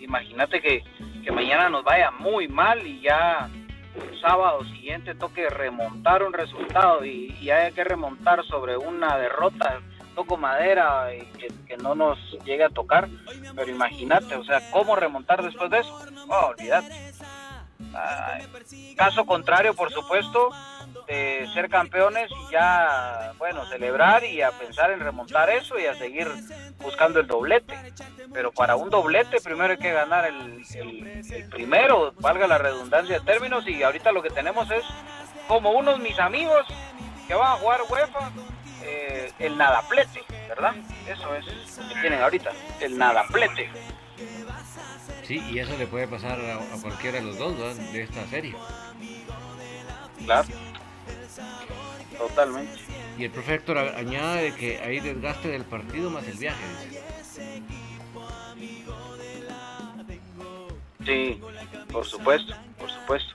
imagínate 0.00 0.60
que, 0.60 0.82
que 1.22 1.30
mañana 1.30 1.68
nos 1.68 1.84
vaya 1.84 2.10
muy 2.10 2.48
mal 2.48 2.84
y 2.86 3.00
ya 3.02 3.48
el 3.94 4.20
sábado 4.20 4.64
siguiente 4.64 5.14
toque 5.14 5.48
remontar 5.48 6.22
un 6.22 6.32
resultado 6.32 7.04
y, 7.04 7.36
y 7.40 7.50
haya 7.50 7.70
que 7.72 7.84
remontar 7.84 8.44
sobre 8.46 8.76
una 8.76 9.16
derrota 9.18 9.80
toco 10.16 10.38
madera 10.38 11.14
y 11.14 11.26
que, 11.66 11.76
no 11.76 11.94
nos 11.94 12.18
llegue 12.44 12.64
a 12.64 12.70
tocar, 12.70 13.06
pero 13.54 13.70
imagínate, 13.70 14.34
o 14.34 14.44
sea, 14.44 14.70
¿cómo 14.70 14.96
remontar 14.96 15.42
después 15.42 15.70
de 15.70 15.80
eso? 15.80 15.94
Oh, 16.28 16.46
olvídate. 16.46 17.12
caso 18.96 19.26
contrario, 19.26 19.74
por 19.74 19.92
supuesto, 19.92 20.50
de 21.06 21.46
ser 21.52 21.68
campeones 21.68 22.30
y 22.30 22.52
ya, 22.52 23.34
bueno, 23.36 23.66
celebrar 23.66 24.24
y 24.24 24.40
a 24.40 24.50
pensar 24.52 24.90
en 24.90 25.00
remontar 25.00 25.50
eso 25.50 25.78
y 25.78 25.84
a 25.84 25.94
seguir 25.94 26.26
buscando 26.78 27.20
el 27.20 27.26
doblete. 27.26 27.76
Pero 28.32 28.52
para 28.52 28.74
un 28.74 28.88
doblete 28.88 29.38
primero 29.42 29.72
hay 29.72 29.78
que 29.78 29.92
ganar 29.92 30.24
el, 30.24 30.64
el 30.74 31.48
primero, 31.50 32.14
valga 32.20 32.46
la 32.46 32.56
redundancia 32.56 33.18
de 33.18 33.24
términos, 33.24 33.68
y 33.68 33.82
ahorita 33.82 34.12
lo 34.12 34.22
que 34.22 34.30
tenemos 34.30 34.70
es 34.70 34.82
como 35.46 35.72
unos 35.72 36.00
mis 36.00 36.18
amigos 36.18 36.66
que 37.28 37.34
van 37.34 37.52
a 37.52 37.56
jugar 37.56 37.80
UEFA 37.90 38.32
eh, 38.86 39.32
el 39.38 39.58
nadaplete, 39.58 40.22
¿verdad? 40.48 40.74
Eso 41.06 41.34
es 41.34 41.78
lo 41.78 41.88
que 41.88 42.00
tienen 42.00 42.22
ahorita, 42.22 42.52
el 42.80 42.96
nadaplete. 42.96 43.68
Sí, 45.24 45.42
y 45.50 45.58
eso 45.58 45.76
le 45.76 45.86
puede 45.86 46.06
pasar 46.06 46.38
a, 46.40 46.80
cualquiera 46.80 47.18
de 47.18 47.24
los 47.24 47.36
dos 47.36 47.56
de 47.56 48.02
esta 48.02 48.24
serie. 48.26 48.54
Claro, 50.24 50.48
totalmente. 52.16 52.80
Y 53.18 53.24
el 53.24 53.30
profe 53.30 53.54
Héctor 53.54 53.78
añade 53.78 54.54
que 54.54 54.78
hay 54.80 55.00
desgaste 55.00 55.48
del 55.48 55.64
partido 55.64 56.10
más 56.10 56.26
el 56.28 56.38
viaje. 56.38 56.64
Sí, 61.04 61.40
por 61.92 62.04
supuesto, 62.04 62.54
por 62.78 62.90
supuesto. 62.90 63.34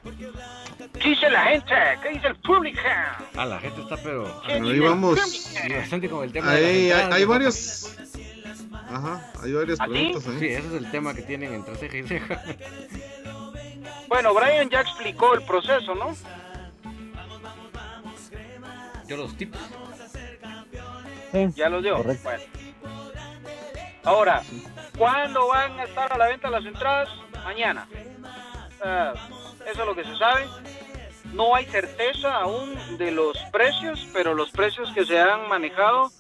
¿Qué 1.02 1.10
dice 1.10 1.30
la 1.30 1.44
gente? 1.46 1.74
¿Qué 2.04 2.10
dice 2.10 2.28
el 2.28 2.36
público? 2.36 2.80
Ah, 3.36 3.46
la 3.46 3.60
gente 3.60 3.82
está 3.82 3.98
pero... 3.98 4.42
Ahí 4.46 4.80
vamos. 4.80 5.18
bastante 5.76 6.10
con 6.10 6.24
el 6.24 6.32
tema 6.32 6.52
hay, 6.52 6.88
de 6.88 6.94
hay, 6.94 7.26
varios... 7.26 7.98
Ajá, 8.72 9.32
hay 9.42 9.54
varias 9.54 9.80
preguntas 9.80 10.28
ahí. 10.28 10.40
Sí, 10.40 10.46
ese 10.48 10.68
es 10.68 10.74
el 10.74 10.92
tema 10.92 11.14
que 11.14 11.22
tienen 11.24 11.54
entre 11.54 11.76
ceja 11.76 11.98
y 11.98 12.04
ceja. 12.04 12.44
Bueno, 14.08 14.34
Brian 14.34 14.70
ya 14.70 14.82
explicó 14.82 15.34
el 15.36 15.42
proceso, 15.44 15.96
¿no? 15.96 16.14
Yo 19.08 19.16
los 19.16 19.38
tips. 19.38 19.58
Ya 21.56 21.70
los 21.70 21.82
dio. 21.82 22.04
Bueno. 22.04 22.44
Ahora, 24.04 24.42
¿cuándo 24.98 25.48
van 25.48 25.80
a 25.80 25.84
estar 25.86 26.12
a 26.12 26.18
la 26.18 26.28
venta 26.28 26.50
las 26.50 26.66
entradas? 26.66 27.08
Mañana. 27.46 27.88
Uh, 28.84 29.16
eso 29.70 29.82
es 29.82 29.86
lo 29.86 29.96
que 29.96 30.04
se 30.04 30.18
sabe. 30.18 30.46
No 31.34 31.56
hay 31.56 31.66
certeza 31.66 32.36
aún 32.36 32.98
de 32.98 33.12
los 33.12 33.38
precios, 33.52 34.08
pero 34.14 34.34
los 34.34 34.52
precios 34.52 34.92
que 34.94 35.06
se 35.06 35.20
han 35.20 35.48
manejado 35.48 36.12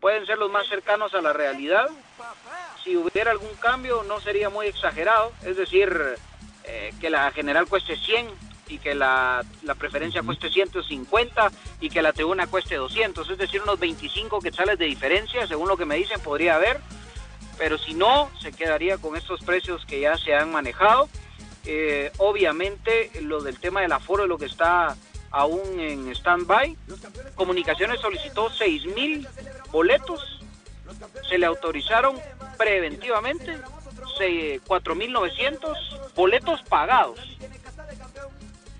pueden 0.00 0.26
ser 0.26 0.38
los 0.38 0.50
más 0.50 0.66
cercanos 0.68 1.14
a 1.14 1.22
la 1.22 1.32
realidad. 1.32 1.88
Si 2.82 2.96
hubiera 2.96 3.30
algún 3.30 3.54
cambio 3.60 4.02
no 4.02 4.20
sería 4.20 4.50
muy 4.50 4.66
exagerado, 4.66 5.32
es 5.44 5.56
decir, 5.56 5.90
eh, 6.64 6.92
que 7.00 7.08
la 7.08 7.30
general 7.30 7.66
cueste 7.66 7.96
100 7.96 8.28
y 8.68 8.78
que 8.78 8.94
la, 8.94 9.42
la, 9.62 9.74
preferencia 9.74 10.22
cueste 10.22 10.50
150 10.50 11.50
y 11.80 11.88
que 11.88 12.02
la 12.02 12.12
tribuna 12.12 12.46
cueste 12.46 12.76
200, 12.76 13.28
es 13.28 13.38
decir, 13.38 13.62
unos 13.62 13.78
25 13.78 14.40
quetzales 14.40 14.78
de 14.78 14.86
diferencia, 14.86 15.46
según 15.46 15.68
lo 15.68 15.76
que 15.76 15.84
me 15.84 15.96
dicen, 15.96 16.20
podría 16.20 16.56
haber, 16.56 16.80
pero 17.58 17.78
si 17.78 17.94
no, 17.94 18.30
se 18.40 18.52
quedaría 18.52 18.98
con 18.98 19.16
estos 19.16 19.40
precios 19.42 19.84
que 19.86 20.00
ya 20.00 20.16
se 20.16 20.34
han 20.34 20.52
manejado 20.52 21.08
eh, 21.64 22.12
obviamente 22.18 23.10
lo 23.22 23.42
del 23.42 23.58
tema 23.58 23.80
del 23.80 23.92
aforo 23.92 24.24
es 24.24 24.28
lo 24.28 24.38
que 24.38 24.46
está 24.46 24.96
aún 25.30 25.80
en 25.80 26.08
stand-by. 26.14 26.76
Comunicaciones 27.34 28.00
solicitó 28.00 28.50
6 28.50 28.86
mil 28.86 29.26
boletos 29.70 30.34
se 31.28 31.38
le 31.38 31.46
autorizaron 31.46 32.20
preventivamente 32.56 33.58
4.900 34.18 36.14
boletos 36.14 36.62
pagados. 36.62 37.18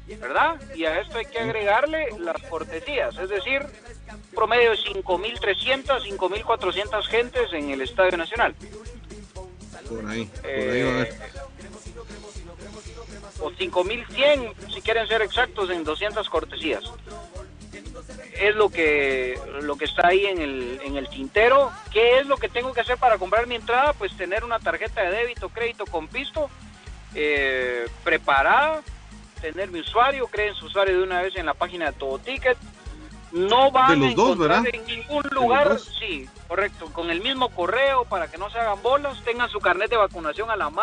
¿Verdad? 0.07 0.61
Y 0.75 0.85
a 0.85 1.01
esto 1.01 1.19
hay 1.19 1.25
que 1.25 1.39
agregarle 1.39 2.09
las 2.19 2.41
cortesías, 2.43 3.17
es 3.17 3.31
decir, 3.31 3.63
promedio 4.35 4.73
de 4.73 4.77
5.300, 4.77 6.03
5.400 6.19 7.03
gentes 7.07 7.53
en 7.53 7.71
el 7.71 7.81
Estadio 7.81 8.17
Nacional. 8.19 8.55
Por 9.89 10.07
ahí, 10.07 10.27
por 10.27 10.51
ahí 10.51 10.83
va 10.83 10.91
a 10.91 10.95
ver. 10.95 11.15
O 13.45 13.51
5.100, 13.51 14.55
si 14.73 14.81
quieren 14.81 15.07
ser 15.07 15.21
exactos, 15.21 15.69
en 15.69 15.85
200 15.85 16.31
cortesías. 16.31 16.83
Es 18.41 18.57
lo 18.57 18.71
que, 18.71 19.39
lo 19.61 19.77
que 19.77 19.85
está 19.85 20.09
ahí 20.09 20.25
en 20.25 20.41
el, 20.41 20.81
en 20.83 20.97
el 20.97 21.11
tintero. 21.11 21.71
¿Qué 21.93 22.21
es 22.21 22.27
lo 22.27 22.39
que 22.39 22.49
tengo 22.49 22.73
que 22.73 22.81
hacer 22.81 22.97
para 22.97 23.19
comprar 23.19 23.47
mi 23.47 23.57
entrada? 23.57 23.93
Pues 23.93 24.17
tener 24.17 24.45
una 24.45 24.61
tarjeta 24.61 25.03
de 25.03 25.11
débito, 25.11 25.51
crédito 25.51 25.85
con 25.85 26.09
pisto 26.09 26.49
eh, 27.15 27.87
preparada, 28.03 28.81
tener 29.43 29.71
mi 29.71 29.81
usuario, 29.81 30.27
creen 30.29 30.55
su 30.55 30.65
usuario 30.65 30.97
de 30.97 31.03
una 31.03 31.21
vez 31.21 31.37
en 31.37 31.45
la 31.45 31.55
página 31.55 31.87
de 31.87 31.93
Todo 31.93 32.19
Ticket. 32.19 32.57
No 33.31 33.71
van 33.71 34.03
a 34.03 34.11
encontrar 34.11 34.65
en 34.73 34.87
ningún 34.87 35.23
lugar, 35.33 35.79
sí, 35.79 36.27
correcto, 36.49 36.87
con 36.95 37.11
el 37.11 37.21
mismo 37.21 37.51
correo 37.51 38.07
para 38.07 38.29
que 38.29 38.39
no 38.39 38.49
se 38.49 38.59
hagan 38.59 38.81
bolas, 38.81 39.23
tengan 39.23 39.51
su 39.51 39.59
carnet 39.59 39.91
de 39.91 39.97
vacunación 39.99 40.51
a 40.51 40.57
la 40.57 40.71
mano 40.71 40.83